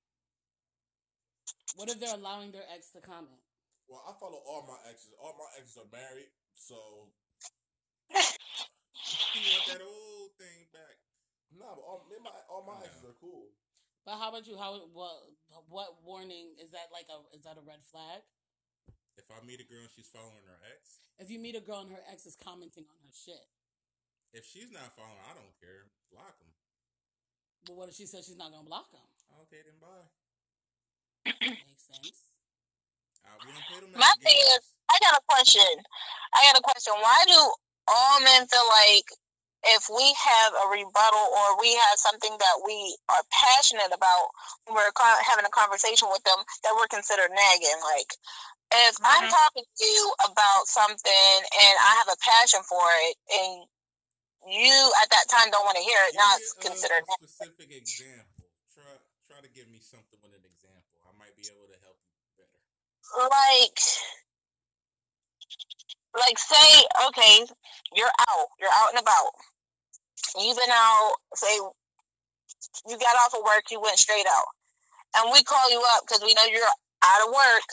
What 1.76 1.90
if 1.90 2.00
they're 2.00 2.14
allowing 2.16 2.52
their 2.52 2.68
ex 2.74 2.92
to 2.92 3.02
comment? 3.02 3.40
Well, 3.88 4.04
I 4.08 4.14
follow 4.20 4.40
all 4.48 4.64
my 4.68 4.78
exes. 4.90 5.12
All 5.20 5.36
my 5.40 5.48
exes 5.60 5.78
are 5.80 5.90
married, 5.92 6.32
so 6.54 6.76
You 8.12 9.42
want 9.48 9.66
that 9.72 9.82
old 9.84 10.32
thing 10.36 10.68
back? 10.76 10.96
nah. 11.56 11.76
But 11.76 11.84
all, 11.88 12.04
my, 12.24 12.32
all 12.52 12.64
my 12.68 12.80
Yeah. 12.84 12.88
exes 12.92 13.04
are 13.08 13.18
cool. 13.20 13.52
But 14.04 14.18
how 14.18 14.30
about 14.34 14.48
you? 14.48 14.58
How 14.58 14.82
what 14.92 15.14
what 15.70 16.02
warning 16.04 16.58
is 16.58 16.72
that? 16.74 16.90
Like 16.92 17.06
a 17.12 17.22
is 17.38 17.44
that 17.46 17.56
a 17.60 17.64
red 17.64 17.84
flag? 17.86 18.24
If 19.16 19.30
I 19.30 19.44
meet 19.46 19.62
a 19.62 19.68
girl 19.68 19.84
and 19.86 19.92
she's 19.94 20.10
following 20.10 20.42
her 20.48 20.58
ex, 20.74 21.06
If 21.20 21.30
you 21.30 21.38
meet 21.38 21.54
a 21.56 21.62
girl 21.62 21.82
and 21.86 21.92
her 21.92 22.02
ex 22.10 22.26
is 22.26 22.34
commenting 22.36 22.88
on 22.90 22.98
her 23.06 23.14
shit, 23.14 23.46
if 24.34 24.42
she's 24.48 24.72
not 24.72 24.96
following, 24.98 25.22
I 25.30 25.36
don't 25.38 25.54
care. 25.62 25.92
Block 26.10 26.34
them. 26.40 26.50
but 27.68 27.76
what 27.78 27.90
if 27.90 27.96
she 27.96 28.08
says 28.10 28.26
she's 28.26 28.40
not 28.42 28.50
gonna 28.52 28.66
block 28.66 28.90
them? 28.92 29.06
Okay, 29.46 29.62
then 29.64 29.78
bye. 29.80 30.08
Makes 31.26 31.86
sense. 31.88 32.18
Uh, 33.26 33.38
we 33.46 33.52
don't 33.54 33.66
play 33.68 33.80
them. 33.82 33.94
My 33.96 34.14
thing 34.24 34.38
is, 34.58 34.62
I 34.90 34.98
got 35.06 35.18
a 35.20 35.24
question. 35.30 35.72
I 36.34 36.40
got 36.52 36.60
a 36.60 36.66
question. 36.66 36.94
Why 37.00 37.20
do 37.28 37.40
all 37.88 38.20
men 38.22 38.48
feel 38.48 38.66
like 38.70 39.08
if 39.70 39.86
we 39.94 40.06
have 40.18 40.52
a 40.58 40.66
rebuttal 40.74 41.26
or 41.38 41.60
we 41.62 41.74
have 41.78 41.98
something 42.02 42.34
that 42.34 42.58
we 42.66 42.98
are 43.14 43.22
passionate 43.30 43.94
about 43.94 44.34
when 44.66 44.76
we're 44.76 44.94
co- 44.98 45.22
having 45.22 45.46
a 45.46 45.54
conversation 45.54 46.10
with 46.10 46.24
them, 46.26 46.42
that 46.66 46.74
we're 46.74 46.90
considered 46.90 47.30
nagging? 47.30 47.80
Like, 47.86 48.10
if 48.74 48.98
I'm 49.04 49.26
Mhm. 49.28 49.30
talking 49.30 49.66
to 49.66 49.86
you 49.86 50.14
about 50.26 50.68
something 50.68 51.36
and 51.62 51.76
I 51.80 51.92
have 52.02 52.10
a 52.10 52.18
passion 52.18 52.64
for 52.64 52.86
it, 53.06 53.16
and 53.30 53.68
you 54.48 54.74
at 55.04 55.10
that 55.12 55.30
time 55.30 55.52
don't 55.52 55.66
want 55.66 55.78
to 55.78 55.84
hear 55.84 56.00
it, 56.10 56.16
now 56.16 56.36
it's 56.38 56.54
Give 56.54 56.64
me 56.66 56.70
considered 56.72 57.04
a 57.06 57.14
specific 57.14 57.70
example. 57.72 58.50
Try 58.74 58.98
try 59.28 59.40
to 59.42 59.50
give 59.52 59.68
me 59.70 59.80
something 59.80 60.20
with 60.24 60.34
an 60.34 60.46
example. 60.46 60.98
I 61.06 61.12
might 61.20 61.36
be 61.38 61.46
able 61.52 61.68
to 61.70 61.78
help 61.86 61.98
you 62.02 62.18
better. 62.38 62.62
Like 63.18 63.80
like 66.16 66.38
say 66.38 66.84
okay 67.08 67.46
you're 67.96 68.12
out 68.30 68.48
you're 68.60 68.72
out 68.74 68.92
and 68.92 69.00
about. 69.00 69.32
You've 70.40 70.58
been 70.58 70.72
out 70.72 71.16
say 71.36 71.52
you 72.88 72.98
got 72.98 73.16
off 73.26 73.36
of 73.36 73.44
work 73.44 73.64
you 73.72 73.82
went 73.82 74.00
straight 74.00 74.28
out. 74.28 74.48
And 75.18 75.32
we 75.34 75.44
call 75.44 75.70
you 75.72 75.82
up 75.96 76.04
because 76.08 76.22
we 76.24 76.34
know 76.34 76.48
you're 76.48 76.64
out 77.04 77.28
of 77.28 77.34
work 77.34 77.68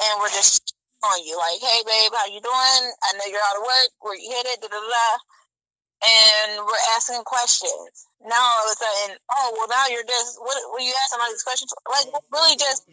and 0.00 0.20
we're 0.20 0.32
just 0.32 0.74
on 1.04 1.18
you 1.26 1.36
like 1.36 1.60
hey 1.60 1.82
babe 1.84 2.12
how 2.14 2.26
you 2.26 2.40
doing? 2.40 2.82
I 3.04 3.08
know 3.18 3.28
you're 3.28 3.44
out 3.52 3.60
of 3.60 3.64
work. 3.66 3.90
Where 4.00 4.16
you 4.16 4.30
it 4.30 4.60
da, 4.60 4.68
da, 4.68 4.80
da. 4.80 5.08
and 6.00 6.64
we're 6.64 6.86
asking 6.96 7.22
questions. 7.24 8.08
Now 8.24 8.40
all 8.40 8.64
of 8.64 8.72
a 8.72 8.76
sudden 8.76 9.16
oh 9.36 9.48
well 9.58 9.68
now 9.68 9.84
you're 9.90 10.06
just 10.06 10.38
what, 10.40 10.56
are 10.56 10.80
you 10.80 10.94
asking 11.04 11.20
all 11.20 11.30
these 11.30 11.44
questions 11.44 11.74
like 11.90 12.08
really 12.32 12.56
just 12.56 12.88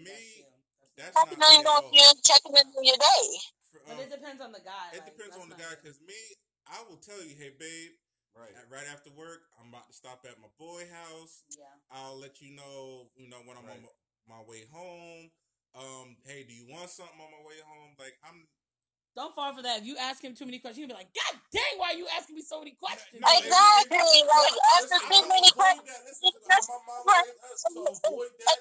of 1.00 1.16
all, 1.16 1.26
me, 1.26 1.36
That's 1.40 1.40
you. 1.40 1.40
that's 1.40 1.40
not 1.40 1.40
checking 1.40 1.40
me 1.40 1.56
in 1.56 1.66
at 1.66 1.72
on 1.72 1.84
all. 1.84 1.92
you 1.96 2.08
checking 2.24 2.56
in 2.60 2.66
on 2.76 2.84
your 2.84 3.00
day 3.00 3.26
For, 3.72 3.80
But 3.88 3.94
um, 3.96 4.00
it 4.04 4.10
depends 4.12 4.40
on 4.44 4.52
the 4.52 4.64
guy. 4.64 4.88
it 4.94 5.00
like, 5.00 5.10
depends 5.16 5.36
on 5.40 5.48
the 5.50 5.56
guy. 5.60 5.74
Cause 5.80 5.98
me, 6.04 6.20
I 6.68 6.80
will 6.88 7.00
tell 7.00 7.22
you, 7.24 7.34
hey 7.40 7.52
babe, 7.56 7.96
Right. 8.36 8.54
at- 8.56 8.70
right 8.70 8.88
after 8.88 9.10
work, 9.18 9.50
I'm 9.60 9.74
about 9.74 9.88
to 9.90 9.94
stop 9.96 10.24
at 10.30 10.38
my 10.40 10.48
boy 10.62 10.86
house. 10.88 11.44
Yeah. 11.58 11.66
I'll 11.92 12.16
let 12.20 12.40
you 12.42 12.54
know, 12.56 13.10
you 13.18 13.28
know, 13.28 13.42
when 13.44 13.58
I'm 13.58 13.66
on 13.68 13.82
my, 13.84 13.94
my 14.38 14.42
way 14.46 14.64
home. 14.72 15.32
Um, 15.76 16.18
hey, 16.26 16.46
do 16.48 16.54
you 16.54 16.66
want 16.70 16.90
something 16.90 17.20
on 17.20 17.30
my 17.34 17.42
way 17.46 17.58
home? 17.66 17.94
Like 17.98 18.18
I'm 18.26 18.46
Don't 19.18 19.34
fall 19.36 19.54
for 19.54 19.62
that. 19.62 19.82
If 19.82 19.86
you 19.86 19.98
ask 19.98 20.22
him 20.24 20.34
too 20.34 20.46
many 20.46 20.58
questions, 20.62 20.82
he'll 20.82 20.90
be 20.94 20.98
like, 20.98 21.14
"God 21.14 21.38
dang, 21.54 21.78
why 21.78 21.94
are 21.94 22.00
you 22.00 22.08
asking 22.18 22.38
me 22.38 22.42
so 22.46 22.58
many 22.62 22.74
questions?" 22.78 23.22
No, 23.22 23.30
Exactly. 23.38 23.98
Like 24.26 24.58
after 24.82 24.98
too 25.10 25.26
many 25.30 25.50
questions, 25.54 25.86
that, 25.90 26.02
listen, 26.10 26.32
to 26.34 26.40
That's 26.50 26.70
my 26.70 26.80
mom 26.90 27.02
right. 27.06 27.26
raised 27.26 27.44
us 27.46 27.62
to 27.70 27.82
avoid 28.10 28.34
that, 28.46 28.58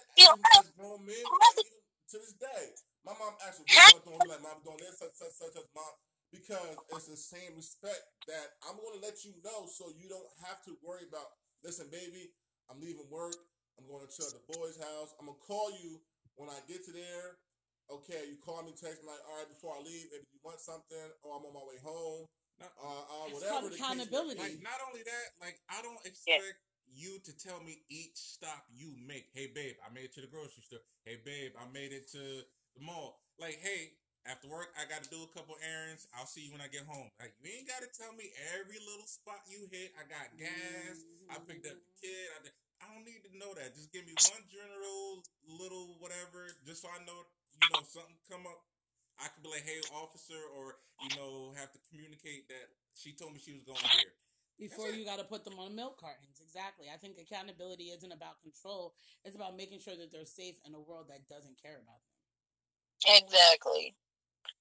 You 2.12 2.20
even 2.20 2.28
as 2.28 2.34
grown 2.34 2.48
men, 2.48 2.68
like, 2.68 2.72
even 2.72 2.72
to 2.72 2.72
this 2.72 2.72
day. 2.72 2.76
My 3.04 3.14
mom 3.16 3.34
actually 3.44 3.68
me, 3.68 3.76
what 3.76 3.84
am 3.84 4.00
I 4.00 4.04
doing? 4.04 4.28
Like, 4.28 4.42
mom, 4.42 4.56
I'm 4.58 4.64
doing 4.64 4.80
this, 4.80 4.98
such, 4.98 5.14
such, 5.16 5.34
such, 5.36 5.52
such, 5.54 5.70
mom. 5.74 5.94
Because 6.32 6.76
it's 6.92 7.08
the 7.08 7.16
same 7.16 7.56
respect 7.56 8.02
that 8.28 8.56
I'm 8.64 8.76
going 8.76 9.00
to 9.00 9.04
let 9.04 9.24
you 9.24 9.32
know 9.44 9.64
so 9.68 9.88
you 9.96 10.08
don't 10.08 10.28
have 10.44 10.60
to 10.68 10.76
worry 10.84 11.04
about, 11.08 11.28
listen, 11.64 11.88
baby, 11.88 12.32
I'm 12.68 12.80
leaving 12.80 13.08
work. 13.08 13.36
I'm 13.80 13.86
going 13.88 14.04
to 14.04 14.10
chill 14.12 14.26
at 14.28 14.34
the 14.36 14.44
boys' 14.52 14.76
house. 14.76 15.14
I'm 15.20 15.26
going 15.30 15.38
to 15.38 15.46
call 15.46 15.72
you 15.80 16.00
when 16.36 16.50
I 16.50 16.58
get 16.68 16.84
to 16.88 16.92
there. 16.92 17.40
Okay, 17.88 18.28
you 18.28 18.36
call 18.44 18.60
me, 18.64 18.76
text 18.76 19.00
me, 19.00 19.08
like, 19.08 19.24
all 19.24 19.40
right, 19.40 19.48
before 19.48 19.72
I 19.72 19.80
leave, 19.80 20.12
if 20.12 20.20
you 20.28 20.38
want 20.44 20.60
something, 20.60 21.08
or 21.24 21.40
I'm 21.40 21.44
on 21.48 21.54
my 21.56 21.64
way 21.64 21.80
home, 21.80 22.28
No. 22.60 22.66
uh, 22.68 22.84
uh, 22.84 23.24
It's 23.32 23.40
whatever. 23.40 23.64
called 23.64 23.64
the 23.64 23.78
case 23.80 23.80
may 23.80 24.04
accountability. 24.04 24.40
like 24.44 24.60
not 24.60 24.80
only 24.88 25.02
that, 25.08 25.26
like 25.40 25.60
I 25.72 25.80
don't 25.80 26.04
expect 26.04 26.60
you 26.84 27.20
to 27.24 27.32
tell 27.36 27.60
me 27.64 27.80
each 27.88 28.16
stop 28.16 28.68
you 28.76 28.92
make. 29.08 29.30
Hey 29.32 29.48
babe, 29.48 29.76
I 29.80 29.92
made 29.94 30.12
it 30.12 30.14
to 30.14 30.20
the 30.20 30.26
grocery 30.28 30.62
store. 30.64 30.80
Hey 31.08 31.16
babe, 31.24 31.56
I 31.56 31.64
made 31.72 31.96
it 31.96 32.04
to 32.12 32.44
the 32.76 32.84
mall. 32.84 33.24
Like, 33.40 33.56
hey, 33.64 33.96
after 34.28 34.44
work, 34.44 34.76
I 34.76 34.84
got 34.84 35.00
to 35.00 35.08
do 35.08 35.24
a 35.24 35.30
couple 35.32 35.56
errands. 35.56 36.04
I'll 36.12 36.28
see 36.28 36.44
you 36.44 36.52
when 36.52 36.60
I 36.60 36.68
get 36.68 36.84
home. 36.84 37.08
Like 37.16 37.32
you 37.40 37.48
ain't 37.48 37.64
got 37.64 37.80
to 37.80 37.88
tell 37.88 38.12
me 38.12 38.28
every 38.52 38.76
little 38.76 39.08
spot 39.08 39.40
you 39.48 39.64
hit. 39.72 39.96
I 39.96 40.04
got 40.04 40.36
gas. 40.36 41.00
I 41.32 41.40
picked 41.48 41.64
up 41.64 41.80
the 41.80 41.94
kid. 41.96 42.28
I, 42.36 42.52
I 42.84 42.92
don't 42.92 43.08
need 43.08 43.24
to 43.24 43.32
know 43.40 43.56
that. 43.56 43.72
Just 43.72 43.88
give 43.88 44.04
me 44.04 44.12
one 44.20 44.44
general 44.52 45.24
little 45.48 45.96
whatever, 45.96 46.44
just 46.68 46.84
so 46.84 46.92
I 46.92 47.00
know. 47.08 47.24
You 47.56 47.72
know, 47.72 47.80
something 47.88 48.20
come 48.28 48.44
up. 48.44 48.60
I 49.16 49.32
could 49.32 49.40
be 49.40 49.48
like, 49.48 49.64
"Hey, 49.64 49.80
officer," 49.96 50.36
or 50.60 50.76
you 51.00 51.16
know, 51.16 51.56
have 51.56 51.72
to 51.72 51.80
communicate 51.88 52.52
that 52.52 52.68
she 52.92 53.16
told 53.16 53.32
me 53.32 53.40
she 53.40 53.56
was 53.56 53.64
going 53.64 53.80
here. 53.96 54.12
Before 54.58 54.90
you 54.90 55.04
got 55.04 55.18
to 55.18 55.24
put 55.24 55.44
them 55.44 55.58
on 55.58 55.74
milk 55.74 56.00
cartons. 56.00 56.42
Exactly. 56.42 56.86
I 56.92 56.96
think 56.96 57.16
accountability 57.18 57.94
isn't 57.94 58.10
about 58.10 58.42
control. 58.42 58.94
It's 59.24 59.36
about 59.36 59.56
making 59.56 59.78
sure 59.78 59.94
that 59.96 60.10
they're 60.10 60.26
safe 60.26 60.56
in 60.66 60.74
a 60.74 60.80
world 60.80 61.06
that 61.08 61.28
doesn't 61.28 61.62
care 61.62 61.78
about 61.78 62.02
them. 62.02 63.22
Exactly. 63.22 63.94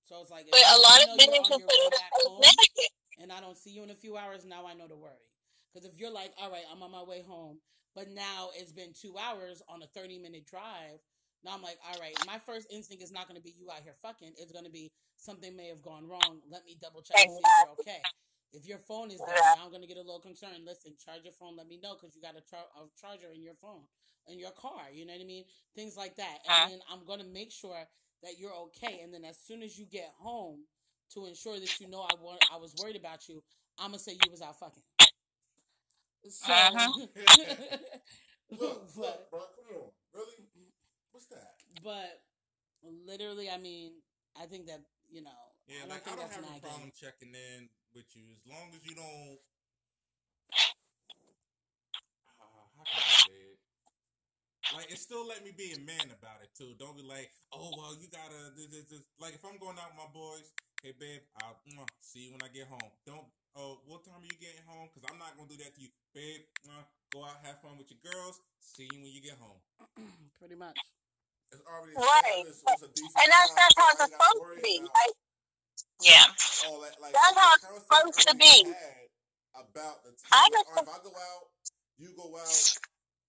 So 0.06 0.22
it's 0.22 0.30
like, 0.32 0.46
But 0.52 0.62
a 0.62 0.78
lot 0.78 1.02
of 1.02 1.08
you're 1.18 1.32
men 1.32 1.44
can 1.44 1.60
put 1.60 1.74
it 1.74 1.92
back 1.92 2.12
as 2.14 2.28
home, 2.28 2.42
negative. 2.42 2.94
and 3.20 3.32
I 3.32 3.42
don't 3.42 3.58
see 3.58 3.72
you 3.72 3.84
in 3.84 3.90
a 3.90 3.96
few 3.98 4.16
hours, 4.18 4.46
now 4.46 4.66
I 4.66 4.74
know 4.74 4.88
to 4.88 4.96
worry. 4.96 5.26
Because 5.74 5.90
if 5.90 6.00
you're 6.00 6.14
like, 6.14 6.32
all 6.42 6.52
right, 6.52 6.64
I'm 6.72 6.82
on 6.84 6.92
my 6.92 7.04
way 7.04 7.24
home, 7.28 7.60
but 7.96 8.10
now 8.10 8.50
it's 8.56 8.72
been 8.72 8.94
two 8.94 9.18
hours 9.18 9.62
on 9.68 9.82
a 9.82 9.88
30 9.88 10.20
minute 10.20 10.46
drive, 10.46 11.02
now 11.44 11.54
I'm 11.54 11.62
like, 11.62 11.78
all 11.86 12.00
right, 12.00 12.16
my 12.26 12.40
first 12.40 12.68
instinct 12.72 13.04
is 13.04 13.12
not 13.12 13.28
going 13.28 13.38
to 13.38 13.44
be 13.44 13.54
you 13.58 13.70
out 13.70 13.82
here 13.84 13.94
fucking. 14.02 14.34
It's 14.38 14.52
going 14.52 14.66
to 14.66 14.72
be 14.72 14.92
something 15.18 15.56
may 15.56 15.68
have 15.68 15.82
gone 15.82 16.08
wrong. 16.08 16.42
Let 16.50 16.66
me 16.66 16.78
double 16.82 17.02
check 17.02 17.18
and 17.20 17.30
see 17.30 17.38
if 17.38 17.66
you're 17.66 17.76
okay. 17.80 18.02
If 18.54 18.66
your 18.68 18.80
phone 18.80 19.12
is 19.12 19.20
dead, 19.20 19.36
Yeah. 19.36 19.62
I'm 19.62 19.70
going 19.70 19.82
to 19.82 19.88
get 19.88 19.98
a 19.98 20.02
little 20.02 20.20
concerned. 20.22 20.64
Listen, 20.66 20.94
charge 20.98 21.24
your 21.24 21.34
phone. 21.34 21.56
Let 21.58 21.68
me 21.68 21.78
know 21.82 21.96
because 21.96 22.16
you 22.16 22.22
got 22.22 22.36
a, 22.38 22.42
char- 22.42 22.72
a 22.76 22.88
charger 23.00 23.32
in 23.34 23.44
your 23.44 23.56
phone, 23.56 23.84
in 24.28 24.40
your 24.40 24.52
car. 24.52 24.90
You 24.92 25.06
know 25.06 25.14
what 25.14 25.22
I 25.22 25.26
mean? 25.26 25.46
Things 25.76 25.98
like 25.98 26.16
that. 26.16 26.40
And 26.48 26.64
Uh. 26.66 26.70
then 26.70 26.80
I'm 26.90 27.06
going 27.06 27.20
to 27.20 27.26
make 27.26 27.52
sure 27.52 27.88
that 28.24 28.40
you're 28.40 28.54
okay. 28.68 29.02
And 29.04 29.14
then 29.14 29.26
as 29.26 29.38
soon 29.38 29.62
as 29.64 29.78
you 29.78 29.86
get 29.86 30.10
home, 30.18 30.66
to 31.14 31.26
ensure 31.26 31.58
that 31.60 31.80
you 31.80 31.88
know 31.88 32.02
I 32.02 32.16
want, 32.22 32.44
I 32.52 32.58
was 32.58 32.76
worried 32.82 32.98
about 32.98 33.30
you, 33.30 33.42
I'm 33.80 33.92
gonna 33.92 34.00
say 34.00 34.12
you 34.14 34.30
was 34.30 34.42
out 34.42 34.60
fucking. 34.60 34.84
So, 36.30 36.52
Uh-huh. 36.52 36.92
Look, 38.50 38.96
but, 38.96 38.98
look, 38.98 39.30
bro, 39.32 39.40
come 39.40 39.76
on, 39.76 39.92
really? 40.14 40.48
What's 41.12 41.28
that? 41.28 41.56
but 41.84 42.22
literally, 42.84 43.50
I 43.50 43.58
mean, 43.58 43.94
I 44.36 44.46
think 44.46 44.68
that 44.68 44.82
you 45.10 45.22
know, 45.22 45.32
Yeah, 45.68 45.76
I 45.76 45.80
don't 45.80 45.90
like 45.90 46.08
I 46.08 46.16
don't 46.16 46.30
have 46.32 46.40
a 46.40 46.42
nagging. 46.42 46.62
problem 46.62 46.92
checking 46.94 47.34
in 47.36 47.70
with 47.94 48.10
you 48.16 48.24
as 48.34 48.42
long 48.48 48.72
as 48.76 48.82
you 48.86 48.96
don't. 48.96 49.40
Uh, 52.40 52.66
how 52.78 52.84
can 52.86 53.00
I 53.00 53.14
say 53.28 53.40
it? 53.56 53.60
Like, 54.76 54.92
and 54.92 55.00
still 55.00 55.24
let 55.24 55.44
me 55.48 55.56
be 55.56 55.72
a 55.72 55.80
man 55.80 56.12
about 56.12 56.44
it 56.44 56.52
too. 56.52 56.76
Don't 56.76 56.98
be 56.98 57.04
like, 57.04 57.32
oh 57.56 57.72
well, 57.78 57.96
you 57.96 58.12
gotta. 58.12 58.52
This, 58.56 58.68
this, 58.68 58.86
this. 58.92 59.04
Like, 59.20 59.36
if 59.36 59.44
I'm 59.48 59.56
going 59.58 59.80
out 59.80 59.96
with 59.96 60.02
my 60.04 60.12
boys, 60.12 60.52
hey 60.84 60.92
babe, 60.92 61.24
I'll 61.40 61.56
mwah, 61.72 61.88
see 62.04 62.28
you 62.28 62.32
when 62.36 62.44
I 62.44 62.52
get 62.52 62.68
home. 62.68 62.92
Don't. 63.08 63.24
Oh, 63.56 63.80
what 63.90 64.04
time 64.06 64.22
are 64.22 64.28
you 64.30 64.38
getting 64.38 64.62
home? 64.68 64.92
Because 64.92 65.08
I'm 65.10 65.18
not 65.18 65.34
gonna 65.40 65.50
do 65.50 65.58
that 65.64 65.72
to 65.74 65.80
you, 65.82 65.90
babe. 66.12 66.44
mwah, 66.68 66.84
go 67.16 67.24
out, 67.24 67.40
have 67.48 67.64
fun 67.64 67.80
with 67.80 67.90
your 67.90 68.04
girls. 68.04 68.44
See 68.60 68.86
you 68.92 69.00
when 69.02 69.10
you 69.16 69.24
get 69.24 69.40
home. 69.40 69.58
Pretty 70.40 70.60
much. 70.60 70.78
It's 71.56 71.64
already 71.64 71.96
Right. 71.96 72.44
established, 72.44 72.60
so 72.60 72.76
it's 72.76 72.84
a 72.84 72.92
And 73.24 73.30
that's 73.32 73.56
time, 73.56 73.64
that's 73.64 73.78
how 73.80 73.88
it's 73.96 74.04
supposed 74.12 74.44
to 74.52 74.62
be. 74.62 74.84
about 74.84 74.92
Like, 74.92 75.16
yeah. 76.02 76.24
all 76.68 76.82
that. 76.82 76.96
Like, 77.02 77.14
That's 77.14 77.38
how 77.38 77.54
it's 77.76 77.86
supposed 77.86 78.22
to 78.30 78.34
be. 78.36 78.74
About 79.58 80.06
the 80.06 80.14
I 80.32 80.46
time, 80.46 80.52
just- 80.54 80.70
or 80.70 80.78
if 80.86 80.90
I 80.90 81.00
go 81.02 81.14
out, 81.18 81.46
you 81.98 82.14
go 82.14 82.30
out, 82.38 82.62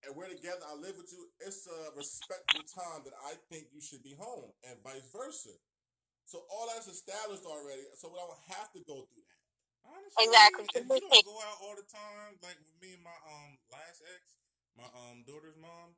and 0.04 0.12
we're 0.14 0.28
together, 0.28 0.60
I 0.68 0.76
live 0.76 0.96
with 1.00 1.08
you. 1.12 1.24
It's 1.40 1.64
a 1.66 1.90
respectful 1.96 2.62
time 2.68 3.00
that 3.08 3.16
I 3.24 3.34
think 3.48 3.72
you 3.72 3.80
should 3.80 4.04
be 4.04 4.12
home, 4.12 4.52
and 4.68 4.76
vice 4.84 5.08
versa. 5.08 5.56
So 6.28 6.44
all 6.52 6.68
that's 6.68 6.84
established 6.86 7.48
already, 7.48 7.80
so 7.96 8.12
we 8.12 8.20
don't 8.20 8.36
have 8.52 8.68
to 8.76 8.80
go 8.84 9.08
through 9.08 9.24
that. 9.24 9.40
Honestly, 9.88 10.28
Exactly. 10.28 10.64
if 10.76 10.84
you 10.84 11.00
don't 11.08 11.24
go 11.24 11.40
out 11.40 11.56
all 11.64 11.72
the 11.80 11.88
time, 11.88 12.36
like 12.44 12.60
with 12.60 12.76
me 12.84 12.92
and 12.92 13.00
my 13.02 13.16
um 13.24 13.56
last 13.72 14.04
ex, 14.04 14.36
my 14.76 14.84
um 15.08 15.24
daughter's 15.24 15.56
mom, 15.56 15.96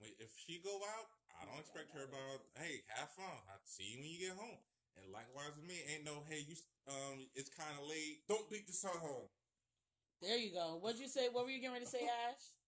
if- 0.00 0.16
if 0.18 0.30
she 0.40 0.56
go 0.64 0.80
out, 0.96 1.12
I 1.36 1.44
don't 1.44 1.60
expect 1.60 1.92
her 1.92 2.04
about 2.08 2.40
hey 2.56 2.80
have 2.88 3.12
fun. 3.12 3.36
I'll 3.52 3.60
see 3.68 3.84
you 3.92 4.00
when 4.00 4.08
you 4.08 4.18
get 4.32 4.36
home. 4.40 4.64
And 5.02 5.12
likewise 5.12 5.54
with 5.56 5.66
me, 5.66 5.78
ain't 5.88 6.04
no 6.04 6.24
hey 6.28 6.44
you 6.46 6.54
s- 6.54 6.66
um 6.88 7.28
it's 7.34 7.50
kind 7.50 7.74
of 7.78 7.86
late. 7.86 8.26
Don't 8.28 8.48
beat 8.50 8.66
the 8.66 8.72
son 8.72 8.96
home. 8.98 9.28
There 10.20 10.36
you 10.36 10.52
go. 10.52 10.78
What'd 10.82 10.98
you 11.00 11.08
say? 11.08 11.28
What 11.30 11.44
were 11.46 11.50
you 11.50 11.60
getting 11.60 11.74
ready 11.78 11.86
to 11.86 11.90
say, 11.90 12.02
Ash? 12.02 12.58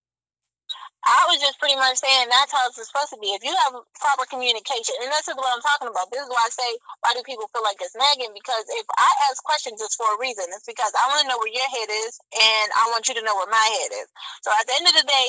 I 1.00 1.24
was 1.32 1.40
just 1.40 1.56
pretty 1.58 1.74
much 1.80 1.96
saying 1.96 2.28
that's 2.28 2.52
how 2.52 2.60
it's 2.68 2.76
supposed 2.76 3.10
to 3.16 3.18
be. 3.18 3.32
If 3.32 3.40
you 3.42 3.50
have 3.66 3.72
proper 3.98 4.28
communication, 4.28 4.94
and 5.00 5.08
that's 5.08 5.26
is 5.26 5.34
what 5.34 5.48
I'm 5.48 5.64
talking 5.64 5.88
about. 5.88 6.12
This 6.12 6.20
is 6.22 6.30
why 6.30 6.44
I 6.44 6.52
say, 6.52 6.70
why 7.00 7.16
do 7.16 7.24
people 7.24 7.48
feel 7.50 7.64
like 7.64 7.80
it's 7.80 7.96
nagging? 7.96 8.36
Because 8.36 8.62
if 8.68 8.86
I 9.00 9.10
ask 9.32 9.40
questions, 9.42 9.80
it's 9.80 9.96
for 9.96 10.06
a 10.06 10.20
reason. 10.20 10.44
It's 10.52 10.68
because 10.68 10.92
I 10.92 11.08
want 11.08 11.24
to 11.24 11.28
know 11.32 11.40
where 11.40 11.50
your 11.50 11.66
head 11.72 11.88
is, 12.04 12.20
and 12.36 12.68
I 12.76 12.84
want 12.92 13.08
you 13.08 13.16
to 13.16 13.24
know 13.24 13.32
where 13.32 13.48
my 13.48 13.66
head 13.80 13.90
is. 13.96 14.08
So 14.44 14.52
at 14.52 14.68
the 14.68 14.76
end 14.76 14.86
of 14.92 14.96
the 15.00 15.08
day, 15.08 15.26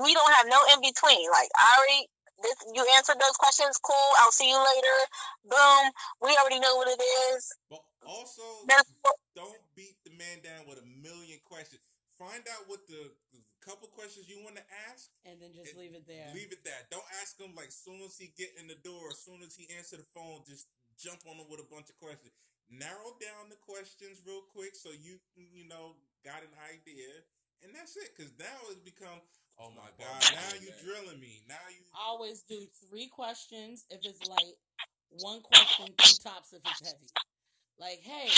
we 0.00 0.16
don't 0.16 0.32
have 0.42 0.48
no 0.48 0.58
in 0.72 0.80
between. 0.80 1.28
Like 1.28 1.52
I 1.60 1.68
already, 1.76 2.02
this 2.42 2.58
you 2.74 2.82
answered 2.98 3.18
those 3.22 3.38
questions. 3.38 3.78
Cool. 3.78 4.10
I'll 4.18 4.34
see 4.34 4.50
you 4.50 4.58
later. 4.58 4.96
Boom. 5.48 5.84
We 6.20 6.34
already 6.36 6.60
know 6.60 6.76
what 6.76 6.88
it 6.90 7.00
is. 7.32 7.48
But 7.70 7.82
also 8.04 8.42
don't 9.34 9.62
beat 9.74 9.96
the 10.04 10.12
man 10.18 10.42
down 10.44 10.68
with 10.68 10.78
a 10.82 10.86
million 11.00 11.40
questions. 11.46 11.80
Find 12.18 12.44
out 12.54 12.68
what 12.68 12.84
the, 12.86 13.10
the 13.32 13.40
couple 13.64 13.88
questions 13.88 14.28
you 14.28 14.42
want 14.44 14.58
to 14.58 14.66
ask. 14.90 15.10
And 15.24 15.40
then 15.40 15.54
just 15.54 15.72
It- 15.72 15.78
leave 15.78 15.94
it 15.94 16.06
there. 16.06 16.30
Leave 16.34 16.52
it 16.52 16.62
that. 16.66 16.90
Don't 16.90 17.06
ask 17.22 17.38
him 17.40 17.54
like 17.54 17.72
soon 17.72 18.02
as 18.02 18.18
he 18.18 18.34
get 18.36 18.52
in 18.58 18.66
the 18.68 18.78
door, 18.82 19.10
as 19.10 19.22
soon 19.22 19.42
as 19.42 19.56
he 19.56 19.66
answer 19.74 19.96
the 19.96 20.06
phone, 20.14 20.44
just 20.46 20.68
jump 20.98 21.24
on 21.26 21.38
him 21.40 21.48
with 21.48 21.60
a 21.62 21.68
bunch 21.70 21.88
of 21.88 21.96
questions. 21.96 22.34
Narrow 22.70 23.16
down 23.20 23.50
the 23.50 23.58
questions 23.60 24.22
real 24.24 24.42
quick 24.48 24.72
so 24.76 24.90
you 24.90 25.20
you 25.36 25.68
know 25.68 25.96
got 26.24 26.40
an 26.40 26.54
idea, 26.72 27.10
and 27.62 27.74
that's 27.74 27.96
it. 27.96 28.14
Because 28.16 28.32
now 28.38 28.58
it's 28.70 28.80
become, 28.80 29.20
oh 29.62 29.70
my 29.76 29.90
god, 29.98 30.22
now 30.34 30.58
you 30.60 30.70
drilling 30.82 31.20
me. 31.20 31.42
Now 31.48 31.62
you. 31.70 31.82
I 31.94 32.08
always 32.08 32.42
do 32.42 32.66
three 32.88 33.06
questions 33.06 33.86
if 33.90 34.00
it's 34.04 34.26
light, 34.28 34.58
one 35.20 35.40
question, 35.40 35.86
two 35.96 36.18
tops 36.22 36.52
if 36.52 36.60
it's 36.66 36.82
heavy. 36.82 37.10
Like, 37.78 38.00
hey, 38.02 38.28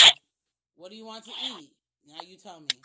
what 0.75 0.91
do 0.91 0.95
you 0.95 1.05
want 1.05 1.25
to 1.25 1.31
eat? 1.31 1.71
Now 2.07 2.21
you 2.25 2.37
tell 2.37 2.61
me. 2.61 2.77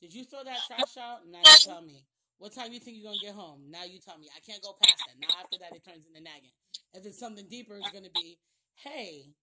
Did 0.00 0.14
you 0.14 0.24
throw 0.24 0.44
that 0.44 0.58
trash 0.66 0.96
out? 0.98 1.26
Now 1.28 1.40
you 1.44 1.58
tell 1.64 1.82
me. 1.82 2.04
What 2.38 2.54
time 2.54 2.72
you 2.72 2.80
think 2.80 2.96
you're 2.96 3.12
gonna 3.12 3.20
get 3.22 3.34
home? 3.34 3.68
Now 3.68 3.84
you 3.84 3.98
tell 4.00 4.16
me. 4.16 4.28
I 4.34 4.40
can't 4.40 4.62
go 4.62 4.74
past 4.80 5.02
that. 5.06 5.20
Now 5.20 5.34
after 5.42 5.58
that 5.58 5.76
it 5.76 5.84
turns 5.84 6.06
into 6.06 6.22
nagging. 6.22 6.54
If 6.94 7.04
it's 7.04 7.18
something 7.18 7.46
deeper, 7.50 7.76
it's 7.76 7.90
gonna 7.90 8.14
be, 8.14 8.38
hey, 8.74 9.34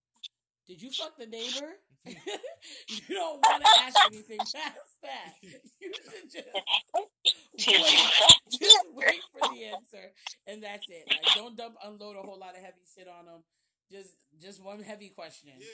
did 0.68 0.82
you 0.82 0.90
fuck 0.92 1.18
the 1.18 1.28
neighbor? 1.28 1.78
you 2.08 3.16
don't 3.16 3.40
want 3.44 3.64
to 3.64 3.82
ask 3.84 3.98
anything 4.08 4.40
past 4.40 4.87
that. 5.04 5.34
You 5.80 5.94
should 5.94 6.32
just 6.32 6.48
wait, 7.68 8.10
just 8.62 8.78
wait 8.94 9.22
for 9.34 9.50
the 9.54 9.64
answer, 9.66 10.12
and 10.48 10.62
that's 10.64 10.86
it. 10.90 11.04
Like, 11.10 11.36
don't 11.36 11.58
dump, 11.58 11.76
unload 11.84 12.16
a 12.16 12.22
whole 12.22 12.38
lot 12.40 12.56
of 12.56 12.62
heavy 12.62 12.82
shit 12.96 13.08
on 13.08 13.26
them. 13.26 13.44
Just, 13.92 14.16
just 14.42 14.64
one 14.64 14.82
heavy 14.84 15.10
question, 15.10 15.52
Yeah. 15.58 15.66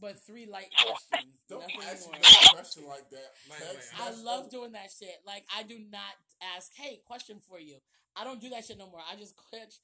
but 0.00 0.18
three 0.26 0.46
light 0.46 0.70
questions. 0.72 1.36
Don't 1.48 1.60
Nothing 1.60 1.76
ask 1.86 2.04
more. 2.06 2.14
me 2.14 2.20
no 2.22 2.48
question 2.54 2.84
like 2.88 3.10
that. 3.10 3.28
Like, 3.50 3.58
Text 3.60 3.92
like, 3.92 4.00
I 4.00 4.10
message- 4.10 4.24
love 4.24 4.50
doing 4.50 4.72
that 4.72 4.88
shit. 4.98 5.16
Like, 5.26 5.44
I 5.54 5.62
do 5.62 5.78
not 5.90 6.14
ask, 6.56 6.72
hey, 6.74 7.00
question 7.06 7.40
for 7.46 7.60
you. 7.60 7.76
I 8.16 8.24
don't 8.24 8.40
do 8.40 8.48
that 8.50 8.64
shit 8.64 8.78
no 8.78 8.88
more. 8.90 9.00
I 9.10 9.16
just 9.16 9.34
catch 9.52 9.74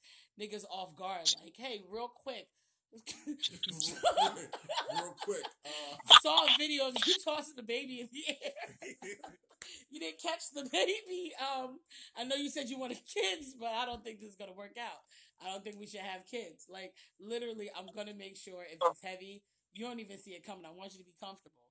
niggas 0.41 0.65
off 0.71 0.95
guard. 0.95 1.29
Like, 1.43 1.55
hey, 1.57 1.81
real 1.89 2.07
quick. 2.09 2.47
Real 4.93 5.15
quick. 5.21 5.43
Uh, 5.65 6.13
Saw 6.21 6.45
a 6.45 6.47
video 6.57 6.87
of 6.87 6.95
you 7.05 7.15
tossing 7.23 7.55
the 7.55 7.63
baby 7.63 8.01
in 8.01 8.09
the 8.11 8.23
air. 8.29 8.95
you 9.91 9.99
didn't 9.99 10.21
catch 10.21 10.51
the 10.53 10.67
baby. 10.71 11.33
Um, 11.39 11.79
I 12.17 12.23
know 12.23 12.35
you 12.35 12.49
said 12.49 12.69
you 12.69 12.79
wanted 12.79 12.99
kids, 13.05 13.55
but 13.59 13.69
I 13.69 13.85
don't 13.85 14.03
think 14.03 14.19
this 14.19 14.29
is 14.31 14.35
gonna 14.35 14.53
work 14.53 14.77
out. 14.79 15.01
I 15.43 15.51
don't 15.51 15.63
think 15.63 15.77
we 15.79 15.87
should 15.87 16.01
have 16.01 16.25
kids. 16.25 16.65
Like 16.69 16.93
literally, 17.19 17.69
I'm 17.77 17.87
gonna 17.95 18.13
make 18.13 18.37
sure 18.37 18.63
if 18.63 18.79
it's 18.81 19.03
heavy, 19.03 19.43
you 19.73 19.85
don't 19.85 19.99
even 19.99 20.17
see 20.17 20.31
it 20.31 20.45
coming. 20.45 20.65
I 20.65 20.71
want 20.75 20.93
you 20.93 20.99
to 20.99 21.05
be 21.05 21.13
comfortable. 21.19 21.63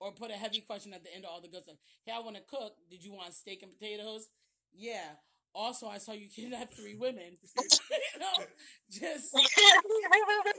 Or 0.00 0.10
put 0.10 0.32
a 0.32 0.34
heavy 0.34 0.60
question 0.60 0.92
at 0.94 1.04
the 1.04 1.14
end 1.14 1.24
of 1.24 1.30
all 1.30 1.40
the 1.40 1.46
good 1.46 1.62
stuff. 1.62 1.76
Hey, 2.04 2.12
I 2.12 2.18
want 2.18 2.34
to 2.34 2.42
cook. 2.42 2.74
Did 2.90 3.04
you 3.04 3.12
want 3.12 3.34
steak 3.34 3.62
and 3.62 3.70
potatoes? 3.70 4.28
Yeah. 4.74 5.14
Also, 5.54 5.86
I 5.86 5.98
saw 5.98 6.12
you 6.12 6.28
kidnap 6.28 6.72
three 6.72 6.96
women. 6.96 7.36
you 7.56 8.18
know, 8.18 8.44
just 8.90 9.34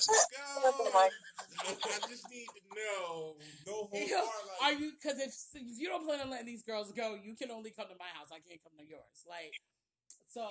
like 0.00 0.08
you 0.32 0.36
can't 0.36 0.64
let 0.64 0.74
this 0.78 1.80
go. 1.84 1.90
I 1.90 1.98
just 2.08 2.26
need 2.30 2.48
to 2.48 2.62
know. 2.72 3.36
no 3.66 3.72
whole 3.90 3.90
You 3.92 4.08
know, 4.08 4.28
Are 4.62 4.72
you? 4.72 4.92
Because 4.96 5.18
if, 5.20 5.32
if 5.54 5.78
you 5.78 5.88
don't 5.88 6.04
plan 6.04 6.20
on 6.20 6.30
letting 6.30 6.46
these 6.46 6.62
girls 6.62 6.92
go, 6.92 7.16
you 7.22 7.34
can 7.36 7.50
only 7.50 7.70
come 7.70 7.86
to 7.88 7.96
my 7.98 8.10
house. 8.16 8.28
I 8.32 8.40
can't 8.40 8.62
come 8.62 8.72
to 8.78 8.86
yours. 8.86 9.24
Like, 9.28 9.52
so 10.32 10.48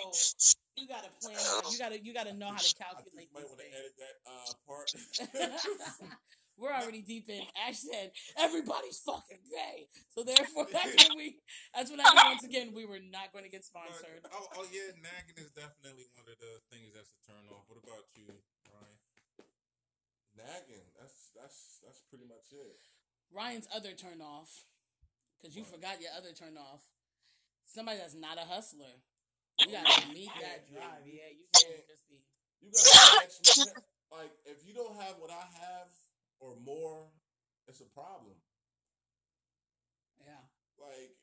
you 0.78 0.88
gotta 0.88 1.10
plan. 1.22 1.38
You 1.72 1.78
gotta 1.78 1.98
you 2.00 2.14
gotta 2.14 2.34
know 2.34 2.52
how 2.54 2.62
to 2.62 2.74
I 2.80 2.84
calculate 2.84 3.30
think 3.30 3.30
you 3.34 3.42
might 3.42 3.50
want 3.50 3.60
to 3.60 3.70
edit 3.70 3.94
that 3.98 4.16
uh, 4.30 4.54
part. 4.66 4.90
We're 6.62 6.70
already 6.78 7.02
deep 7.02 7.26
in. 7.26 7.42
Ash 7.58 7.82
said 7.82 8.14
everybody's 8.38 9.02
fucking 9.02 9.42
gay, 9.50 9.90
so 10.14 10.22
therefore 10.22 10.70
that's 10.70 10.94
when 11.10 11.18
we. 11.18 11.42
That's 11.74 11.90
when 11.90 11.98
I 11.98 12.06
knew 12.06 12.38
once 12.38 12.46
again 12.46 12.70
we 12.78 12.86
were 12.86 13.02
not 13.02 13.34
going 13.34 13.46
to 13.46 13.50
get 13.50 13.66
But, 13.74 13.90
sponsored. 13.90 14.22
oh, 14.30 14.46
oh 14.62 14.66
yeah, 14.70 14.94
nagging 15.02 15.42
is 15.42 15.50
definitely 15.58 16.06
one 16.14 16.30
of 16.30 16.38
the 16.38 16.62
things 16.70 16.94
that's 16.94 17.10
a 17.18 17.20
turn 17.26 17.50
off. 17.50 17.66
What 17.66 17.82
about 17.82 18.06
you? 18.14 18.30
Nagging. 20.42 20.86
That's 20.98 21.30
that's 21.38 21.80
that's 21.86 22.02
pretty 22.10 22.26
much 22.26 22.50
it. 22.52 22.82
Ryan's 23.34 23.68
other 23.74 23.94
turn 23.94 24.22
off, 24.22 24.66
because 25.40 25.56
you 25.56 25.64
forgot 25.64 26.02
your 26.02 26.12
other 26.18 26.34
turn 26.34 26.58
off. 26.58 26.84
Somebody 27.66 28.00
that's 28.00 28.16
not 28.18 28.38
a 28.38 28.46
hustler. 28.50 29.00
You 29.60 29.72
gotta 29.72 30.10
meet 30.12 30.32
that 30.42 30.68
drive. 30.68 31.06
Yeah, 31.06 31.30
you 31.32 31.46
can't 31.54 31.86
just 31.88 32.10
be. 32.10 32.20
You 32.60 32.72
gotta 32.74 33.22
match 33.22 33.38
me. 33.46 33.64
Like 34.12 34.34
if 34.46 34.66
you 34.68 34.74
don't 34.74 34.98
have 35.00 35.16
what 35.20 35.32
I 35.32 35.46
have 35.62 35.90
or 36.42 36.58
more, 36.66 37.08
it's 37.68 37.80
a 37.80 37.88
problem. 37.96 38.36
Yeah. 40.20 40.44
Like 40.76 41.16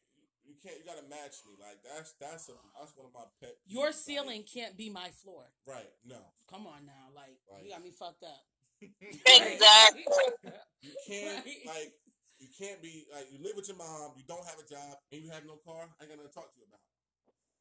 you 0.46 0.54
can't. 0.62 0.78
You 0.80 0.84
gotta 0.88 1.04
match 1.10 1.44
me. 1.44 1.52
Like 1.60 1.84
that's 1.84 2.14
that's 2.16 2.48
a 2.48 2.56
that's 2.78 2.96
one 2.96 3.06
of 3.06 3.14
my 3.14 3.28
pet. 3.42 3.58
Your 3.66 3.88
peeves, 3.92 4.00
ceiling 4.00 4.44
can't 4.48 4.76
be 4.76 4.88
my 4.88 5.10
floor. 5.20 5.44
Right? 5.66 5.90
No, 6.06 6.22
Come 6.48 6.64
on 6.66 6.86
now, 6.88 7.12
like 7.14 7.36
Right. 7.50 7.64
you 7.64 7.70
got 7.70 7.82
me 7.84 7.90
fucked 7.92 8.24
up. 8.24 8.47
Exactly. 8.80 10.52
you 10.82 10.92
can't. 11.06 11.44
Right. 11.44 11.66
Like 11.66 11.92
you 12.38 12.48
can't 12.54 12.80
be 12.82 13.06
like 13.12 13.26
you 13.32 13.42
live 13.42 13.56
with 13.56 13.68
your 13.68 13.76
mom. 13.76 14.14
You 14.16 14.22
don't 14.26 14.46
have 14.46 14.58
a 14.62 14.66
job 14.68 14.98
and 15.12 15.22
you 15.22 15.30
have 15.30 15.44
no 15.46 15.58
car. 15.66 15.90
I 15.98 16.04
ain't 16.06 16.14
gonna 16.14 16.30
talk 16.30 16.52
to 16.54 16.58
you 16.58 16.66
about. 16.68 16.82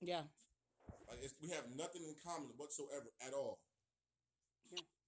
Yeah. 0.01 0.25
Like 1.09 1.19
it's, 1.23 1.33
we 1.41 1.49
have 1.55 1.65
nothing 1.75 2.03
in 2.05 2.13
common 2.21 2.51
whatsoever 2.57 3.09
at 3.25 3.33
all. 3.33 3.57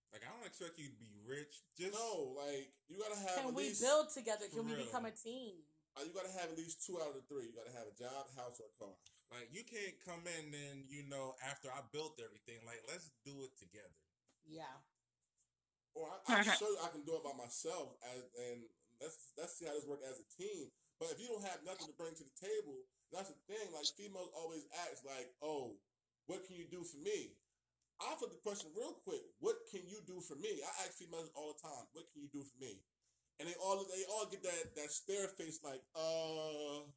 Like 0.10 0.26
I 0.26 0.34
don't 0.34 0.46
expect 0.48 0.82
you 0.82 0.90
to 0.90 0.98
be 0.98 1.14
rich. 1.22 1.62
Just 1.78 1.94
No, 1.94 2.34
like 2.34 2.74
you 2.90 2.98
gotta 2.98 3.20
have 3.22 3.46
Can 3.46 3.54
at 3.54 3.58
we 3.58 3.70
build 3.78 4.10
together? 4.10 4.50
Can 4.50 4.66
we 4.66 4.74
real. 4.74 4.90
become 4.90 5.06
a 5.06 5.14
team? 5.14 5.62
uh, 5.94 6.02
you 6.02 6.10
gotta 6.18 6.34
have 6.34 6.50
at 6.50 6.58
least 6.58 6.82
two 6.82 6.98
out 6.98 7.14
of 7.14 7.18
the 7.22 7.26
three. 7.30 7.46
You 7.46 7.54
gotta 7.54 7.76
have 7.78 7.86
a 7.86 7.94
job, 7.94 8.26
house, 8.34 8.58
or 8.58 8.74
car. 8.82 8.96
like 9.30 9.54
you 9.54 9.62
can't 9.62 9.94
come 10.02 10.26
in 10.26 10.50
and 10.50 10.90
you 10.90 11.06
know 11.06 11.38
after 11.46 11.70
I 11.70 11.86
built 11.94 12.18
everything. 12.18 12.58
Like 12.66 12.82
let's 12.90 13.14
do 13.22 13.46
it 13.46 13.54
together. 13.62 13.94
Yeah. 14.50 14.74
Or 16.00 16.08
I, 16.08 16.40
I'm 16.40 16.48
sure 16.48 16.72
I 16.80 16.88
can 16.96 17.04
do 17.04 17.20
it 17.20 17.28
by 17.28 17.36
myself, 17.36 18.00
as, 18.16 18.24
and 18.40 18.64
let's 19.04 19.36
let's 19.36 19.60
see 19.60 19.68
how 19.68 19.76
this 19.76 19.84
works 19.84 20.08
as 20.08 20.24
a 20.24 20.28
team. 20.32 20.72
But 20.96 21.12
if 21.12 21.20
you 21.20 21.28
don't 21.28 21.44
have 21.44 21.60
nothing 21.68 21.92
to 21.92 21.96
bring 22.00 22.16
to 22.16 22.24
the 22.24 22.40
table, 22.40 22.88
that's 23.12 23.28
the 23.28 23.40
thing. 23.52 23.68
Like 23.76 23.84
females 24.00 24.32
always 24.32 24.64
ask, 24.88 25.04
like, 25.04 25.28
"Oh, 25.44 25.76
what 26.32 26.48
can 26.48 26.56
you 26.56 26.72
do 26.72 26.88
for 26.88 27.04
me?" 27.04 27.36
I 28.00 28.16
flip 28.16 28.32
the 28.32 28.40
question 28.40 28.72
real 28.72 28.96
quick. 29.04 29.28
What 29.44 29.60
can 29.68 29.84
you 29.92 30.00
do 30.08 30.24
for 30.24 30.40
me? 30.40 30.64
I 30.64 30.72
ask 30.88 30.96
females 30.96 31.36
all 31.36 31.52
the 31.52 31.60
time, 31.68 31.84
"What 31.92 32.08
can 32.16 32.24
you 32.24 32.32
do 32.32 32.48
for 32.48 32.56
me?" 32.64 32.80
And 33.44 33.52
they 33.52 33.60
all 33.60 33.84
they 33.84 34.08
all 34.08 34.24
get 34.32 34.40
that 34.48 34.80
that 34.80 34.92
stare 34.96 35.28
face, 35.28 35.60
like, 35.68 35.84
"Uh." 36.00 36.88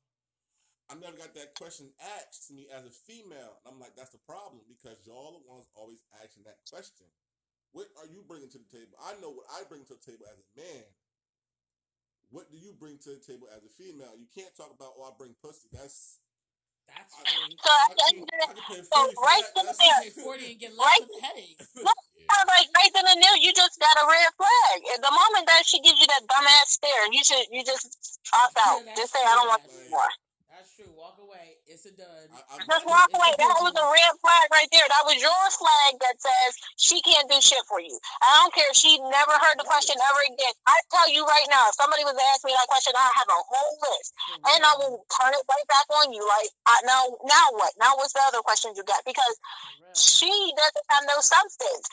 I 0.91 0.95
never 1.01 1.17
got 1.17 1.33
that 1.41 1.57
question 1.57 1.89
asked 2.21 2.49
to 2.49 2.53
me 2.53 2.69
as 2.69 2.85
a 2.85 2.93
female. 2.93 3.57
And 3.65 3.73
I'm 3.73 3.81
like, 3.81 3.97
that's 3.97 4.13
the 4.13 4.21
problem 4.29 4.61
because 4.69 5.01
y'all 5.09 5.41
the 5.41 5.49
ones 5.49 5.65
always 5.73 6.05
asking 6.21 6.45
that 6.45 6.61
question. 6.69 7.09
What 7.73 7.89
are 7.97 8.09
you 8.09 8.21
bringing 8.29 8.53
to 8.53 8.61
the 8.61 8.69
table? 8.69 8.97
I 9.01 9.17
know 9.21 9.33
what 9.33 9.49
I 9.49 9.65
bring 9.69 9.85
to 9.89 9.97
the 9.97 10.05
table 10.05 10.29
as 10.29 10.37
a 10.37 10.47
man. 10.61 10.85
What 12.33 12.49
do 12.53 12.57
you 12.57 12.73
bring 12.77 12.97
to 13.05 13.17
the 13.17 13.21
table 13.25 13.49
as 13.53 13.65
a 13.65 13.73
female? 13.73 14.17
You 14.17 14.29
can't 14.33 14.53
talk 14.57 14.73
about, 14.73 14.97
oh, 14.97 15.05
I 15.09 15.13
bring 15.17 15.33
pussy. 15.41 15.69
That's 15.73 16.21
That's 16.89 17.13
I- 17.17 17.25
true. 17.25 17.49
So 17.61 17.69
I 17.73 17.85
I 17.89 18.09
can, 18.13 18.25
can, 18.29 18.41
I 18.41 18.53
can 18.53 18.65
pay 18.69 18.81
So 18.85 18.97
40 19.09 19.13
for 19.17 19.25
right 19.25 19.45
that. 19.45 19.53
then 19.57 19.67
That's- 19.73 20.17
forty 20.21 20.45
and 20.53 20.59
get 20.61 20.73
Right. 20.77 21.01
less 21.01 21.09
of 21.09 21.21
headaches. 21.25 21.67
sounds 22.33 22.49
like 22.53 22.69
right 22.77 22.93
then 22.93 23.05
and 23.09 23.21
there, 23.21 23.37
you 23.41 23.53
just 23.57 23.77
got 23.81 23.93
a 24.01 24.05
red 24.09 24.31
flag. 24.37 24.77
At 24.97 25.01
the 25.05 25.13
moment 25.13 25.45
that 25.49 25.65
she 25.69 25.81
gives 25.81 25.97
you 26.01 26.09
that 26.09 26.25
dumbass 26.29 26.77
stare, 26.77 27.05
you 27.13 27.21
should 27.25 27.45
you 27.53 27.65
just 27.65 28.21
opt 28.37 28.57
out. 28.61 28.81
Yeah, 28.85 28.97
just 28.97 29.13
say 29.17 29.21
I 29.25 29.33
don't 29.37 29.49
want 29.49 29.65
true. 29.65 29.73
you 29.73 29.81
anymore. 29.93 30.13
That's 30.83 30.91
true. 30.91 30.99
Walk 30.99 31.19
away. 31.23 31.63
It's 31.67 31.87
a 31.87 31.95
dud. 31.95 32.27
I, 32.35 32.43
I, 32.43 32.55
Just 32.59 32.87
walk 32.87 33.11
away. 33.15 33.31
That 33.39 33.59
was 33.63 33.75
a 33.75 33.87
red 33.87 34.15
flag 34.19 34.47
right 34.51 34.67
there. 34.75 34.87
That 34.91 35.05
was 35.07 35.19
your 35.23 35.43
flag 35.55 35.93
that 36.03 36.17
says 36.19 36.51
she 36.75 36.99
can't 37.07 37.31
do 37.31 37.39
shit 37.39 37.63
for 37.71 37.79
you. 37.79 37.95
I 38.23 38.43
don't 38.43 38.55
care. 38.55 38.67
if 38.71 38.77
She 38.77 38.99
never 38.99 39.35
heard 39.39 39.59
the 39.59 39.67
question 39.67 39.95
ever 39.95 40.23
again. 40.27 40.55
I 40.67 40.75
tell 40.91 41.07
you 41.07 41.23
right 41.23 41.47
now, 41.51 41.71
if 41.71 41.79
somebody 41.79 42.03
was 42.03 42.19
to 42.19 42.25
ask 42.35 42.43
me 42.43 42.55
that 42.55 42.67
question, 42.67 42.95
I 42.99 43.09
have 43.15 43.31
a 43.31 43.41
whole 43.47 43.75
list, 43.79 44.11
For 44.27 44.51
and 44.55 44.61
I 44.67 44.73
will 44.83 45.07
turn 45.07 45.33
it 45.35 45.45
right 45.47 45.69
back 45.71 45.87
on 46.03 46.11
you. 46.11 46.23
Like 46.27 46.51
I, 46.67 46.83
now, 46.83 47.03
now 47.27 47.47
what? 47.55 47.73
Now 47.79 47.95
what's 47.95 48.15
the 48.15 48.25
other 48.27 48.43
questions 48.43 48.75
you 48.75 48.85
got? 48.87 49.07
Because 49.07 49.35
For 49.39 49.95
she 49.95 50.33
doesn't 50.59 50.87
have 50.91 51.05
no 51.07 51.19
substance. 51.23 51.85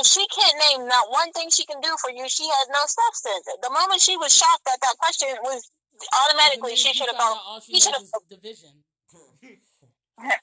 If 0.00 0.06
she 0.08 0.24
can't 0.28 0.56
name 0.68 0.88
not 0.88 1.08
one 1.08 1.32
thing 1.32 1.48
she 1.48 1.64
can 1.64 1.80
do 1.80 1.92
for 2.00 2.12
you, 2.12 2.28
she 2.28 2.44
has 2.44 2.66
no 2.68 2.82
substance. 2.84 3.44
The 3.64 3.72
moment 3.72 4.04
she 4.04 4.16
was 4.20 4.32
shocked 4.36 4.68
that 4.68 4.80
that 4.84 4.96
question 5.00 5.32
was 5.44 5.64
automatically, 6.02 6.76
she 6.76 6.92
should 6.92 7.06
have 7.08 7.16
found 7.16 7.36
gone. 7.38 7.46
All 7.46 7.60
she 7.60 7.72
he 7.72 7.80
should 7.80 7.92
knows 7.92 8.10
have- 8.12 8.22
is 8.22 8.36
division. 8.38 8.84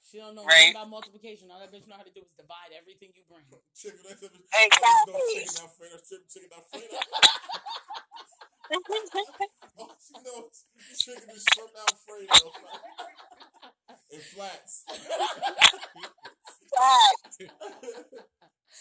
She 0.03 0.17
don't 0.19 0.35
know 0.35 0.43
Right. 0.43 0.71
about 0.75 0.89
multiplication. 0.91 1.47
All 1.49 1.55
that 1.63 1.71
bitch 1.71 1.87
know 1.87 1.95
how 1.95 2.03
to 2.03 2.11
do 2.11 2.19
is 2.19 2.33
divide 2.35 2.75
everything 2.75 3.15
you 3.15 3.23
bring. 3.31 3.47
chicken, 3.73 4.03
that's 4.03 4.19
Exactly. 4.19 5.15
chicken 5.31 5.63
Alfredo, 5.63 5.95
chicken, 6.03 6.27
chicken 6.27 6.51
Alfredo. 6.59 6.99
All 9.79 9.95
she 9.95 10.13
knows 10.19 10.65
chicken 10.99 11.29
is 11.31 11.43
shrimp 11.55 11.71
Alfredo. 11.87 12.51
and 14.11 14.21
flats. 14.35 14.83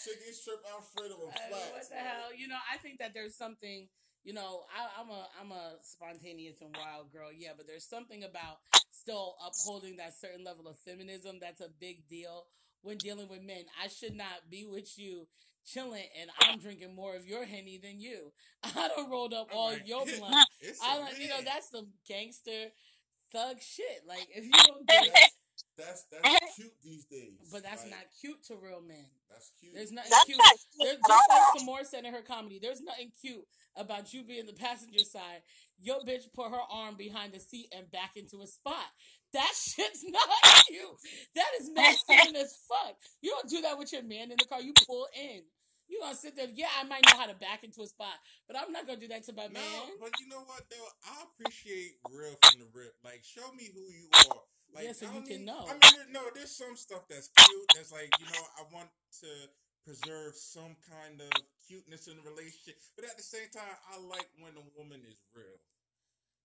chicken 0.03 0.33
shrimp 0.35 0.63
Alfredo 0.67 1.15
and 1.23 1.33
flats. 1.47 1.71
what 1.71 1.87
the 1.89 1.95
hell? 1.95 2.35
You 2.35 2.47
know, 2.47 2.59
I 2.71 2.77
think 2.79 2.99
that 2.99 3.13
there's 3.13 3.35
something. 3.37 3.87
You 4.23 4.33
know, 4.33 4.63
I, 4.75 5.01
I'm 5.01 5.09
a 5.09 5.27
I'm 5.41 5.51
a 5.51 5.75
spontaneous 5.81 6.61
and 6.61 6.75
wild 6.75 7.11
girl, 7.11 7.29
yeah, 7.35 7.51
but 7.57 7.67
there's 7.67 7.87
something 7.87 8.23
about 8.23 8.57
still 8.91 9.35
upholding 9.45 9.97
that 9.97 10.13
certain 10.19 10.43
level 10.43 10.67
of 10.67 10.77
feminism 10.77 11.37
that's 11.41 11.61
a 11.61 11.69
big 11.79 12.07
deal 12.07 12.45
when 12.81 12.99
dealing 12.99 13.27
with 13.29 13.41
men. 13.41 13.63
I 13.83 13.87
should 13.87 14.13
not 14.15 14.49
be 14.49 14.65
with 14.65 14.97
you 14.97 15.27
chilling 15.65 16.05
and 16.19 16.29
I'm 16.39 16.59
drinking 16.59 16.95
more 16.95 17.15
of 17.15 17.25
your 17.27 17.45
henny 17.45 17.77
than 17.81 17.99
you. 17.99 18.31
I 18.63 18.89
don't 18.95 19.09
rolled 19.09 19.33
up 19.33 19.49
all 19.53 19.71
Right. 19.71 19.85
your 19.85 20.05
blunt. 20.05 20.47
I 20.83 20.97
don't, 20.97 21.19
you 21.19 21.29
know, 21.29 21.41
that's 21.45 21.69
some 21.69 21.87
gangster 22.07 22.71
thug 23.31 23.61
shit. 23.61 24.03
Like 24.07 24.27
if 24.35 24.45
you 24.45 24.51
don't 24.63 24.85
do 24.87 24.93
that, 25.05 25.29
That's 25.77 26.03
that's 26.11 26.55
cute 26.55 26.73
these 26.83 27.05
days. 27.05 27.49
but 27.51 27.63
that's 27.63 27.83
Like, 27.83 27.91
not 27.91 28.05
cute 28.19 28.43
to 28.45 28.55
real 28.55 28.81
men. 28.81 29.05
That's 29.29 29.51
cute. 29.59 29.73
There's 29.73 29.91
nothing 29.91 30.11
That's 30.11 30.25
cute. 30.25 30.37
not 30.37 30.55
There, 30.79 30.93
cute 30.93 31.05
just 31.07 31.29
at 31.29 31.33
like 31.33 31.41
all. 31.41 31.59
Sommore 31.59 31.83
said 31.83 32.05
in 32.05 32.13
her 32.13 32.21
comedy, 32.21 32.59
there's 32.61 32.81
nothing 32.81 33.11
cute 33.21 33.45
about 33.75 34.13
you 34.13 34.23
being 34.23 34.45
the 34.45 34.53
passenger 34.53 34.99
side. 35.03 35.41
Your 35.79 36.01
bitch 36.01 36.31
put 36.35 36.51
her 36.51 36.61
arm 36.69 36.95
behind 36.97 37.33
the 37.33 37.39
seat 37.39 37.67
and 37.75 37.89
back 37.89 38.11
into 38.15 38.41
a 38.41 38.47
spot. 38.47 38.91
That 39.33 39.51
shit's 39.55 40.03
not 40.03 40.65
cute. 40.67 40.85
That 41.35 41.49
is 41.59 41.71
masculine 41.73 42.35
as 42.35 42.55
fuck. 42.67 42.95
You 43.21 43.31
don't 43.31 43.49
do 43.49 43.61
that 43.61 43.77
with 43.79 43.93
your 43.93 44.03
man 44.03 44.29
in 44.31 44.37
the 44.37 44.45
car. 44.45 44.61
You 44.61 44.73
pull 44.85 45.07
in. 45.17 45.41
You 45.87 45.99
gonna 45.99 46.15
sit 46.15 46.35
there? 46.37 46.47
Yeah, 46.53 46.67
I 46.79 46.83
might 46.85 47.03
know 47.05 47.17
how 47.19 47.27
to 47.27 47.33
back 47.35 47.63
into 47.65 47.81
a 47.81 47.87
spot, 47.87 48.15
but 48.47 48.55
I'm 48.57 48.71
not 48.71 48.87
gonna 48.87 48.99
do 48.99 49.09
that 49.09 49.23
to 49.25 49.33
my 49.33 49.47
No, 49.47 49.59
man. 49.59 49.99
but 49.99 50.11
you 50.21 50.27
know 50.29 50.39
what 50.47 50.63
though? 50.69 50.87
I 51.03 51.23
appreciate 51.27 51.99
real 52.09 52.31
from 52.43 52.59
the 52.61 52.67
rip. 52.73 52.95
Like, 53.03 53.23
show 53.23 53.51
me 53.51 53.67
who 53.73 53.81
you 53.91 54.07
are. 54.31 54.39
Like, 54.73 54.85
Yeah, 54.87 54.93
so 54.93 55.05
I 55.05 55.09
you 55.09 55.15
don't 55.19 55.27
can 55.27 55.37
need- 55.43 55.51
know. 55.51 55.63
I 55.67 55.73
mean, 55.75 55.91
there, 55.95 56.07
no, 56.11 56.21
there's 56.33 56.51
some 56.55 56.75
stuff 56.75 57.03
that's 57.09 57.27
cute. 57.35 57.67
That's 57.75 57.91
like, 57.91 58.09
you 58.19 58.25
know, 58.31 58.43
I 58.59 58.63
want 58.73 58.89
to 59.21 59.31
preserve 59.83 60.35
some 60.35 60.75
kind 60.87 61.19
of 61.19 61.31
cuteness 61.67 62.07
in 62.07 62.15
the 62.17 62.23
relationship, 62.23 62.77
but 62.95 63.03
at 63.05 63.17
the 63.17 63.23
same 63.25 63.49
time, 63.51 63.67
I 63.91 63.97
like 63.99 64.29
when 64.39 64.53
a 64.55 64.63
woman 64.77 65.01
is 65.03 65.17
real. 65.35 65.59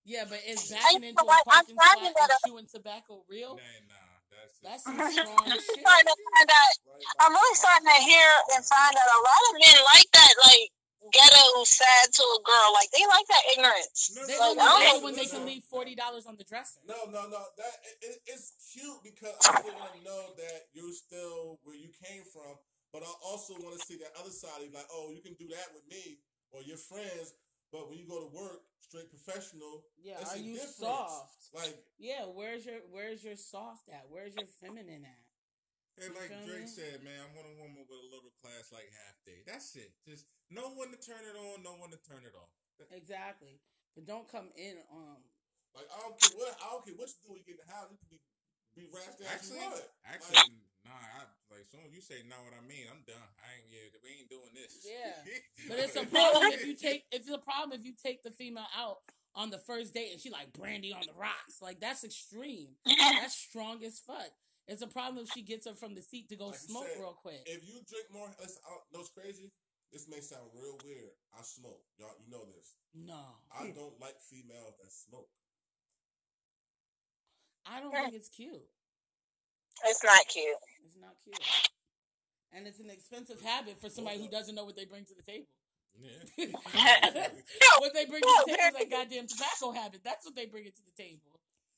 Yeah, 0.06 0.24
but 0.28 0.38
is 0.46 0.70
I 0.72 0.78
backing 0.78 1.10
into 1.14 1.22
a 1.22 1.26
what- 1.26 1.42
I'm 1.46 1.66
parking 1.66 1.74
spot 1.76 1.98
finding 1.98 2.14
that 2.14 2.30
and 2.30 2.40
chewing 2.46 2.66
tobacco 2.70 3.22
real? 3.28 3.58
Nah, 3.58 3.78
nah, 3.90 4.14
that's 4.30 4.58
That's 4.62 4.82
some 4.86 4.94
strong 5.14 5.38
I'm 5.46 5.58
shit. 5.58 5.82
starting 5.82 6.06
to 6.10 6.16
find 6.16 6.48
out. 6.50 6.72
Like, 6.94 7.06
I'm 7.22 7.32
really 7.34 7.56
starting 7.58 7.90
to 7.90 8.00
hear 8.06 8.28
and 8.54 8.62
find 8.62 8.92
that 8.94 9.08
a 9.10 9.20
lot 9.22 9.42
of 9.50 9.54
men 9.58 9.78
like 9.94 10.08
that, 10.14 10.32
like 10.46 10.66
ghetto 11.12 11.64
sad 11.64 12.12
to 12.12 12.22
a 12.22 12.40
girl. 12.42 12.68
Like 12.74 12.90
they 12.90 13.04
like 13.06 13.26
that 13.28 13.44
ignorance. 13.56 14.12
No, 14.14 14.26
They 14.26 14.38
Like, 14.38 14.58
I 14.58 14.64
don't 14.64 15.00
know. 15.00 15.04
when 15.04 15.14
they 15.16 15.26
can 15.26 15.44
leave 15.46 15.64
forty 15.64 15.94
dollars 15.94 16.26
on 16.26 16.36
the 16.36 16.44
dresser. 16.44 16.80
No, 16.86 16.96
no, 17.10 17.28
no. 17.28 17.40
That 17.58 17.74
it, 17.84 17.96
it, 18.02 18.16
it's 18.26 18.52
cute 18.72 19.00
because 19.04 19.34
I 19.46 19.60
still 19.60 19.74
want 19.78 19.94
to 19.94 20.02
know 20.04 20.22
that 20.36 20.68
you're 20.74 20.92
still 20.92 21.58
where 21.64 21.76
you 21.76 21.88
came 22.04 22.22
from, 22.32 22.56
but 22.92 23.02
I 23.02 23.12
also 23.24 23.54
want 23.60 23.78
to 23.78 23.82
see 23.86 23.96
that 24.02 24.12
other 24.18 24.30
side. 24.34 24.62
Of, 24.66 24.72
like, 24.74 24.88
oh, 24.92 25.10
you 25.14 25.22
can 25.22 25.34
do 25.34 25.48
that 25.54 25.72
with 25.74 25.84
me 25.90 26.18
or 26.52 26.62
your 26.62 26.78
friends, 26.78 27.34
but 27.72 27.88
when 27.90 27.98
you 27.98 28.06
go 28.06 28.20
to 28.22 28.30
work, 28.34 28.62
straight 28.80 29.10
professional. 29.10 29.82
Yeah, 30.02 30.14
that's 30.18 30.34
are 30.34 30.38
you 30.38 30.54
difference. 30.54 30.76
soft? 30.78 31.50
Like, 31.54 31.74
Yeah, 31.98 32.24
where's 32.30 32.64
your 32.66 32.80
where's 32.90 33.24
your 33.24 33.36
soft 33.36 33.88
at? 33.90 34.06
Where's 34.08 34.34
your 34.36 34.46
feminine 34.62 35.04
at? 35.04 35.25
And 35.96 36.12
like 36.12 36.28
Drake 36.44 36.68
said, 36.68 37.00
man, 37.00 37.16
I 37.16 37.28
want 37.32 37.48
a 37.48 37.56
woman 37.56 37.80
with 37.88 38.04
a 38.04 38.10
little 38.12 38.32
class 38.44 38.68
like 38.68 38.92
half 38.92 39.16
day. 39.24 39.40
That's 39.48 39.72
it. 39.80 39.96
Just 40.04 40.28
no 40.52 40.68
one 40.76 40.92
to 40.92 41.00
turn 41.00 41.24
it 41.24 41.32
on, 41.32 41.64
no 41.64 41.72
one 41.80 41.88
to 41.88 42.00
turn 42.04 42.20
it 42.24 42.36
off. 42.36 42.52
Exactly. 42.92 43.56
But 43.96 44.04
don't 44.04 44.28
come 44.28 44.52
in 44.60 44.76
um 44.92 45.24
like 45.72 45.88
I 45.88 45.96
don't 46.04 46.16
care 46.20 46.36
what 46.36 46.52
I 46.60 46.66
don't 46.72 46.84
care 46.84 46.96
what 47.00 47.08
you 47.08 47.18
do 47.24 47.28
when 47.32 47.40
you 47.40 47.48
get 47.48 47.56
in 47.60 47.64
the 47.64 47.72
house. 47.72 47.88
You 47.88 47.96
can 47.96 48.08
be 48.12 48.20
be 48.76 48.84
rash 48.92 49.16
as 49.16 49.24
Actually, 49.24 49.64
you 49.64 49.72
want. 49.72 49.88
actually, 50.04 50.52
nah. 50.84 50.92
I, 50.92 51.24
like 51.48 51.64
soon 51.64 51.80
as 51.88 51.96
you 51.96 52.04
say 52.04 52.20
know 52.28 52.36
what 52.44 52.52
I 52.52 52.60
mean, 52.60 52.92
I'm 52.92 53.00
done. 53.08 53.24
I 53.40 53.56
ain't. 53.56 53.72
Yeah, 53.72 53.88
we 54.04 54.20
ain't 54.20 54.28
doing 54.28 54.52
this. 54.52 54.84
Yeah. 54.84 55.16
But 55.68 55.80
it's 55.80 55.96
a 55.96 56.04
problem 56.04 56.52
if 56.52 56.68
you 56.68 56.76
take 56.86 57.08
it's 57.08 57.32
a 57.32 57.40
problem 57.40 57.72
if 57.72 57.88
you 57.88 57.96
take 57.96 58.20
the 58.20 58.30
female 58.30 58.68
out 58.76 59.00
on 59.36 59.48
the 59.48 59.58
first 59.58 59.92
date 59.92 60.12
and 60.12 60.20
she 60.20 60.28
like 60.28 60.52
brandy 60.52 60.92
on 60.92 61.02
the 61.08 61.16
rocks. 61.16 61.60
Like 61.60 61.80
that's 61.80 62.04
extreme. 62.04 62.76
That's 62.84 63.34
strong 63.34 63.84
as 63.84 63.98
fuck. 64.00 64.32
It's 64.66 64.82
a 64.82 64.90
problem 64.90 65.22
if 65.22 65.30
she 65.30 65.42
gets 65.42 65.66
up 65.66 65.78
from 65.78 65.94
the 65.94 66.02
seat 66.02 66.28
to 66.30 66.36
go 66.36 66.48
Like 66.48 66.58
smoke 66.58 66.86
said, 66.90 66.98
real 66.98 67.14
quick. 67.22 67.42
If 67.46 67.62
you 67.62 67.78
drink 67.86 68.10
more, 68.12 68.26
listen, 68.40 68.62
I 68.66 68.74
don't, 68.74 69.00
it's 69.00 69.10
crazy. 69.10 69.52
This 69.92 70.10
may 70.10 70.18
sound 70.18 70.50
real 70.54 70.76
weird. 70.82 71.14
I 71.30 71.42
smoke. 71.42 71.86
Y'all, 71.98 72.18
you 72.18 72.26
know 72.30 72.42
this. 72.50 72.74
No, 72.92 73.38
I 73.54 73.70
don't 73.70 73.94
like 74.00 74.18
females 74.18 74.74
that 74.82 74.90
smoke. 74.90 75.30
I 77.64 77.80
don't 77.80 77.92
think 77.92 78.12
mm. 78.14 78.16
it's 78.16 78.28
cute. 78.28 78.66
It's 79.84 80.02
not 80.02 80.26
cute. 80.28 80.58
It's 80.84 80.96
not 80.98 81.14
cute, 81.22 81.38
and 82.54 82.66
it's 82.66 82.80
an 82.80 82.90
expensive 82.90 83.42
habit 83.42 83.80
for 83.80 83.90
somebody 83.90 84.18
who 84.18 84.28
doesn't 84.28 84.54
know 84.54 84.64
what 84.64 84.76
they 84.76 84.86
bring 84.86 85.04
to 85.04 85.14
the 85.14 85.22
table. 85.22 85.46
Yeah. 86.00 86.46
what 87.78 87.92
they 87.94 88.06
bring 88.06 88.22
to 88.22 88.44
the 88.46 88.56
table 88.56 88.78
is 88.78 88.86
a 88.86 88.90
goddamn 88.90 89.26
tobacco 89.26 89.72
habit. 89.72 90.00
That's 90.04 90.24
what 90.24 90.34
they 90.34 90.46
bring 90.46 90.64
it 90.64 90.76
to 90.76 90.82
the 90.84 91.02
table. 91.02 91.35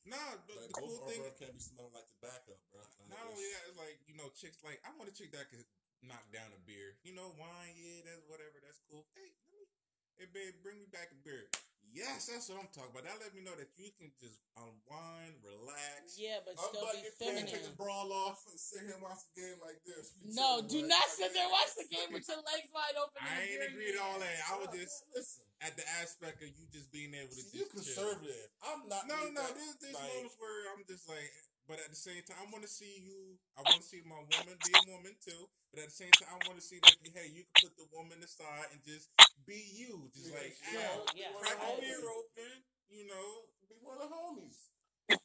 Nah, 0.08 0.40
but 0.48 0.56
Like, 0.56 0.72
the 0.72 0.80
cool 0.80 0.98
thing, 1.04 1.20
can't 1.36 1.52
be 1.52 1.60
smelling 1.60 1.92
like 1.92 2.08
tobacco, 2.08 2.56
bro. 2.72 2.80
Like, 2.80 3.12
not 3.12 3.28
only 3.28 3.44
that, 3.52 3.68
it's 3.68 3.76
like 3.76 4.00
you 4.08 4.16
know, 4.16 4.32
chicks 4.32 4.64
like 4.64 4.80
I 4.82 4.90
want 4.96 5.12
a 5.12 5.14
chick 5.14 5.36
that 5.36 5.52
could 5.52 5.68
knock 6.00 6.24
down 6.32 6.48
a 6.56 6.60
beer. 6.64 6.96
You 7.04 7.12
know, 7.12 7.36
wine, 7.36 7.76
yeah, 7.76 8.08
that's 8.08 8.24
whatever, 8.24 8.56
that's 8.64 8.80
cool. 8.88 9.04
Hey, 9.12 9.36
let 9.52 9.60
me, 9.60 9.68
hey, 10.16 10.28
babe, 10.32 10.56
bring 10.64 10.80
me 10.80 10.88
back 10.88 11.12
a 11.12 11.18
beer. 11.20 11.52
Yes, 11.90 12.28
that's 12.28 12.46
what 12.52 12.60
I'm 12.62 12.70
talking 12.70 12.92
about. 12.92 13.04
That 13.08 13.18
let 13.18 13.32
me 13.34 13.40
know 13.42 13.56
that 13.56 13.72
you 13.80 13.90
can 13.96 14.12
just 14.20 14.38
unwind, 14.54 15.40
relax. 15.42 16.14
Yeah, 16.20 16.44
but 16.44 16.54
I'm 16.60 16.68
still 16.70 16.84
about 16.84 16.94
to 16.94 17.00
be 17.00 17.08
get 17.08 17.16
paid, 17.18 17.34
take 17.48 17.48
feminine. 17.48 17.64
the 17.72 17.76
brawl 17.80 18.10
off 18.12 18.44
and 18.46 18.58
sit 18.60 18.84
here 18.86 18.94
and 18.94 19.02
watch 19.02 19.24
the 19.32 19.34
game 19.40 19.58
like 19.64 19.80
this. 19.88 20.12
We 20.20 20.32
No, 20.38 20.60
do 20.62 20.84
like, 20.84 20.92
not 20.92 21.06
like 21.08 21.16
sit 21.16 21.30
there 21.32 21.48
and 21.48 21.54
watch 21.54 21.72
the 21.74 21.88
game 21.88 22.08
with 22.12 22.26
your 22.28 22.40
legs 22.44 22.68
wide 22.70 22.96
open. 23.00 23.18
I 23.24 23.34
ain't 23.42 23.64
agree 23.72 23.90
to 23.96 24.00
all 24.04 24.18
that. 24.20 24.36
I 24.46 24.52
was 24.60 24.70
Nah, 24.70 24.78
just 24.78 24.96
listen. 25.16 25.42
at 25.64 25.72
the 25.80 25.86
aspect 25.98 26.38
of 26.44 26.48
you 26.52 26.64
just 26.70 26.92
being 26.92 27.12
able 27.16 27.32
to 27.32 27.40
See, 27.40 27.58
you 27.58 27.66
just 27.72 27.96
chill. 27.96 28.04
conservative. 28.04 28.48
I'm 28.62 28.84
not. 28.86 29.08
No, 29.08 29.16
like 29.18 29.34
no, 29.34 29.42
that. 29.48 29.56
there's, 29.56 29.76
there's 29.80 29.96
Like, 29.98 30.12
moments 30.12 30.36
where 30.38 30.58
I'm 30.76 30.84
just 30.86 31.08
like, 31.08 31.28
but 31.66 31.80
at 31.82 31.90
the 31.92 32.00
same 32.00 32.20
time, 32.24 32.40
I 32.40 32.46
want 32.48 32.64
to 32.64 32.72
see 32.72 33.00
you. 33.04 33.36
I 33.56 33.64
want 33.64 33.80
to 33.80 33.88
see 33.88 34.00
my 34.04 34.20
woman 34.24 34.56
be 34.64 34.72
a 34.72 34.84
woman 34.88 35.12
too. 35.20 35.48
But 35.72 35.84
at 35.84 35.92
the 35.92 35.98
same 36.00 36.12
time, 36.16 36.32
I 36.32 36.40
want 36.48 36.56
to 36.56 36.64
see 36.64 36.80
that 36.80 36.96
hey, 37.12 37.28
you 37.28 37.44
can 37.44 37.68
put 37.68 37.76
the 37.76 37.84
woman 37.92 38.20
aside 38.24 38.72
and 38.72 38.80
just 38.84 39.12
be 39.48 39.64
you. 39.72 40.12
Just 40.12 40.28
Yeah, 40.28 40.36
like, 40.36 40.54
yeah, 40.60 40.92
ah, 40.92 41.12
yeah. 41.16 41.32
crack 41.40 41.56
I 41.64 41.72
a 41.72 41.80
beer 41.80 41.96
agree. 41.96 42.12
open, 42.20 42.52
you 42.92 43.04
know. 43.08 43.48
be 43.68 43.80
one 43.80 43.96
of 43.96 44.04
the 44.04 44.12
homies. 44.12 44.68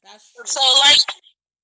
That's 0.00 0.32
true. 0.32 0.48
So 0.48 0.64
like 0.88 1.04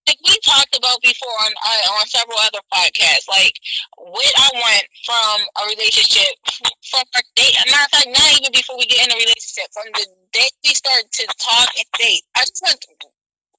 like 0.07 0.21
we 0.29 0.37
talked 0.45 0.77
about 0.77 1.01
before 1.01 1.33
on 1.41 1.53
uh, 1.57 1.85
on 1.97 2.05
several 2.07 2.37
other 2.45 2.61
podcasts, 2.69 3.29
like 3.29 3.57
what 3.97 4.33
I 4.37 4.49
want 4.61 4.85
from 5.09 5.37
a 5.57 5.63
relationship 5.73 6.37
from 6.85 7.05
our 7.17 7.25
date. 7.37 7.57
A 7.57 7.65
matter 7.73 7.89
of 7.89 7.93
fact, 7.97 8.09
not 8.13 8.29
even 8.37 8.53
before 8.53 8.77
we 8.77 8.85
get 8.85 9.09
in 9.09 9.13
a 9.13 9.17
relationship, 9.17 9.73
from 9.73 9.89
the 9.97 10.05
day 10.37 10.49
we 10.65 10.77
start 10.77 11.05
to 11.09 11.25
talk 11.41 11.69
and 11.81 11.89
date. 11.97 12.23
I 12.37 12.45
just 12.45 12.61
want 12.61 12.81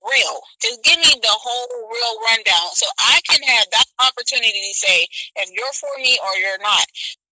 real. 0.05 0.41
Just 0.61 0.83
give 0.83 0.97
me 0.97 1.13
the 1.21 1.33
whole 1.33 1.69
real 1.89 2.15
rundown 2.29 2.69
so 2.73 2.85
I 2.99 3.21
can 3.29 3.41
have 3.41 3.65
that 3.71 3.87
opportunity 4.01 4.61
to 4.61 4.73
say 4.77 5.05
if 5.41 5.49
you're 5.53 5.73
for 5.77 5.93
me 5.97 6.17
or 6.25 6.33
you're 6.37 6.61
not. 6.61 6.85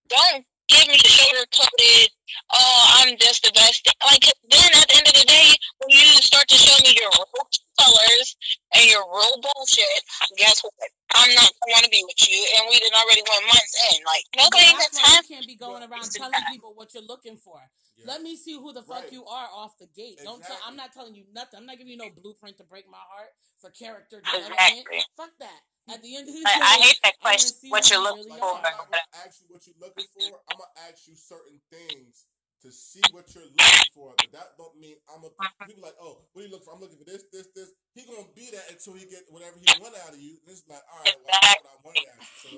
Don't 0.10 0.46
give 0.70 0.86
me 0.88 0.96
the 1.02 1.10
sugar 1.10 1.44
coated, 1.52 2.10
oh, 2.54 2.82
I'm 3.02 3.18
just 3.18 3.44
the 3.44 3.52
best. 3.54 3.84
Like, 4.06 4.24
then 4.50 4.70
at 4.78 4.88
the 4.88 4.96
end 4.98 5.08
of 5.10 5.16
the 5.18 5.26
day, 5.28 5.50
when 5.82 5.90
you 5.90 6.06
start 6.22 6.48
to 6.48 6.56
show 6.56 6.78
me 6.86 6.94
your 6.96 7.10
real 7.10 7.46
colors 7.82 8.38
and 8.78 8.86
your 8.90 9.04
real 9.10 9.36
bullshit, 9.42 10.00
guess 10.38 10.62
what? 10.64 10.74
I'm 11.18 11.34
not 11.34 11.50
gonna 11.50 11.74
want 11.74 11.86
to 11.86 11.92
be 11.92 12.06
with 12.06 12.22
you, 12.30 12.38
and 12.58 12.70
we 12.70 12.78
didn't 12.78 12.94
already 12.94 13.26
went 13.26 13.44
months 13.50 13.74
in. 13.90 13.98
Like, 14.06 14.24
But 14.30 14.46
nobody 14.46 14.70
has 14.78 14.94
time. 14.94 15.24
you 15.26 15.36
can't 15.36 15.48
be 15.50 15.58
going 15.58 15.82
around 15.82 16.06
Listen, 16.06 16.22
telling 16.22 16.46
people 16.54 16.78
what 16.78 16.94
you're 16.94 17.10
looking 17.10 17.38
for. 17.38 17.58
Yeah. 17.98 18.14
Let 18.14 18.22
me 18.22 18.38
see 18.38 18.54
who 18.54 18.72
the 18.72 18.84
fuck 18.86 19.10
Right. 19.10 19.12
you 19.12 19.26
are 19.26 19.50
off 19.52 19.74
the 19.82 19.88
gate. 19.88 20.22
Don't 20.24 20.42
tell. 20.42 20.56
I'm 20.66 20.78
not 20.78 20.94
telling 20.94 21.16
you 21.16 21.26
nothing. 21.34 21.58
I'm 21.60 21.66
not 21.66 21.78
giving 21.82 21.92
you 21.92 21.98
no 21.98 22.10
blueprint 22.14 22.58
to 22.58 22.64
break 22.64 22.86
my 22.88 23.02
heart 23.02 23.34
for 23.60 23.72
character 23.72 24.22
development. 24.22 24.54
Exactly. 24.54 25.02
Fuck 25.18 25.32
that. 25.40 25.62
At 25.90 26.06
the 26.06 26.12
end 26.16 26.30
of 26.30 26.34
the 26.38 26.46
I, 26.46 26.54
day, 26.54 26.62
I 26.62 26.76
hate 26.86 27.00
that 27.02 27.18
question. 27.18 27.70
What 27.74 27.90
you're 27.90 28.02
looking 28.02 28.30
really 28.30 28.40
for? 28.40 28.54
are. 28.54 28.62
I'm 28.62 28.78
not 28.78 28.94
gonna 28.94 29.26
ask 29.26 29.42
you 29.42 29.50
what 29.50 29.66
you're 29.66 29.82
looking 29.82 30.06
for. 30.14 30.38
I'm 30.46 30.58
gonna 30.62 30.78
ask 30.86 31.10
you 31.10 31.18
certain 31.18 31.58
things 31.74 32.30
to 32.62 32.70
see 32.70 33.02
what 33.10 33.26
you're 33.34 33.50
looking 33.50 33.90
for. 33.98 34.14
But 34.22 34.30
that 34.38 34.50
don't 34.62 34.78
mean 34.78 35.02
I'm 35.10 35.26
a 35.26 35.32
people 35.66 35.82
like, 35.82 35.98
oh, 35.98 36.30
what 36.34 36.42
are 36.42 36.46
you 36.46 36.52
looking 36.54 36.68
for? 36.70 36.78
I'm 36.78 36.82
looking 36.84 37.02
for 37.02 37.10
this, 37.10 37.26
this, 37.34 37.50
this. 37.58 37.74
He 37.98 38.06
gonna 38.06 38.30
be 38.38 38.54
that 38.54 38.70
until 38.70 38.94
he 38.94 39.10
get 39.10 39.26
whatever 39.34 39.58
he 39.58 39.66
want 39.82 39.98
out 39.98 40.14
of 40.14 40.22
you. 40.22 40.38
And 40.46 40.54
it's 40.54 40.62
like, 40.70 40.84
all 40.94 41.02
right, 41.02 41.16
well, 41.26 41.34
that's 41.34 41.58
what 41.66 41.74
I 41.74 41.78
wanted 41.82 42.06
out 42.14 42.22
of 42.22 42.30
you. 42.30 42.38
So 42.38 42.50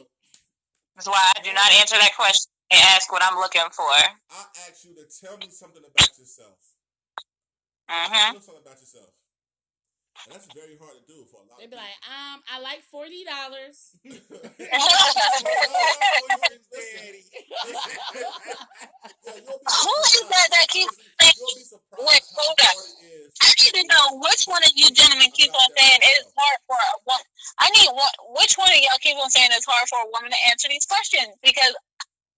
That's 0.99 1.07
why 1.07 1.23
I 1.23 1.39
do 1.39 1.51
not 1.55 1.69
answer 1.79 1.95
that 1.95 2.11
question 2.19 2.51
and 2.73 2.81
ask 2.91 3.07
what 3.11 3.23
I'm 3.23 3.39
looking 3.39 3.67
for. 3.71 3.87
I 3.87 4.43
ask 4.67 4.83
you 4.83 4.91
to 4.99 5.05
tell 5.07 5.39
me 5.39 5.47
something 5.53 5.83
about 5.83 6.11
yourself. 6.19 6.59
Mm-hmm. 7.87 8.11
Tell 8.11 8.33
me 8.35 8.43
something 8.43 8.63
about 8.65 8.79
yourself. 8.79 9.11
And 10.27 10.35
that's 10.35 10.45
very 10.53 10.77
hard 10.77 10.93
to 10.93 11.01
do 11.09 11.25
for 11.31 11.41
a 11.41 11.45
lot 11.49 11.57
They 11.57 11.65
of 11.65 11.71
be 11.71 11.77
people. 11.77 11.81
like, 11.81 11.97
um, 12.05 12.37
I 12.45 12.59
like 12.61 12.81
forty 12.93 13.23
dollars. 13.25 13.97
Who 18.61 19.93
is 20.13 20.27
that 20.29 20.47
that 20.51 20.67
keeps 20.69 20.95
saying- 21.21 21.33
Wait, 21.97 22.21
hold 22.35 22.59
up. 22.61 22.75
I 23.41 23.53
need 23.57 23.73
to 23.73 23.83
know 23.87 24.19
which 24.21 24.43
one 24.45 24.61
of 24.63 24.71
you 24.75 24.89
gentlemen 24.91 25.31
keep 25.33 25.51
on 25.53 25.69
saying 25.77 25.99
it's 26.01 26.31
hard 26.37 26.59
for 26.67 26.75
a 26.77 26.97
woman. 27.07 27.25
I 27.59 27.69
need 27.71 27.87
one. 27.89 28.13
Which 28.41 28.57
one 28.57 28.69
of 28.69 28.77
y'all 28.77 29.01
keep 29.01 29.17
on 29.17 29.29
saying 29.29 29.49
it's 29.51 29.65
hard 29.65 29.87
for 29.89 29.99
a 30.01 30.09
woman 30.13 30.29
to 30.31 30.37
answer 30.51 30.67
these 30.69 30.85
questions? 30.85 31.29
Because 31.41 31.73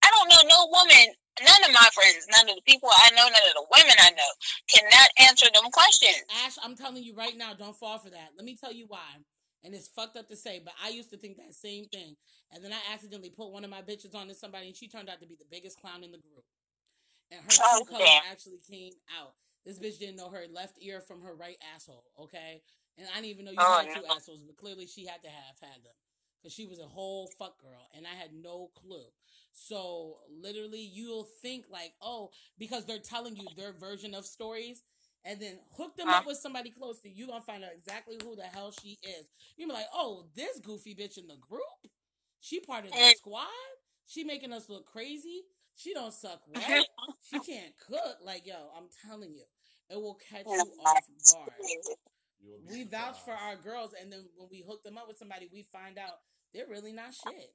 I 0.04 0.10
don't 0.16 0.30
know 0.30 0.42
no 0.48 0.68
woman. 0.72 1.16
None 1.42 1.64
of 1.66 1.74
my 1.74 1.90
friends, 1.94 2.28
none 2.30 2.50
of 2.50 2.56
the 2.56 2.62
people 2.62 2.90
I 2.94 3.10
know, 3.12 3.26
none 3.26 3.48
of 3.50 3.56
the 3.56 3.66
women 3.72 3.96
I 3.98 4.12
know, 4.12 4.32
cannot 4.70 5.10
answer 5.18 5.48
them 5.54 5.72
questions. 5.72 6.22
Ash, 6.46 6.58
I'm 6.64 6.76
telling 6.76 7.04
you 7.04 7.16
right 7.16 7.36
now, 7.36 7.54
don't 7.54 7.76
fall 7.76 7.98
for 7.98 8.12
that. 8.12 8.38
Let 8.38 8.46
me 8.46 8.56
tell 8.56 8.72
you 8.74 8.86
why. 8.88 9.18
And 9.64 9.74
it's 9.74 9.88
fucked 9.88 10.18
up 10.18 10.28
to 10.28 10.36
say, 10.36 10.62
but 10.64 10.74
I 10.84 10.90
used 10.90 11.10
to 11.12 11.18
think 11.18 11.38
that 11.38 11.54
same 11.56 11.86
thing. 11.86 12.16
And 12.52 12.64
then 12.64 12.74
I 12.74 12.94
accidentally 12.94 13.32
put 13.32 13.52
one 13.52 13.64
of 13.64 13.72
my 13.72 13.82
bitches 13.82 14.14
on 14.14 14.28
to 14.28 14.36
somebody, 14.36 14.68
and 14.68 14.76
she 14.76 14.88
turned 14.88 15.10
out 15.10 15.22
to 15.22 15.28
be 15.28 15.36
the 15.36 15.50
biggest 15.50 15.80
clown 15.82 16.04
in 16.04 16.12
the 16.12 16.20
group. 16.20 16.44
And 17.32 17.42
her 17.42 17.52
Oh, 17.64 17.84
true 17.84 17.96
color 17.98 18.06
damn. 18.06 18.22
actually 18.30 18.60
came 18.70 18.94
out. 19.20 19.34
This 19.66 19.80
bitch 19.80 19.98
didn't 19.98 20.18
know 20.18 20.30
her 20.30 20.44
left 20.52 20.78
ear 20.82 21.02
from 21.02 21.22
her 21.22 21.34
right 21.34 21.58
asshole, 21.74 22.04
okay? 22.20 22.62
And 22.98 23.08
I 23.12 23.16
didn't 23.22 23.32
even 23.32 23.46
know 23.46 23.52
you 23.52 23.58
Oh, 23.60 23.80
had 23.82 23.96
two 23.96 24.06
assholes, 24.06 24.44
but 24.44 24.58
clearly 24.58 24.86
she 24.86 25.08
had 25.08 25.24
to 25.24 25.30
have 25.30 25.58
had 25.62 25.84
them. 25.84 25.96
Because 26.42 26.54
she 26.54 26.66
was 26.68 26.80
a 26.80 26.86
whole 26.86 27.28
fuck 27.40 27.58
girl, 27.62 27.88
and 27.96 28.06
I 28.06 28.14
had 28.14 28.34
no 28.34 28.70
clue. 28.76 29.08
So 29.54 30.18
literally, 30.30 30.82
you'll 30.82 31.28
think 31.42 31.66
like, 31.72 31.94
oh, 32.02 32.32
because 32.58 32.86
they're 32.86 33.00
telling 33.00 33.36
you 33.36 33.46
their 33.56 33.72
version 33.72 34.14
of 34.14 34.26
stories, 34.26 34.84
and 35.24 35.40
then 35.40 35.60
hook 35.78 35.96
them 35.96 36.10
up 36.10 36.16
uh-huh. 36.16 36.24
with 36.28 36.38
somebody 36.38 36.70
close 36.70 37.00
to 37.02 37.10
you, 37.10 37.16
you 37.16 37.28
gonna 37.28 37.42
find 37.42 37.64
out 37.64 37.70
exactly 37.74 38.18
who 38.22 38.36
the 38.36 38.44
hell 38.44 38.72
she 38.72 38.98
is. 39.04 39.30
You 39.56 39.68
be 39.68 39.74
like, 39.74 39.86
oh, 39.94 40.26
this 40.36 40.60
goofy 40.60 40.96
bitch 40.96 41.18
in 41.18 41.28
the 41.28 41.38
group, 41.38 41.62
she 42.42 42.60
part 42.60 42.86
of 42.86 42.92
the 42.92 43.14
squad. 43.18 43.48
She 44.06 44.24
making 44.24 44.52
us 44.52 44.68
look 44.68 44.86
crazy. 44.86 45.44
She 45.76 45.94
don't 45.94 46.14
suck 46.14 46.42
mm-hmm. 46.54 46.72
wet. 46.72 46.86
she 47.22 47.40
can't 47.40 47.74
cook. 47.88 48.18
Like, 48.24 48.46
yo, 48.46 48.70
I'm 48.76 48.90
telling 49.08 49.34
you, 49.34 49.44
it 49.90 49.96
will 49.96 50.18
catch 50.30 50.46
you 50.46 50.72
off 50.86 51.04
guard. 51.32 51.50
We 52.70 52.84
vouch 52.84 53.18
for 53.24 53.32
our 53.32 53.56
girls, 53.56 53.92
and 54.00 54.12
then 54.12 54.26
when 54.36 54.50
we 54.52 54.64
hook 54.68 54.84
them 54.84 54.98
up 54.98 55.08
with 55.08 55.18
somebody, 55.18 55.50
we 55.54 55.64
find 55.64 55.98
out 55.98 56.20
they're 56.54 56.68
really 56.68 56.92
not 56.92 57.14
shit. 57.14 57.54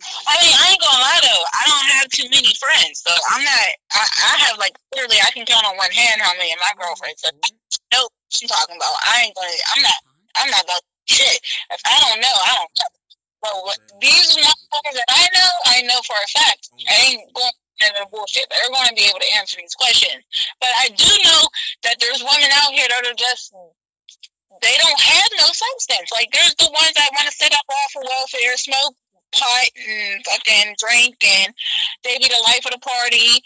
I 0.00 0.34
mean, 0.40 0.54
I 0.56 0.64
ain't 0.72 0.80
gonna 0.80 1.02
lie 1.04 1.20
though. 1.20 1.44
I 1.44 1.62
don't 1.68 1.88
have 2.00 2.06
too 2.08 2.28
many 2.32 2.52
friends, 2.56 3.04
so 3.04 3.12
I'm 3.32 3.44
not. 3.44 3.66
I, 3.92 4.02
I 4.04 4.32
have 4.48 4.56
like 4.56 4.76
literally, 4.96 5.20
I 5.20 5.30
can 5.32 5.44
count 5.44 5.66
on 5.68 5.76
one 5.76 5.92
hand 5.92 6.24
how 6.24 6.32
many 6.40 6.52
of 6.52 6.60
my 6.60 6.72
girlfriends. 6.80 7.20
So 7.20 7.28
I 7.28 7.48
know 7.92 8.08
talking 8.48 8.76
about. 8.76 8.96
I 9.04 9.28
ain't 9.28 9.36
gonna. 9.36 9.52
I'm 9.76 9.82
not. 9.82 10.00
I'm 10.40 10.50
not 10.50 10.64
about 10.64 10.82
shit. 11.04 11.38
If 11.70 11.80
I 11.84 11.96
don't 12.08 12.20
know, 12.22 12.32
I 12.32 12.52
don't 12.56 12.72
know. 12.80 12.90
But 13.40 13.54
what, 13.64 13.78
these 14.00 14.36
motherfuckers 14.36 14.96
that 15.00 15.08
I 15.08 15.24
know, 15.32 15.50
I 15.72 15.76
know 15.88 16.00
for 16.04 16.12
a 16.12 16.28
fact. 16.28 16.68
I 16.84 16.94
ain't 17.08 17.24
going 17.32 17.56
into 17.80 18.04
bullshit. 18.12 18.44
They're 18.52 18.68
going 18.68 18.92
to 18.92 18.94
be 18.94 19.08
able 19.08 19.20
to 19.20 19.32
answer 19.40 19.56
these 19.56 19.72
questions. 19.72 20.20
But 20.60 20.68
I 20.76 20.92
do 20.92 21.08
know 21.24 21.42
that 21.88 21.96
there's 22.04 22.20
women 22.20 22.52
out 22.52 22.72
here 22.76 22.84
that 22.88 23.08
are 23.08 23.16
just. 23.16 23.52
They 24.60 24.76
don't 24.76 25.00
have 25.00 25.30
no 25.40 25.48
substance. 25.48 26.12
Like 26.12 26.28
there's 26.36 26.54
the 26.60 26.68
ones 26.68 26.92
that 26.92 27.08
want 27.16 27.24
to 27.24 27.32
sit 27.32 27.48
up 27.48 27.64
off 27.64 27.96
of 27.96 28.04
welfare, 28.04 28.56
smoke 28.60 28.92
pot 29.32 29.68
and 29.76 30.24
fucking 30.24 30.74
drink, 30.78 31.16
and 31.22 31.54
they 32.04 32.18
be 32.18 32.28
the 32.28 32.44
life 32.46 32.64
of 32.66 32.72
the 32.72 32.82
party. 32.82 33.40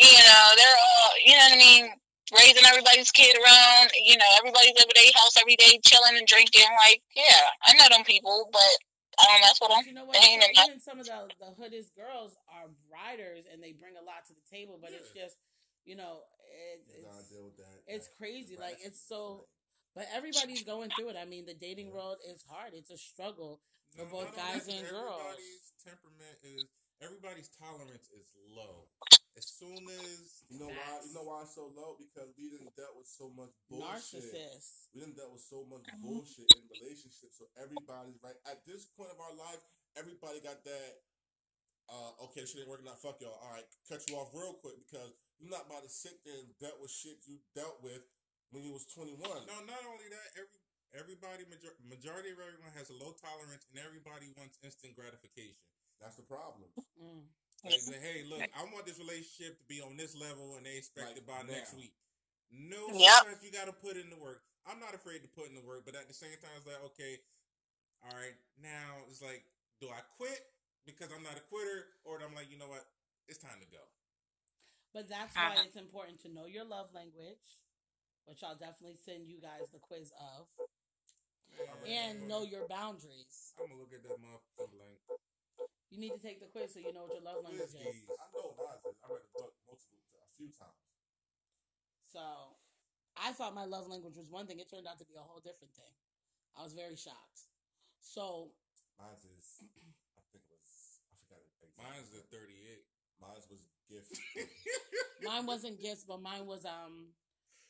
You 0.00 0.22
know, 0.24 0.44
they're 0.56 0.78
all, 0.80 1.10
you 1.20 1.32
know 1.36 1.46
what 1.52 1.58
I 1.58 1.60
mean, 1.60 1.84
raising 2.32 2.64
everybody's 2.64 3.12
kid 3.12 3.36
around. 3.36 3.92
You 3.92 4.16
know, 4.16 4.30
everybody's 4.40 4.76
over 4.80 4.94
their 4.94 5.12
house 5.14 5.36
every 5.36 5.56
day, 5.56 5.78
chilling 5.84 6.16
and 6.16 6.26
drinking. 6.26 6.68
Like, 6.88 7.02
yeah, 7.14 7.44
I 7.64 7.76
know 7.76 7.88
them 7.92 8.04
people, 8.04 8.48
but 8.52 8.72
I 9.20 9.24
don't 9.28 9.40
mess 9.44 9.58
with 9.60 9.70
them. 9.70 9.84
But 9.84 9.86
you 9.86 9.94
know 9.94 10.06
what? 10.08 10.16
They 10.16 10.26
ain't 10.32 10.42
So 10.42 10.64
even 10.64 10.80
some 10.80 10.98
of 11.00 11.06
the 11.06 11.28
the 11.38 11.52
hoodest 11.52 11.92
girls 11.94 12.36
are 12.48 12.72
riders, 12.88 13.44
and 13.50 13.62
they 13.62 13.72
bring 13.76 13.94
a 14.00 14.04
lot 14.04 14.24
to 14.28 14.32
the 14.32 14.46
table. 14.48 14.80
But 14.80 14.96
it's 14.96 15.12
just, 15.12 15.36
you 15.84 15.96
know, 15.96 16.24
it, 16.48 16.80
it's 16.88 17.28
that. 17.28 17.76
it's 17.86 18.08
that 18.08 18.16
crazy. 18.16 18.56
Like 18.56 18.78
it's 18.80 19.00
so. 19.00 19.46
But 19.94 20.08
everybody's 20.16 20.64
going 20.64 20.88
through 20.96 21.10
it. 21.10 21.16
I 21.20 21.26
mean, 21.26 21.44
the 21.44 21.52
dating 21.52 21.92
world 21.92 22.16
is 22.24 22.42
hard. 22.48 22.72
It's 22.72 22.90
a 22.90 22.96
struggle 22.96 23.60
for 23.92 24.04
No, 24.04 24.10
both 24.10 24.32
guys 24.36 24.66
that, 24.66 24.74
and 24.74 24.88
girls. 24.88 25.20
Everybody's 25.20 25.72
temperament 25.84 26.36
is 26.42 26.64
everybody's 27.00 27.50
tolerance 27.52 28.08
is 28.12 28.28
low. 28.48 28.88
As 29.32 29.48
soon 29.48 29.80
as 29.88 30.44
You 30.52 30.60
know 30.60 30.68
why? 30.68 31.00
You 31.04 31.12
know 31.16 31.24
why 31.24 31.40
it's 31.44 31.56
so 31.56 31.72
low? 31.72 31.96
Because 31.96 32.28
we 32.36 32.52
didn't 32.52 32.76
dealt 32.76 32.96
with 32.96 33.08
so 33.08 33.32
much 33.32 33.52
bullshit. 33.68 34.28
Narcissists. 34.28 34.92
We 34.92 35.00
didn't 35.00 35.16
dealt 35.16 35.32
with 35.32 35.44
so 35.44 35.64
much 35.64 35.88
bullshit 36.04 36.52
in 36.52 36.68
relationships. 36.68 37.40
So 37.40 37.48
everybody's 37.56 38.20
right 38.20 38.36
at 38.44 38.64
this 38.68 38.84
point 38.92 39.08
of 39.08 39.20
our 39.20 39.32
life. 39.32 39.60
Everybody 39.96 40.40
got 40.44 40.64
that 40.68 40.92
uh, 41.90 42.24
okay, 42.28 42.44
shit 42.46 42.62
ain't 42.62 42.70
working 42.70 42.86
out. 42.86 43.00
Fuck 43.00 43.20
y'all. 43.20 43.36
All 43.42 43.52
right, 43.52 43.66
cut 43.88 44.04
you 44.08 44.16
off 44.16 44.32
real 44.32 44.56
quick 44.60 44.80
because 44.86 45.12
you're 45.40 45.50
not 45.50 45.66
about 45.66 45.82
to 45.82 45.90
sit 45.90 46.22
there 46.24 46.38
and 46.38 46.48
dealt 46.56 46.78
with 46.78 46.92
shit 46.92 47.20
you 47.26 47.42
dealt 47.52 47.82
with 47.82 48.00
when 48.54 48.62
you 48.62 48.72
was 48.72 48.86
21. 48.92 49.18
No, 49.20 49.56
not 49.66 49.82
only 49.88 50.08
that, 50.12 50.28
every 50.38 50.61
everybody 50.96 51.44
major, 51.48 51.72
majority 51.84 52.30
of 52.32 52.38
everyone 52.40 52.72
has 52.76 52.88
a 52.92 52.96
low 52.96 53.12
tolerance, 53.16 53.64
and 53.72 53.80
everybody 53.80 54.28
wants 54.36 54.58
instant 54.64 54.94
gratification. 54.96 55.56
That's 56.00 56.16
the 56.16 56.26
problem. 56.26 56.68
Mm. 57.00 57.26
They 57.62 57.78
say, 57.78 57.98
hey, 58.02 58.26
look, 58.26 58.42
I 58.58 58.66
want 58.74 58.86
this 58.90 58.98
relationship 58.98 59.58
to 59.62 59.64
be 59.70 59.78
on 59.80 59.94
this 59.96 60.18
level, 60.18 60.58
and 60.58 60.66
they 60.66 60.76
expect 60.76 61.14
Like 61.14 61.22
it 61.22 61.26
by 61.26 61.46
now. 61.46 61.54
next 61.54 61.74
week. 61.78 61.94
No, 62.50 62.90
Yep. 62.90 63.22
sometimes 63.22 63.42
you 63.46 63.50
got 63.54 63.70
to 63.70 63.76
put 63.76 63.96
in 63.96 64.10
the 64.10 64.18
work. 64.18 64.42
I'm 64.66 64.78
not 64.82 64.94
afraid 64.94 65.22
to 65.22 65.30
put 65.30 65.46
in 65.48 65.54
the 65.54 65.62
work, 65.64 65.86
but 65.86 65.94
at 65.94 66.08
the 66.10 66.14
same 66.14 66.34
time, 66.42 66.52
it's 66.58 66.66
like, 66.66 66.82
okay, 66.94 67.22
all 68.02 68.10
right, 68.18 68.34
now 68.58 69.06
it's 69.08 69.22
like, 69.22 69.46
do 69.80 69.88
I 69.88 70.02
quit 70.18 70.42
because 70.84 71.10
I'm 71.14 71.22
not 71.22 71.38
a 71.38 71.44
quitter, 71.46 71.86
or 72.04 72.18
I'm 72.18 72.34
like, 72.34 72.50
you 72.50 72.58
know 72.58 72.66
what, 72.68 72.82
it's 73.30 73.38
time 73.38 73.62
to 73.62 73.68
go. 73.70 73.82
But 74.92 75.08
that's 75.08 75.34
why 75.34 75.54
Uh-huh. 75.54 75.62
it's 75.64 75.76
important 75.78 76.20
to 76.26 76.28
know 76.28 76.46
your 76.46 76.64
love 76.66 76.90
language, 76.92 77.62
which 78.26 78.42
I'll 78.42 78.58
definitely 78.58 78.98
send 78.98 79.26
you 79.30 79.38
guys 79.40 79.70
the 79.70 79.78
quiz 79.78 80.10
of, 80.18 80.50
and 81.86 82.28
know 82.28 82.42
your 82.42 82.66
boundaries. 82.68 83.52
I'm 83.58 83.68
gonna 83.68 83.80
look 83.80 83.92
at 83.92 84.02
that 84.06 84.18
motherfucker 84.20 84.76
like, 84.78 85.00
You 85.90 85.98
need 86.00 86.12
to 86.16 86.22
take 86.22 86.40
the 86.40 86.48
quiz 86.48 86.72
so 86.74 86.80
you 86.80 86.92
know 86.92 87.04
what 87.06 87.14
your 87.14 87.24
love 87.24 87.44
language 87.44 87.74
is. 87.74 87.76
I 87.76 88.26
know 88.32 88.54
mine. 88.56 88.80
is. 88.86 88.96
I 89.02 89.06
read 89.12 89.24
the 89.28 89.32
book 89.36 89.52
multiple 89.68 90.00
times, 90.12 90.24
a 90.24 90.34
few 90.36 90.50
times. 90.54 90.84
So 92.08 92.22
I 93.16 93.32
thought 93.32 93.54
my 93.54 93.64
love 93.64 93.88
language 93.88 94.16
was 94.16 94.28
one 94.30 94.46
thing. 94.46 94.60
It 94.60 94.68
turned 94.70 94.86
out 94.88 94.98
to 95.00 95.06
be 95.08 95.16
a 95.16 95.24
whole 95.24 95.40
different 95.40 95.72
thing. 95.76 95.92
I 96.56 96.62
was 96.64 96.72
very 96.72 96.96
shocked. 96.96 97.48
So 98.00 98.52
Mine 99.00 99.16
is, 99.36 99.64
I 100.16 100.22
think 100.32 100.44
it 100.48 100.52
was, 100.52 101.00
I 101.08 101.16
forgot 101.16 101.40
it. 101.40 101.48
exactly. 101.60 101.80
mine's 101.80 102.10
the 102.12 102.22
38. 102.28 102.84
Mine 103.20 103.40
was 103.48 103.62
gift. 103.88 104.12
mine 105.24 105.46
wasn't 105.46 105.80
gifts, 105.80 106.04
but 106.04 106.20
mine 106.20 106.46
was 106.46 106.64
um 106.64 107.12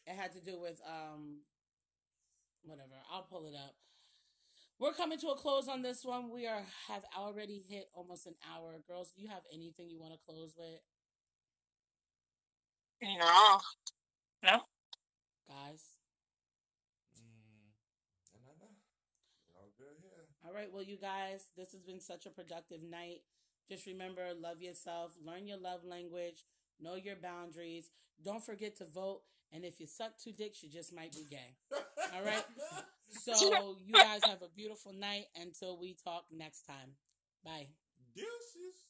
it 0.06 0.14
had 0.16 0.32
to 0.32 0.40
do 0.40 0.58
with 0.58 0.80
um 0.86 1.42
whatever. 2.64 2.94
I'll 3.10 3.22
pull 3.22 3.46
it 3.46 3.54
up. 3.54 3.74
We're 4.78 4.92
coming 4.92 5.18
to 5.20 5.28
a 5.28 5.36
close 5.36 5.68
on 5.68 5.82
this 5.82 6.04
one. 6.04 6.30
We 6.30 6.46
are 6.46 6.64
have 6.88 7.04
already 7.16 7.62
hit 7.68 7.88
almost 7.94 8.26
an 8.26 8.34
hour. 8.52 8.80
Girls, 8.88 9.12
do 9.14 9.22
you 9.22 9.28
have 9.28 9.42
anything 9.52 9.88
you 9.88 10.00
want 10.00 10.12
to 10.12 10.18
close 10.26 10.54
with? 10.58 10.80
No. 13.02 13.60
No. 14.42 14.62
Guys. 15.48 15.98
Mm, 17.16 17.72
good 19.78 19.98
here. 20.02 20.26
All 20.44 20.52
right, 20.54 20.72
well, 20.72 20.82
you 20.82 20.96
guys, 20.96 21.50
this 21.56 21.72
has 21.72 21.82
been 21.82 22.00
such 22.00 22.26
a 22.26 22.30
productive 22.30 22.82
night. 22.82 23.22
Just 23.68 23.86
remember, 23.86 24.22
love 24.38 24.60
yourself, 24.60 25.12
learn 25.24 25.46
your 25.46 25.58
love 25.58 25.84
language, 25.84 26.44
know 26.80 26.94
your 26.94 27.16
boundaries. 27.16 27.90
Don't 28.22 28.44
forget 28.44 28.76
to 28.78 28.84
vote. 28.84 29.22
And 29.52 29.64
if 29.64 29.80
you 29.80 29.86
suck 29.86 30.12
two 30.18 30.32
dicks, 30.32 30.62
you 30.62 30.70
just 30.70 30.94
might 30.94 31.12
be 31.12 31.26
gay. 31.28 31.56
All 32.14 32.24
right. 32.24 32.44
So, 33.08 33.76
you 33.84 33.92
guys 33.92 34.20
have 34.24 34.40
a 34.42 34.48
beautiful 34.56 34.92
night 34.92 35.26
until 35.40 35.78
we 35.78 35.94
talk 36.02 36.24
next 36.32 36.62
time. 36.62 36.96
Bye. 37.44 37.68
Deuces. 38.14 38.81